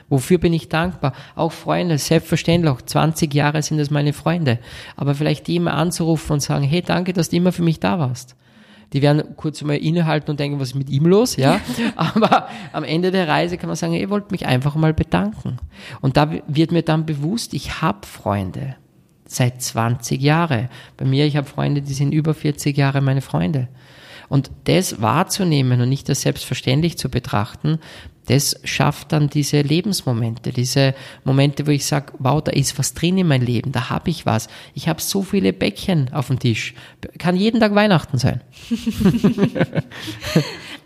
Wofür 0.07 0.37
bin 0.37 0.53
ich 0.53 0.69
dankbar? 0.69 1.13
Auch 1.35 1.51
Freunde, 1.51 1.97
selbstverständlich, 1.97 2.71
auch 2.71 2.81
20 2.81 3.33
Jahre 3.33 3.61
sind 3.61 3.79
es 3.79 3.89
meine 3.89 4.13
Freunde. 4.13 4.59
Aber 4.95 5.15
vielleicht 5.15 5.47
die 5.47 5.57
immer 5.57 5.73
anzurufen 5.73 6.33
und 6.33 6.39
sagen, 6.41 6.63
hey, 6.63 6.81
danke, 6.81 7.11
dass 7.11 7.29
du 7.29 7.35
immer 7.35 7.51
für 7.51 7.63
mich 7.63 7.79
da 7.79 7.99
warst. 7.99 8.35
Die 8.93 9.01
werden 9.01 9.35
kurz 9.35 9.61
mal 9.61 9.77
innehalten 9.77 10.31
und 10.31 10.39
denken, 10.39 10.59
was 10.59 10.69
ist 10.69 10.75
mit 10.75 10.89
ihm 10.89 11.05
los, 11.05 11.35
ja? 11.35 11.59
Aber 11.95 12.47
am 12.71 12.83
Ende 12.83 13.11
der 13.11 13.27
Reise 13.27 13.57
kann 13.57 13.67
man 13.67 13.75
sagen, 13.75 13.93
ihr 13.93 14.09
wollt 14.09 14.31
mich 14.31 14.45
einfach 14.45 14.75
mal 14.75 14.93
bedanken. 14.93 15.57
Und 16.01 16.17
da 16.17 16.31
wird 16.47 16.71
mir 16.71 16.83
dann 16.83 17.05
bewusst, 17.05 17.53
ich 17.53 17.81
habe 17.81 18.05
Freunde 18.05 18.75
seit 19.27 19.61
20 19.61 20.21
Jahren. 20.21 20.69
Bei 20.97 21.05
mir, 21.05 21.25
ich 21.25 21.35
habe 21.35 21.47
Freunde, 21.47 21.81
die 21.81 21.93
sind 21.93 22.11
über 22.11 22.33
40 22.33 22.77
Jahre 22.77 23.01
meine 23.01 23.21
Freunde. 23.21 23.67
Und 24.27 24.51
das 24.65 25.01
wahrzunehmen 25.01 25.81
und 25.81 25.89
nicht 25.89 26.09
als 26.09 26.21
selbstverständlich 26.21 26.97
zu 26.97 27.09
betrachten, 27.09 27.79
das 28.25 28.59
schafft 28.63 29.11
dann 29.11 29.29
diese 29.29 29.61
Lebensmomente, 29.61 30.51
diese 30.51 30.95
Momente, 31.23 31.67
wo 31.67 31.71
ich 31.71 31.85
sage, 31.85 32.13
wow, 32.19 32.41
da 32.41 32.51
ist 32.51 32.77
was 32.77 32.93
drin 32.93 33.17
in 33.17 33.27
mein 33.27 33.41
Leben, 33.41 33.71
da 33.71 33.89
habe 33.89 34.09
ich 34.09 34.25
was. 34.25 34.47
Ich 34.73 34.87
habe 34.87 35.01
so 35.01 35.21
viele 35.21 35.53
Bäckchen 35.53 36.11
auf 36.13 36.27
dem 36.27 36.39
Tisch. 36.39 36.73
Kann 37.17 37.35
jeden 37.35 37.59
Tag 37.59 37.75
Weihnachten 37.75 38.17
sein. 38.17 38.41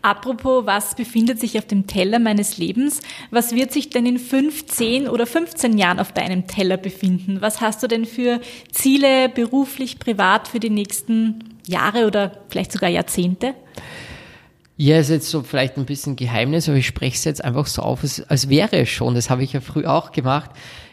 Apropos, 0.01 0.65
was 0.65 0.95
befindet 0.95 1.39
sich 1.39 1.57
auf 1.57 1.65
dem 1.65 1.85
Teller 1.85 2.19
meines 2.19 2.57
Lebens? 2.57 3.01
Was 3.31 3.53
wird 3.53 3.73
sich 3.73 3.89
denn 3.89 4.05
in 4.05 4.17
15 4.17 5.09
oder 5.09 5.25
15 5.25 5.77
Jahren 5.77 5.99
auf 5.99 6.13
deinem 6.13 6.47
Teller 6.47 6.77
befinden? 6.77 7.41
Was 7.41 7.59
hast 7.59 7.83
du 7.83 7.87
denn 7.87 8.05
für 8.05 8.39
Ziele 8.71 9.27
beruflich, 9.29 9.99
privat 9.99 10.47
für 10.47 10.59
die 10.59 10.69
nächsten 10.69 11.57
Jahre 11.67 12.07
oder 12.07 12.43
vielleicht 12.49 12.71
sogar 12.71 12.89
Jahrzehnte? 12.89 13.55
Ja, 14.81 14.97
ist 14.97 15.09
jetzt 15.09 15.29
so 15.29 15.43
vielleicht 15.43 15.75
ein 15.75 15.83
bisschen 15.83 16.15
Geheimnis, 16.15 16.69
aber 16.69 16.77
ich 16.77 16.87
spreche 16.87 17.17
es 17.17 17.25
jetzt 17.25 17.43
einfach 17.43 17.67
so 17.67 17.81
auf, 17.81 17.99
als 18.29 18.47
wäre 18.47 18.77
es 18.77 18.87
schon. 18.87 19.13
Das 19.13 19.29
habe 19.29 19.43
ich 19.43 19.51
ja 19.51 19.59
früh 19.59 19.85
auch 19.85 20.13
gemacht. 20.13 20.51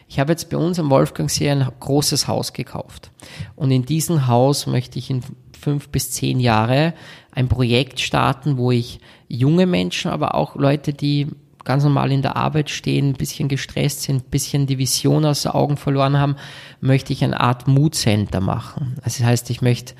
Ich 0.09 0.19
habe 0.19 0.33
jetzt 0.33 0.49
bei 0.49 0.57
uns 0.57 0.77
am 0.77 0.89
Wolfgangsee 0.89 1.49
ein 1.49 1.65
großes 1.79 2.27
Haus 2.27 2.51
gekauft. 2.51 3.11
Und 3.55 3.71
in 3.71 3.85
diesem 3.85 4.27
Haus 4.27 4.67
möchte 4.67 4.99
ich 4.99 5.09
in 5.09 5.21
fünf 5.57 5.87
bis 5.87 6.11
zehn 6.11 6.41
Jahre 6.41 6.95
ein 7.31 7.47
Projekt 7.47 8.01
starten, 8.01 8.57
wo 8.57 8.71
ich 8.71 8.99
junge 9.29 9.65
Menschen, 9.65 10.11
aber 10.11 10.35
auch 10.35 10.57
Leute, 10.57 10.91
die 10.91 11.27
ganz 11.63 11.85
normal 11.85 12.11
in 12.11 12.21
der 12.21 12.35
Arbeit 12.35 12.69
stehen, 12.69 13.11
ein 13.11 13.13
bisschen 13.13 13.47
gestresst 13.47 14.01
sind, 14.01 14.27
ein 14.27 14.29
bisschen 14.29 14.67
die 14.67 14.79
Vision 14.79 15.23
aus 15.23 15.43
den 15.43 15.53
Augen 15.53 15.77
verloren 15.77 16.17
haben, 16.17 16.35
möchte 16.81 17.13
ich 17.13 17.23
eine 17.23 17.39
Art 17.39 17.69
Mood 17.69 17.95
Center 17.95 18.41
machen. 18.41 18.97
Also 19.01 19.19
das 19.19 19.27
heißt, 19.27 19.49
ich 19.49 19.61
möchte 19.61 19.93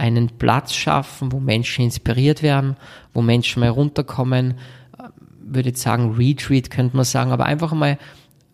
einen 0.00 0.30
Platz 0.30 0.72
schaffen, 0.72 1.30
wo 1.30 1.40
Menschen 1.40 1.84
inspiriert 1.84 2.42
werden, 2.42 2.76
wo 3.12 3.20
Menschen 3.20 3.60
mal 3.60 3.68
runterkommen, 3.68 4.52
äh, 4.98 5.02
würde 5.42 5.68
ich 5.68 5.76
sagen, 5.76 6.14
Retreat 6.16 6.70
könnte 6.70 6.96
man 6.96 7.04
sagen, 7.04 7.32
aber 7.32 7.44
einfach 7.44 7.72
mal 7.72 7.98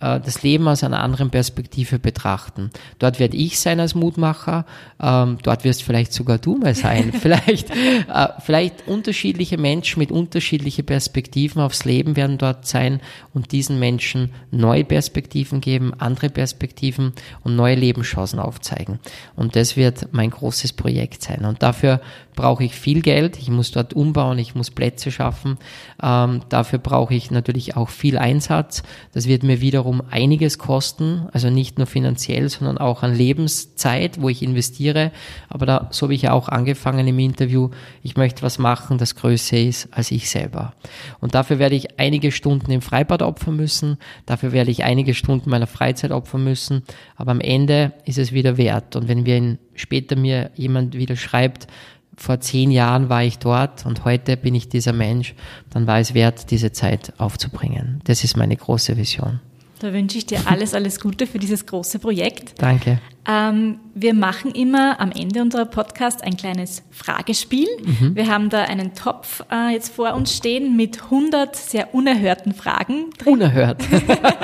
äh, 0.00 0.20
das 0.20 0.42
Leben 0.42 0.68
aus 0.68 0.84
einer 0.84 1.00
anderen 1.00 1.30
Perspektive 1.30 1.98
betrachten. 1.98 2.70
Dort 2.98 3.18
werde 3.18 3.36
ich 3.36 3.58
sein 3.58 3.80
als 3.80 3.94
Mutmacher, 3.94 4.66
ähm, 5.00 5.38
dort 5.42 5.64
wirst 5.64 5.82
vielleicht 5.82 6.12
sogar 6.12 6.38
du 6.38 6.56
mal 6.56 6.74
sein. 6.74 7.12
vielleicht, 7.20 7.70
äh, 7.70 8.28
vielleicht 8.40 8.86
unterschiedliche 8.86 9.56
Menschen 9.56 9.98
mit 10.00 10.12
unterschiedlichen 10.12 10.84
Perspektiven 10.84 11.62
aufs 11.62 11.84
Leben 11.84 12.14
werden 12.16 12.36
dort 12.36 12.66
sein 12.66 13.00
und 13.32 13.52
diesen 13.52 13.78
Menschen 13.78 14.32
neue 14.50 14.84
Perspektiven 14.84 15.60
geben, 15.62 15.94
andere 15.98 16.28
Perspektiven 16.28 17.12
und 17.42 17.56
neue 17.56 17.74
Lebenschancen 17.74 18.38
aufzeigen. 18.38 18.98
Und 19.34 19.56
das 19.56 19.76
wird 19.76 20.08
mein 20.12 20.30
großes 20.30 20.74
Projekt 20.74 21.22
sein. 21.22 21.44
Und 21.44 21.62
dafür 21.62 22.00
brauche 22.34 22.64
ich 22.64 22.74
viel 22.74 23.00
Geld. 23.00 23.38
Ich 23.38 23.48
muss 23.48 23.72
dort 23.72 23.94
umbauen, 23.94 24.38
ich 24.38 24.54
muss 24.54 24.70
Plätze 24.70 25.10
schaffen. 25.10 25.56
Ähm, 26.02 26.42
dafür 26.50 26.78
brauche 26.78 27.14
ich 27.14 27.30
natürlich 27.30 27.76
auch 27.76 27.88
viel 27.88 28.18
Einsatz. 28.18 28.82
Das 29.12 29.26
wird 29.26 29.42
mir 29.42 29.60
wiederum 29.60 29.85
wiederum 29.86 30.02
einiges 30.10 30.58
kosten, 30.58 31.28
also 31.32 31.48
nicht 31.48 31.78
nur 31.78 31.86
finanziell, 31.86 32.48
sondern 32.48 32.76
auch 32.76 33.04
an 33.04 33.14
Lebenszeit, 33.14 34.20
wo 34.20 34.28
ich 34.28 34.42
investiere. 34.42 35.12
Aber 35.48 35.64
da, 35.64 35.88
so 35.92 36.06
habe 36.06 36.14
ich 36.14 36.22
ja 36.22 36.32
auch 36.32 36.48
angefangen 36.48 37.06
im 37.06 37.18
Interview, 37.20 37.70
ich 38.02 38.16
möchte 38.16 38.42
was 38.42 38.58
machen, 38.58 38.98
das 38.98 39.14
größer 39.14 39.56
ist 39.56 39.88
als 39.92 40.10
ich 40.10 40.28
selber. 40.28 40.74
Und 41.20 41.36
dafür 41.36 41.60
werde 41.60 41.76
ich 41.76 42.00
einige 42.00 42.32
Stunden 42.32 42.72
im 42.72 42.82
Freibad 42.82 43.22
opfern 43.22 43.54
müssen, 43.54 43.98
dafür 44.26 44.50
werde 44.50 44.72
ich 44.72 44.82
einige 44.82 45.14
Stunden 45.14 45.50
meiner 45.50 45.68
Freizeit 45.68 46.10
opfern 46.10 46.42
müssen, 46.42 46.82
aber 47.14 47.30
am 47.30 47.40
Ende 47.40 47.92
ist 48.04 48.18
es 48.18 48.32
wieder 48.32 48.56
wert. 48.56 48.96
Und 48.96 49.06
wenn 49.06 49.24
wir 49.24 49.36
in, 49.36 49.58
später 49.76 50.16
mir 50.16 50.50
jemand 50.56 50.96
wieder 50.96 51.14
schreibt, 51.14 51.68
vor 52.16 52.40
zehn 52.40 52.70
Jahren 52.72 53.08
war 53.08 53.22
ich 53.22 53.38
dort 53.38 53.86
und 53.86 54.04
heute 54.04 54.36
bin 54.36 54.54
ich 54.54 54.68
dieser 54.68 54.94
Mensch, 54.94 55.34
dann 55.70 55.86
war 55.86 56.00
es 56.00 56.14
wert, 56.14 56.50
diese 56.50 56.72
Zeit 56.72 57.12
aufzubringen. 57.18 58.00
Das 58.04 58.24
ist 58.24 58.36
meine 58.36 58.56
große 58.56 58.96
Vision. 58.96 59.40
Da 59.78 59.92
wünsche 59.92 60.16
ich 60.16 60.24
dir 60.24 60.40
alles, 60.46 60.72
alles 60.72 61.00
Gute 61.00 61.26
für 61.26 61.38
dieses 61.38 61.66
große 61.66 61.98
Projekt. 61.98 62.54
Danke. 62.62 62.98
Ähm, 63.28 63.78
wir 63.94 64.14
machen 64.14 64.52
immer 64.52 64.98
am 65.00 65.12
Ende 65.12 65.42
unserer 65.42 65.66
Podcast 65.66 66.24
ein 66.24 66.36
kleines 66.36 66.82
Fragespiel. 66.90 67.68
Mhm. 67.84 68.14
Wir 68.14 68.28
haben 68.28 68.48
da 68.48 68.62
einen 68.62 68.94
Topf 68.94 69.44
äh, 69.52 69.74
jetzt 69.74 69.94
vor 69.94 70.14
uns 70.14 70.34
stehen 70.34 70.76
mit 70.76 71.04
100 71.04 71.54
sehr 71.56 71.94
unerhörten 71.94 72.54
Fragen. 72.54 73.10
Drin. 73.18 73.34
Unerhört. 73.34 73.82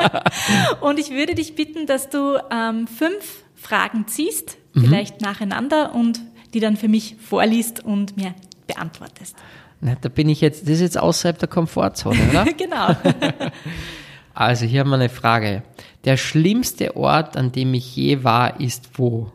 und 0.81 0.99
ich 0.99 1.11
würde 1.11 1.35
dich 1.35 1.55
bitten, 1.55 1.87
dass 1.87 2.11
du 2.11 2.39
ähm, 2.51 2.87
fünf 2.87 3.45
Fragen 3.55 4.07
ziehst, 4.09 4.59
mhm. 4.75 4.85
vielleicht 4.85 5.23
nacheinander 5.23 5.95
und 5.95 6.21
die 6.53 6.61
dann 6.61 6.77
für 6.77 6.89
mich 6.89 7.17
vorliest 7.19 7.83
und 7.83 8.19
mir 8.19 8.35
beantwortest. 8.67 9.37
Na, 9.81 9.97
da 10.01 10.09
bin 10.09 10.29
ich 10.29 10.41
jetzt, 10.41 10.63
das 10.63 10.75
ist 10.75 10.81
jetzt 10.81 10.99
außerhalb 10.99 11.39
der 11.39 11.49
Komfortzone, 11.49 12.19
oder? 12.31 12.45
genau. 12.57 12.89
Also 14.35 14.65
hier 14.67 14.81
haben 14.81 14.91
wir 14.91 14.97
eine 14.97 15.09
Frage. 15.09 15.63
Der 16.05 16.17
schlimmste 16.17 16.97
Ort, 16.97 17.37
an 17.37 17.53
dem 17.53 17.75
ich 17.75 17.95
je 17.95 18.25
war, 18.25 18.61
ist 18.61 18.99
wo? 18.99 19.33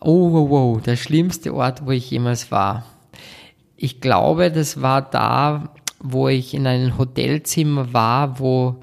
Oh, 0.00 0.32
wow, 0.32 0.50
wow, 0.50 0.82
der 0.82 0.96
schlimmste 0.96 1.54
Ort, 1.54 1.84
wo 1.84 1.90
ich 1.90 2.10
jemals 2.10 2.50
war. 2.50 2.84
Ich 3.76 4.00
glaube, 4.00 4.50
das 4.50 4.82
war 4.82 5.02
da, 5.02 5.74
wo 6.00 6.28
ich 6.28 6.54
in 6.54 6.66
einem 6.66 6.96
Hotelzimmer 6.96 7.92
war, 7.92 8.38
wo 8.38 8.82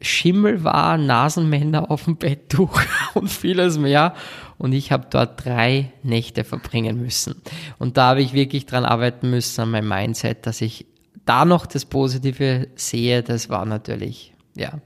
Schimmel 0.00 0.62
war, 0.64 0.98
Nasenmänner 0.98 1.90
auf 1.90 2.04
dem 2.04 2.16
Betttuch 2.16 2.80
und 3.14 3.28
vieles 3.28 3.78
mehr. 3.78 4.14
Und 4.58 4.72
ich 4.72 4.92
habe 4.92 5.06
dort 5.10 5.44
drei 5.44 5.92
Nächte 6.02 6.44
verbringen 6.44 7.00
müssen. 7.00 7.42
Und 7.78 7.96
da 7.96 8.10
habe 8.10 8.22
ich 8.22 8.32
wirklich 8.32 8.66
dran 8.66 8.84
arbeiten 8.84 9.30
müssen 9.30 9.62
an 9.62 9.70
meinem 9.70 9.88
Mindset, 9.88 10.46
dass 10.46 10.60
ich 10.60 10.86
da 11.24 11.44
noch 11.44 11.66
das 11.66 11.84
Positive 11.84 12.68
sehe, 12.76 13.22
das 13.22 13.48
war 13.48 13.64
natürlich, 13.64 14.32
ja. 14.56 14.78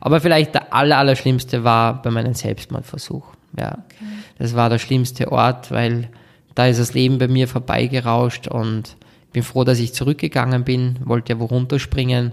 Aber 0.00 0.20
vielleicht 0.20 0.54
der 0.54 0.72
aller, 0.74 0.98
aller 0.98 1.16
schlimmste 1.16 1.64
war 1.64 2.02
bei 2.02 2.10
meinem 2.10 2.34
Selbstmordversuch. 2.34 3.26
Ja. 3.58 3.72
Okay. 3.72 4.04
Das 4.38 4.54
war 4.54 4.68
der 4.68 4.78
schlimmste 4.78 5.32
Ort, 5.32 5.70
weil 5.70 6.10
da 6.54 6.66
ist 6.66 6.80
das 6.80 6.94
Leben 6.94 7.18
bei 7.18 7.28
mir 7.28 7.48
vorbeigerauscht 7.48 8.48
und 8.48 8.96
bin 9.32 9.42
froh, 9.42 9.64
dass 9.64 9.78
ich 9.78 9.92
zurückgegangen 9.92 10.64
bin, 10.64 10.98
wollte 11.04 11.34
ja 11.34 11.38
wo 11.38 11.44
runterspringen 11.44 12.32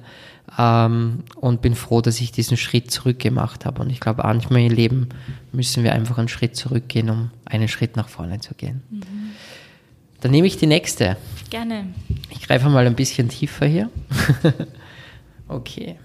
ähm, 0.57 1.24
und 1.36 1.61
bin 1.61 1.76
froh, 1.76 2.01
dass 2.01 2.22
ich 2.22 2.32
diesen 2.32 2.57
Schritt 2.57 2.91
zurückgemacht 2.91 3.66
habe. 3.66 3.82
Und 3.82 3.89
ich 3.89 3.99
glaube, 3.99 4.24
manchmal 4.24 4.61
im 4.61 4.72
Leben 4.72 5.09
müssen 5.51 5.84
wir 5.84 5.93
einfach 5.93 6.18
einen 6.18 6.30
Schritt 6.30 6.55
zurückgehen, 6.55 7.09
um 7.09 7.32
einen 7.45 7.68
Schritt 7.68 7.95
nach 7.95 8.07
vorne 8.07 8.39
zu 8.39 8.53
gehen. 8.53 8.84
Mhm. 8.89 9.03
Dann 10.24 10.32
nehme 10.32 10.48
ich 10.48 10.56
die 10.56 10.68
nächste. 10.68 11.18
Gerne. 11.50 11.88
Ich 12.30 12.48
greife 12.48 12.70
mal 12.70 12.88
ein 12.88 12.96
bisschen 12.96 13.28
tiefer 13.28 13.66
hier. 13.66 13.90
okay. 15.50 15.98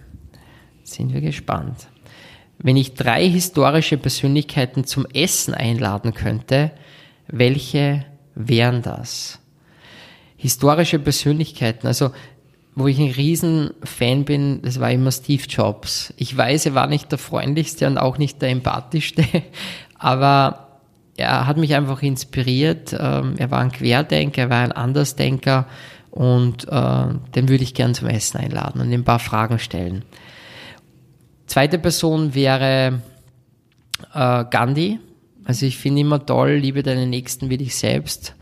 Sind 0.83 1.15
wir 1.15 1.21
gespannt. 1.21 1.87
Wenn 2.59 2.77
ich 2.77 2.95
drei 2.95 3.29
historische 3.29 3.97
Persönlichkeiten 3.97 4.83
zum 4.83 5.07
Essen 5.15 5.55
einladen 5.55 6.15
könnte, 6.15 6.73
welche 7.29 8.07
wären 8.35 8.83
das? 8.83 9.39
Historische 10.37 10.99
Persönlichkeiten, 10.99 11.87
also 11.87 12.11
wo 12.75 12.89
ich 12.89 12.99
ein 12.99 13.13
Riesenfan 13.13 14.25
bin, 14.25 14.63
das 14.63 14.81
war 14.81 14.91
immer 14.91 15.13
Steve 15.13 15.45
Jobs. 15.49 16.13
Ich 16.17 16.37
weiß, 16.37 16.67
er 16.67 16.75
war 16.75 16.89
nicht 16.89 17.13
der 17.13 17.19
freundlichste 17.19 17.87
und 17.87 17.99
auch 17.99 18.19
nicht 18.19 18.43
der 18.43 18.49
empathischste, 18.49 19.25
aber 19.97 20.68
er 21.19 21.47
hat 21.47 21.57
mich 21.57 21.75
einfach 21.75 22.01
inspiriert. 22.03 22.97
Ähm, 22.99 23.35
er 23.39 23.51
war 23.51 23.59
ein 23.59 23.73
Querdenker, 23.73 24.43
er 24.43 24.51
war 24.51 24.63
ein 24.63 24.73
Andersdenker 24.73 25.67
und 26.11 26.67
äh, 26.69 27.07
den 27.35 27.49
würde 27.49 27.65
ich 27.65 27.75
gern 27.75 27.95
zum 27.95 28.09
Essen 28.09 28.39
einladen 28.39 28.81
und 28.81 28.93
ihm 28.93 29.01
ein 29.01 29.05
paar 29.05 29.19
Fragen 29.19 29.59
stellen. 29.59 30.05
Zweite 31.47 31.79
Person 31.79 32.35
wäre 32.35 33.03
äh, 34.15 34.45
Gandhi. 34.49 35.01
Also 35.45 35.67
ich 35.67 35.77
finde 35.77 36.03
immer 36.03 36.25
toll, 36.25 36.53
liebe 36.53 36.83
deinen 36.83 37.11
Nächsten 37.11 37.51
wie 37.51 37.59
dich 37.59 37.77
selbst. 37.77 38.35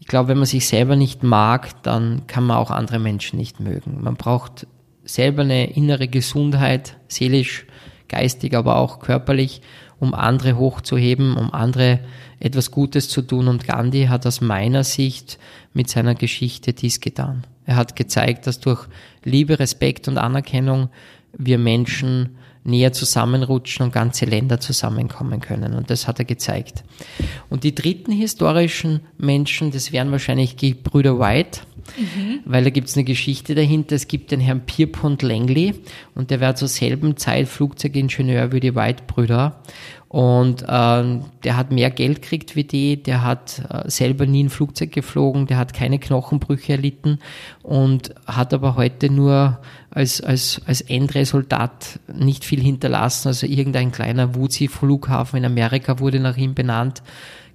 Ich 0.00 0.06
glaube, 0.06 0.28
wenn 0.28 0.38
man 0.38 0.46
sich 0.46 0.66
selber 0.66 0.96
nicht 0.96 1.22
mag, 1.22 1.82
dann 1.82 2.26
kann 2.26 2.44
man 2.44 2.56
auch 2.56 2.70
andere 2.70 2.98
Menschen 2.98 3.38
nicht 3.38 3.60
mögen. 3.60 4.02
Man 4.02 4.14
braucht 4.14 4.66
selber 5.04 5.42
eine 5.42 5.70
innere 5.72 6.08
Gesundheit, 6.08 6.96
seelisch, 7.08 7.66
geistig, 8.08 8.56
aber 8.56 8.76
auch 8.76 9.00
körperlich, 9.00 9.60
um 10.00 10.14
andere 10.14 10.56
hochzuheben, 10.56 11.36
um 11.36 11.52
andere 11.52 12.00
etwas 12.40 12.70
Gutes 12.70 13.08
zu 13.08 13.22
tun. 13.22 13.48
Und 13.48 13.66
Gandhi 13.66 14.06
hat 14.06 14.26
aus 14.26 14.40
meiner 14.40 14.84
Sicht 14.84 15.38
mit 15.72 15.90
seiner 15.90 16.14
Geschichte 16.14 16.72
dies 16.72 17.00
getan. 17.00 17.44
Er 17.66 17.76
hat 17.76 17.96
gezeigt, 17.96 18.46
dass 18.46 18.60
durch 18.60 18.86
Liebe, 19.24 19.58
Respekt 19.58 20.08
und 20.08 20.18
Anerkennung 20.18 20.88
wir 21.36 21.58
Menschen 21.58 22.36
näher 22.64 22.92
zusammenrutschen 22.92 23.86
und 23.86 23.92
ganze 23.92 24.24
Länder 24.26 24.60
zusammenkommen 24.60 25.40
können. 25.40 25.74
Und 25.74 25.90
das 25.90 26.06
hat 26.06 26.18
er 26.18 26.24
gezeigt. 26.24 26.84
Und 27.48 27.64
die 27.64 27.74
dritten 27.74 28.12
historischen 28.12 29.00
Menschen, 29.16 29.70
das 29.70 29.92
wären 29.92 30.10
wahrscheinlich 30.12 30.56
die 30.56 30.74
Brüder 30.74 31.18
White, 31.18 31.60
mhm. 31.96 32.40
weil 32.44 32.64
da 32.64 32.70
gibt 32.70 32.88
es 32.88 32.96
eine 32.96 33.04
Geschichte 33.04 33.54
dahinter. 33.54 33.96
Es 33.96 34.08
gibt 34.08 34.30
den 34.30 34.40
Herrn 34.40 34.62
Pierpont 34.66 35.22
Langley 35.22 35.74
und 36.14 36.30
der 36.30 36.40
war 36.40 36.54
zur 36.54 36.68
selben 36.68 37.16
Zeit 37.16 37.48
Flugzeugingenieur 37.48 38.52
wie 38.52 38.60
die 38.60 38.74
White-Brüder. 38.74 39.62
Und 40.08 40.64
ähm, 40.66 41.24
der 41.44 41.58
hat 41.58 41.70
mehr 41.70 41.90
Geld 41.90 42.22
gekriegt 42.22 42.56
wie 42.56 42.64
die, 42.64 43.02
der 43.02 43.22
hat 43.22 43.62
äh, 43.68 43.90
selber 43.90 44.24
nie 44.24 44.44
ein 44.44 44.48
Flugzeug 44.48 44.90
geflogen, 44.90 45.46
der 45.46 45.58
hat 45.58 45.74
keine 45.74 45.98
Knochenbrüche 45.98 46.72
erlitten 46.72 47.18
und 47.62 48.14
hat 48.26 48.54
aber 48.54 48.74
heute 48.76 49.12
nur 49.12 49.60
als, 49.90 50.22
als, 50.22 50.62
als 50.64 50.80
Endresultat 50.80 52.00
nicht 52.10 52.46
viel 52.46 52.60
hinterlassen. 52.60 53.28
Also 53.28 53.46
irgendein 53.46 53.92
kleiner 53.92 54.34
Wuzi-Flughafen 54.34 55.38
in 55.38 55.44
Amerika 55.44 55.98
wurde 55.98 56.20
nach 56.20 56.38
ihm 56.38 56.54
benannt. 56.54 57.02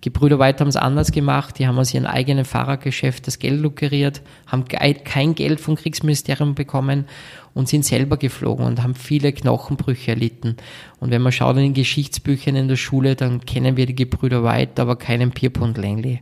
Gebrüder 0.04 0.38
White 0.38 0.60
haben 0.60 0.68
es 0.68 0.76
anders 0.76 1.14
gemacht. 1.14 1.58
Die 1.58 1.66
haben 1.66 1.80
aus 1.80 1.94
ihrem 1.94 2.06
eigenen 2.06 2.44
Fahrergeschäft 2.44 3.26
das 3.26 3.40
Geld 3.40 3.62
lukriert, 3.62 4.22
haben 4.48 4.66
kein 4.66 5.34
Geld 5.34 5.62
vom 5.62 5.78
Kriegsministerium 5.78 6.56
bekommen 6.56 7.06
und 7.54 7.70
sind 7.70 7.86
selber 7.86 8.18
geflogen 8.18 8.66
und 8.66 8.84
haben 8.84 8.96
viele 8.96 9.32
Knochenbrüche 9.32 10.12
erlitten. 10.12 10.58
Und 11.00 11.12
wenn 11.12 11.22
man 11.22 11.32
schaut 11.32 11.56
in 11.56 11.64
den 11.64 11.74
Geschichtsbüchern 11.74 12.58
in 12.58 12.68
der 12.68 12.76
Schule, 12.76 13.16
dann 13.16 13.46
kennen 13.46 13.78
wir 13.78 13.86
die 13.86 13.96
Gebrüder 13.96 14.44
White, 14.44 14.82
aber 14.82 14.98
keinen 14.98 15.32
Pierpont 15.32 15.78
Langley. 15.78 16.20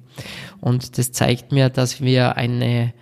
Und 0.60 1.00
das 1.00 1.12
zeigt 1.12 1.52
mir, 1.52 1.70
dass 1.70 2.02
wir 2.02 2.38
eine 2.38 2.94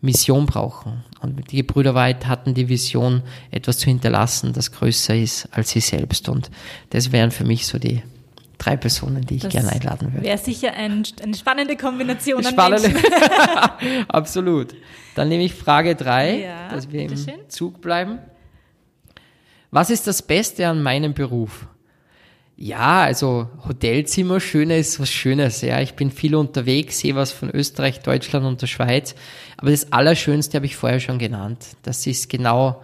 Mission 0.00 0.46
brauchen. 0.46 1.04
Und 1.20 1.52
die 1.52 1.56
Gebrüder 1.56 1.94
White 1.94 2.26
hatten 2.26 2.54
die 2.54 2.70
Vision, 2.70 3.20
etwas 3.50 3.76
zu 3.76 3.84
hinterlassen, 3.84 4.54
das 4.54 4.72
größer 4.72 5.14
ist 5.14 5.46
als 5.52 5.72
sie 5.72 5.80
selbst. 5.80 6.30
Und 6.30 6.50
das 6.88 7.12
wären 7.12 7.32
für 7.32 7.44
mich 7.44 7.66
so 7.66 7.78
die 7.78 8.02
drei 8.62 8.76
Personen, 8.76 9.24
die 9.26 9.36
ich 9.36 9.48
gerne 9.48 9.70
einladen 9.70 10.12
würde. 10.12 10.24
Wäre 10.24 10.38
sicher 10.38 10.72
ein, 10.74 11.02
eine 11.22 11.34
spannende 11.34 11.76
Kombination 11.76 12.42
spannende. 12.44 12.88
an 12.88 12.92
Menschen. 12.92 14.04
Absolut. 14.08 14.74
Dann 15.14 15.28
nehme 15.28 15.44
ich 15.44 15.54
Frage 15.54 15.94
drei, 15.96 16.42
ja, 16.42 16.68
dass 16.68 16.90
wir 16.90 17.02
im 17.02 17.16
schön. 17.16 17.48
Zug 17.48 17.80
bleiben. 17.80 18.18
Was 19.70 19.90
ist 19.90 20.06
das 20.06 20.22
Beste 20.22 20.68
an 20.68 20.82
meinem 20.82 21.14
Beruf? 21.14 21.66
Ja, 22.56 23.02
also 23.02 23.48
Hotelzimmer, 23.66 24.38
schöner 24.38 24.76
ist 24.76 25.00
was 25.00 25.10
Schönes. 25.10 25.62
Ja, 25.62 25.80
ich 25.80 25.94
bin 25.94 26.10
viel 26.10 26.34
unterwegs, 26.34 27.00
sehe 27.00 27.16
was 27.16 27.32
von 27.32 27.50
Österreich, 27.50 28.00
Deutschland 28.00 28.46
und 28.46 28.62
der 28.62 28.66
Schweiz. 28.66 29.14
Aber 29.56 29.70
das 29.70 29.90
Allerschönste 29.92 30.56
habe 30.56 30.66
ich 30.66 30.76
vorher 30.76 31.00
schon 31.00 31.18
genannt. 31.18 31.66
Das 31.82 32.06
ist 32.06 32.28
genau 32.28 32.82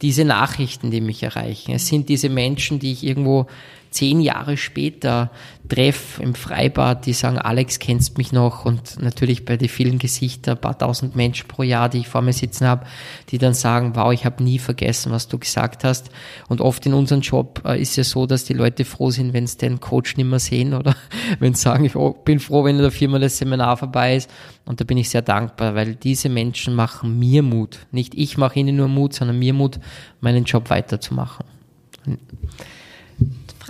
diese 0.00 0.24
Nachrichten, 0.24 0.90
die 0.90 1.00
mich 1.00 1.22
erreichen. 1.22 1.72
Es 1.72 1.88
sind 1.88 2.08
diese 2.08 2.28
Menschen, 2.28 2.78
die 2.78 2.92
ich 2.92 3.04
irgendwo 3.04 3.46
zehn 3.92 4.20
Jahre 4.20 4.56
später 4.56 5.30
treffe 5.68 6.22
im 6.22 6.34
Freibad, 6.34 7.06
die 7.06 7.12
sagen, 7.12 7.38
Alex, 7.38 7.78
kennst 7.78 8.18
mich 8.18 8.32
noch? 8.32 8.64
Und 8.64 9.00
natürlich 9.00 9.44
bei 9.44 9.56
den 9.56 9.68
vielen 9.68 9.98
Gesichtern, 9.98 10.56
ein 10.56 10.60
paar 10.60 10.76
tausend 10.76 11.16
Menschen 11.16 11.48
pro 11.48 11.62
Jahr, 11.62 11.88
die 11.88 11.98
ich 11.98 12.08
vor 12.08 12.20
mir 12.20 12.32
sitzen 12.32 12.66
habe, 12.66 12.84
die 13.30 13.38
dann 13.38 13.54
sagen, 13.54 13.92
wow, 13.94 14.12
ich 14.12 14.24
habe 14.24 14.42
nie 14.42 14.58
vergessen, 14.58 15.12
was 15.12 15.28
du 15.28 15.38
gesagt 15.38 15.84
hast. 15.84 16.10
Und 16.48 16.60
oft 16.60 16.84
in 16.84 16.94
unserem 16.94 17.20
Job 17.22 17.62
äh, 17.64 17.80
ist 17.80 17.96
ja 17.96 18.04
so, 18.04 18.26
dass 18.26 18.44
die 18.44 18.52
Leute 18.52 18.84
froh 18.84 19.10
sind, 19.10 19.32
wenn 19.32 19.46
sie 19.46 19.58
den 19.58 19.80
Coach 19.80 20.16
nicht 20.16 20.26
mehr 20.26 20.40
sehen 20.40 20.74
oder 20.74 20.96
wenn 21.38 21.54
sie 21.54 21.62
sagen, 21.62 21.84
ich 21.84 21.94
bin 22.24 22.40
froh, 22.40 22.64
wenn 22.64 22.76
in 22.76 22.82
der 22.82 22.90
Firma 22.90 23.18
das 23.18 23.38
Seminar 23.38 23.76
vorbei 23.76 24.16
ist. 24.16 24.30
Und 24.64 24.80
da 24.80 24.84
bin 24.84 24.98
ich 24.98 25.10
sehr 25.10 25.22
dankbar, 25.22 25.74
weil 25.74 25.94
diese 25.94 26.28
Menschen 26.28 26.74
machen 26.74 27.18
mir 27.18 27.42
Mut. 27.42 27.78
Nicht 27.92 28.14
ich 28.14 28.36
mache 28.36 28.58
ihnen 28.58 28.76
nur 28.76 28.88
Mut, 28.88 29.14
sondern 29.14 29.38
mir 29.38 29.54
Mut, 29.54 29.78
meinen 30.20 30.44
Job 30.44 30.70
weiterzumachen. 30.70 31.46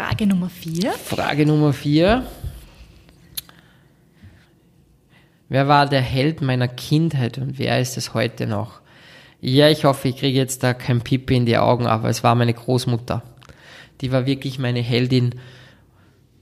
Frage 0.03 0.27
Nummer 0.27 0.49
vier. 0.49 0.93
Frage 0.95 1.47
Nummer 1.47 1.73
vier. 1.73 2.27
Wer 5.49 5.69
war 5.69 5.89
der 5.89 6.01
Held 6.01 6.43
meiner 6.43 6.67
Kindheit 6.67 7.39
und 7.39 7.57
wer 7.61 7.79
ist 7.79 7.97
es 7.97 8.13
heute 8.13 8.49
noch? 8.49 8.81
Ja, 9.41 9.69
ich 9.69 9.85
hoffe, 9.85 10.09
ich 10.09 10.17
kriege 10.17 10.37
jetzt 10.37 10.65
da 10.65 10.75
kein 10.75 11.03
Pipi 11.03 11.37
in 11.37 11.47
die 11.47 11.57
Augen, 11.57 11.87
aber 11.87 12.09
es 12.09 12.25
war 12.25 12.35
meine 12.35 12.53
Großmutter. 12.53 13.23
Die 14.01 14.11
war 14.11 14.27
wirklich 14.27 14.59
meine 14.59 14.81
Heldin. 14.81 15.37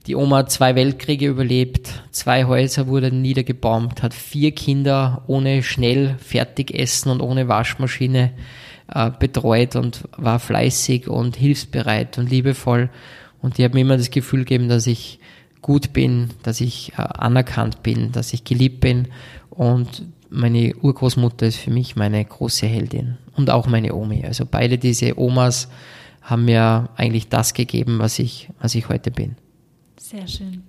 Die 0.07 0.15
Oma 0.15 0.37
hat 0.37 0.51
zwei 0.51 0.73
Weltkriege 0.73 1.27
überlebt, 1.27 2.01
zwei 2.09 2.45
Häuser 2.45 2.87
wurden 2.87 3.21
niedergebombt, 3.21 4.01
hat 4.01 4.15
vier 4.15 4.53
Kinder 4.53 5.21
ohne 5.27 5.61
schnell 5.61 6.15
Fertigessen 6.17 7.11
und 7.11 7.21
ohne 7.21 7.47
Waschmaschine 7.47 8.31
äh, 8.91 9.11
betreut 9.11 9.75
und 9.75 10.09
war 10.17 10.39
fleißig 10.39 11.07
und 11.07 11.35
hilfsbereit 11.35 12.17
und 12.17 12.31
liebevoll. 12.31 12.89
Und 13.41 13.57
die 13.57 13.63
haben 13.63 13.73
mir 13.73 13.81
immer 13.81 13.97
das 13.97 14.11
Gefühl 14.11 14.39
gegeben, 14.39 14.69
dass 14.69 14.87
ich 14.87 15.19
gut 15.61 15.93
bin, 15.93 16.29
dass 16.43 16.61
ich 16.61 16.93
äh, 16.93 17.01
anerkannt 17.01 17.83
bin, 17.83 18.11
dass 18.11 18.33
ich 18.33 18.43
geliebt 18.43 18.81
bin. 18.81 19.07
Und 19.49 20.03
meine 20.29 20.75
Urgroßmutter 20.75 21.47
ist 21.47 21.57
für 21.57 21.71
mich 21.71 21.95
meine 21.95 22.23
große 22.23 22.65
Heldin. 22.67 23.17
Und 23.35 23.49
auch 23.49 23.67
meine 23.67 23.93
Omi. 23.93 24.23
Also 24.25 24.45
beide 24.45 24.77
diese 24.77 25.19
Omas 25.19 25.67
haben 26.21 26.45
mir 26.45 26.89
eigentlich 26.95 27.29
das 27.29 27.53
gegeben, 27.53 27.99
was 27.99 28.19
ich, 28.19 28.49
was 28.59 28.75
ich 28.75 28.89
heute 28.89 29.11
bin. 29.11 29.35
Sehr 29.97 30.27
schön. 30.27 30.63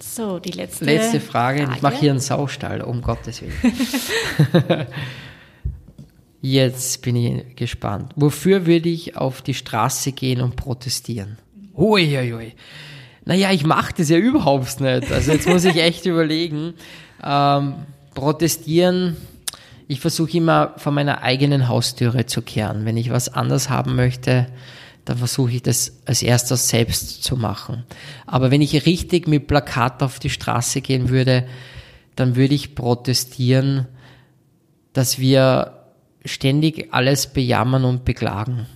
So, 0.00 0.38
die 0.38 0.52
letzte, 0.52 0.84
letzte 0.84 1.18
Frage. 1.18 1.64
Frage. 1.64 1.76
Ich 1.76 1.82
mache 1.82 1.96
hier 1.96 2.12
einen 2.12 2.20
Saustall, 2.20 2.82
um 2.82 3.02
Gottes 3.02 3.42
Willen. 3.42 3.52
Jetzt 6.46 7.00
bin 7.00 7.16
ich 7.16 7.56
gespannt. 7.56 8.12
Wofür 8.16 8.66
würde 8.66 8.90
ich 8.90 9.16
auf 9.16 9.40
die 9.40 9.54
Straße 9.54 10.12
gehen 10.12 10.42
und 10.42 10.56
protestieren? 10.56 11.38
Uiuiui. 11.74 12.52
Naja, 13.24 13.50
ich 13.50 13.64
mache 13.64 13.94
das 13.96 14.10
ja 14.10 14.18
überhaupt 14.18 14.78
nicht. 14.78 15.10
Also 15.10 15.32
jetzt 15.32 15.48
muss 15.48 15.64
ich 15.64 15.76
echt 15.76 16.04
überlegen. 16.04 16.74
Ähm, 17.24 17.76
protestieren, 18.12 19.16
ich 19.88 20.00
versuche 20.00 20.36
immer 20.36 20.74
vor 20.76 20.92
meiner 20.92 21.22
eigenen 21.22 21.66
Haustüre 21.66 22.26
zu 22.26 22.42
kehren. 22.42 22.84
Wenn 22.84 22.98
ich 22.98 23.08
was 23.08 23.32
anders 23.32 23.70
haben 23.70 23.96
möchte, 23.96 24.48
dann 25.06 25.16
versuche 25.16 25.52
ich 25.52 25.62
das 25.62 25.96
als 26.04 26.22
erstes 26.22 26.68
selbst 26.68 27.24
zu 27.24 27.38
machen. 27.38 27.84
Aber 28.26 28.50
wenn 28.50 28.60
ich 28.60 28.84
richtig 28.84 29.26
mit 29.28 29.46
Plakat 29.46 30.02
auf 30.02 30.18
die 30.18 30.28
Straße 30.28 30.82
gehen 30.82 31.08
würde, 31.08 31.46
dann 32.16 32.36
würde 32.36 32.54
ich 32.54 32.74
protestieren, 32.74 33.86
dass 34.92 35.18
wir 35.18 35.80
ständig 36.24 36.88
alles 36.92 37.26
bejammern 37.26 37.84
und 37.84 38.04
beklagen. 38.04 38.66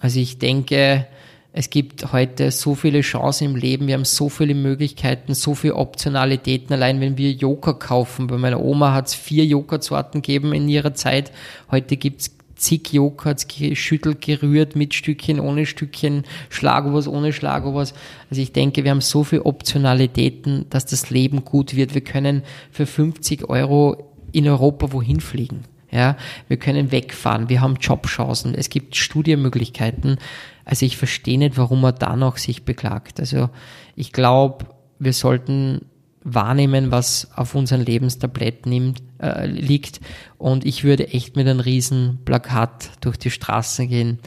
Also 0.00 0.20
ich 0.20 0.38
denke, 0.38 1.06
es 1.52 1.68
gibt 1.68 2.12
heute 2.12 2.50
so 2.50 2.74
viele 2.74 3.02
Chancen 3.02 3.50
im 3.50 3.56
Leben, 3.56 3.86
wir 3.86 3.94
haben 3.94 4.06
so 4.06 4.28
viele 4.28 4.54
Möglichkeiten, 4.54 5.34
so 5.34 5.54
viele 5.54 5.76
Optionalitäten. 5.76 6.72
Allein 6.72 7.00
wenn 7.00 7.18
wir 7.18 7.32
Joker 7.32 7.74
kaufen, 7.74 8.26
bei 8.26 8.38
meiner 8.38 8.60
Oma 8.60 8.94
hat 8.94 9.08
es 9.08 9.14
vier 9.14 9.44
Joghurtsorten 9.44 10.22
gegeben 10.22 10.54
in 10.54 10.68
ihrer 10.68 10.94
Zeit. 10.94 11.30
Heute 11.70 11.98
gibt's 11.98 12.30
zig 12.56 12.92
Joghurts 12.92 13.48
geschüttelt, 13.48 14.22
gerührt, 14.22 14.76
mit 14.76 14.94
Stückchen, 14.94 15.40
ohne 15.40 15.66
Stückchen, 15.66 16.24
Schlagobers, 16.48 17.06
ohne 17.06 17.32
Schlagobers. 17.32 17.92
Also 18.30 18.40
ich 18.40 18.52
denke, 18.52 18.84
wir 18.84 18.92
haben 18.92 19.00
so 19.00 19.24
viele 19.24 19.44
Optionalitäten, 19.44 20.66
dass 20.70 20.86
das 20.86 21.10
Leben 21.10 21.44
gut 21.44 21.76
wird. 21.76 21.94
Wir 21.94 22.02
können 22.02 22.42
für 22.70 22.86
50 22.86 23.50
Euro 23.50 24.10
in 24.32 24.48
Europa 24.48 24.92
wohin 24.92 25.20
fliegen. 25.20 25.64
Ja, 25.92 26.16
wir 26.48 26.56
können 26.56 26.90
wegfahren, 26.90 27.50
wir 27.50 27.60
haben 27.60 27.76
Jobchancen, 27.76 28.54
es 28.54 28.70
gibt 28.70 28.96
Studienmöglichkeiten. 28.96 30.16
Also 30.64 30.86
ich 30.86 30.96
verstehe 30.96 31.38
nicht, 31.38 31.58
warum 31.58 31.82
man 31.82 31.94
da 31.98 32.16
noch 32.16 32.38
sich 32.38 32.64
beklagt. 32.64 33.20
Also 33.20 33.50
ich 33.94 34.12
glaube, 34.12 34.66
wir 34.98 35.12
sollten 35.12 35.82
wahrnehmen, 36.24 36.90
was 36.90 37.28
auf 37.36 37.54
unserem 37.54 37.82
Lebenstablett 37.82 38.64
nimmt, 38.64 39.02
äh, 39.20 39.46
liegt. 39.46 40.00
Und 40.38 40.64
ich 40.64 40.82
würde 40.84 41.08
echt 41.08 41.36
mit 41.36 41.46
einem 41.46 41.60
riesen 41.60 42.20
Plakat 42.24 42.90
durch 43.00 43.18
die 43.18 43.30
Straßen 43.30 43.88
gehen 43.88 44.18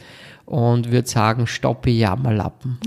und 0.46 0.92
würde 0.92 1.08
sagen, 1.08 1.48
stoppe 1.48 1.90
Jammerlappen. 1.90 2.78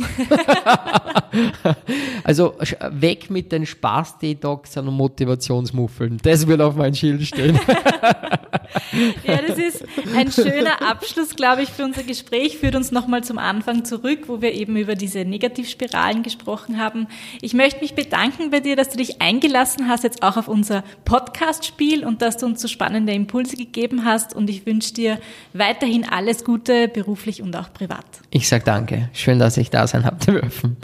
also 2.24 2.53
weg 2.91 3.30
mit 3.30 3.51
den 3.51 3.66
Spaß-Detoxern 3.66 4.88
und 4.88 4.93
Motivationsmuffeln. 4.93 6.20
Das 6.24 6.47
will 6.47 6.62
auf 6.62 6.76
mein 6.78 6.95
Schild 6.95 7.22
stehen. 7.24 7.60
ja, 9.26 9.41
das 9.45 9.57
ist 9.57 9.84
ein 10.16 10.32
schöner 10.32 10.89
Abschluss, 10.89 11.36
glaube 11.36 11.64
ich, 11.64 11.70
für 11.70 11.84
unser 11.84 12.03
Gespräch. 12.03 12.57
Führt 12.57 12.76
uns 12.76 12.91
nochmal 12.91 13.26
zum 13.26 13.38
Anfang 13.38 13.84
zurück, 13.84 14.24
wo 14.28 14.41
wir 14.41 14.53
eben 14.53 14.78
über 14.78 14.95
diese 14.95 15.26
Negativspiralen 15.26 16.24
gesprochen 16.24 16.80
haben. 16.80 17.07
Ich 17.41 17.53
möchte 17.53 17.82
mich 17.82 17.93
bedanken 17.93 18.51
bei 18.51 18.62
dir, 18.62 18.78
dass 18.78 18.89
du 18.89 18.97
dich 18.97 19.22
eingelassen 19.22 19.89
hast, 19.89 20.05
jetzt 20.05 20.24
auch 20.24 20.38
auf 20.38 20.47
unser 20.47 20.86
Podcast-Spiel 21.03 22.05
und 22.05 22.22
dass 22.22 22.38
du 22.38 22.45
uns 22.45 22.62
so 22.62 22.70
spannende 22.70 23.12
Impulse 23.12 23.57
gegeben 23.57 24.05
hast. 24.05 24.34
Und 24.34 24.49
ich 24.49 24.66
wünsche 24.66 24.93
dir 24.93 25.20
weiterhin 25.51 26.07
alles 26.07 26.45
Gute, 26.45 26.88
beruflich 26.88 27.41
und 27.41 27.48
auch 27.55 27.73
privat. 27.73 28.05
Ich 28.29 28.47
sage 28.47 28.63
danke. 28.63 29.09
Schön, 29.13 29.39
dass 29.39 29.57
ich 29.57 29.69
da 29.69 29.87
sein 29.87 30.05
habe 30.05 30.23
dürfen. 30.23 30.77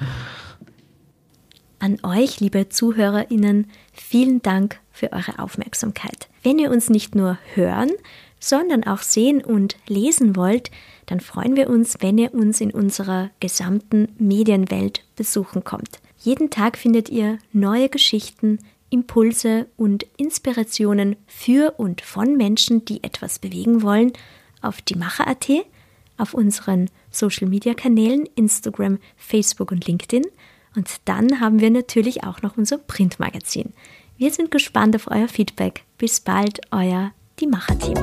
An 1.80 2.00
euch, 2.04 2.40
liebe 2.40 2.70
ZuhörerInnen, 2.70 3.70
vielen 3.94 4.42
Dank 4.42 4.80
für 4.92 5.12
eure 5.12 5.40
Aufmerksamkeit. 5.40 6.30
Wenn 6.42 6.58
ihr 6.58 6.72
uns 6.72 6.90
nicht 6.90 7.16
nur 7.16 7.38
hören, 7.54 7.92
sondern 8.40 8.84
auch 8.86 9.02
sehen 9.02 9.44
und 9.44 9.76
lesen 9.88 10.36
wollt, 10.36 10.72
dann 11.06 11.20
freuen 11.20 11.56
wir 11.56 11.70
uns, 11.70 11.98
wenn 12.00 12.18
ihr 12.18 12.34
uns 12.34 12.62
in 12.62 12.72
unserer 12.72 13.30
gesamten 13.40 14.08
Medienwelt 14.18 15.04
besuchen 15.16 15.64
kommt. 15.64 16.00
Jeden 16.18 16.50
Tag 16.50 16.78
findet 16.78 17.10
ihr 17.10 17.38
neue 17.52 17.90
Geschichten, 17.90 18.60
Impulse 18.90 19.68
und 19.78 20.06
Inspirationen 20.18 21.18
für 21.28 21.76
und 21.78 22.02
von 22.02 22.38
Menschen, 22.38 22.86
die 22.86 23.04
etwas 23.04 23.40
bewegen 23.40 23.82
wollen, 23.82 24.14
auf 24.62 24.82
die 24.82 24.96
Macher.at, 24.96 25.50
auf 26.18 26.34
unseren 26.34 26.90
Social 27.10 27.48
Media 27.48 27.74
Kanälen 27.74 28.26
Instagram, 28.36 29.00
Facebook 29.16 29.72
und 29.72 29.88
LinkedIn. 29.88 30.24
Und 30.76 30.90
dann 31.06 31.40
haben 31.40 31.60
wir 31.60 31.70
natürlich 31.72 32.24
auch 32.24 32.42
noch 32.42 32.58
unser 32.58 32.78
Printmagazin. 32.78 33.74
Wir 34.18 34.32
sind 34.32 34.52
gespannt 34.52 34.96
auf 34.96 35.10
euer 35.10 35.28
Feedback. 35.28 35.84
Bis 35.98 36.20
bald, 36.20 36.62
euer 36.72 37.12
Die 37.40 37.48
Macher-Team. 37.48 37.98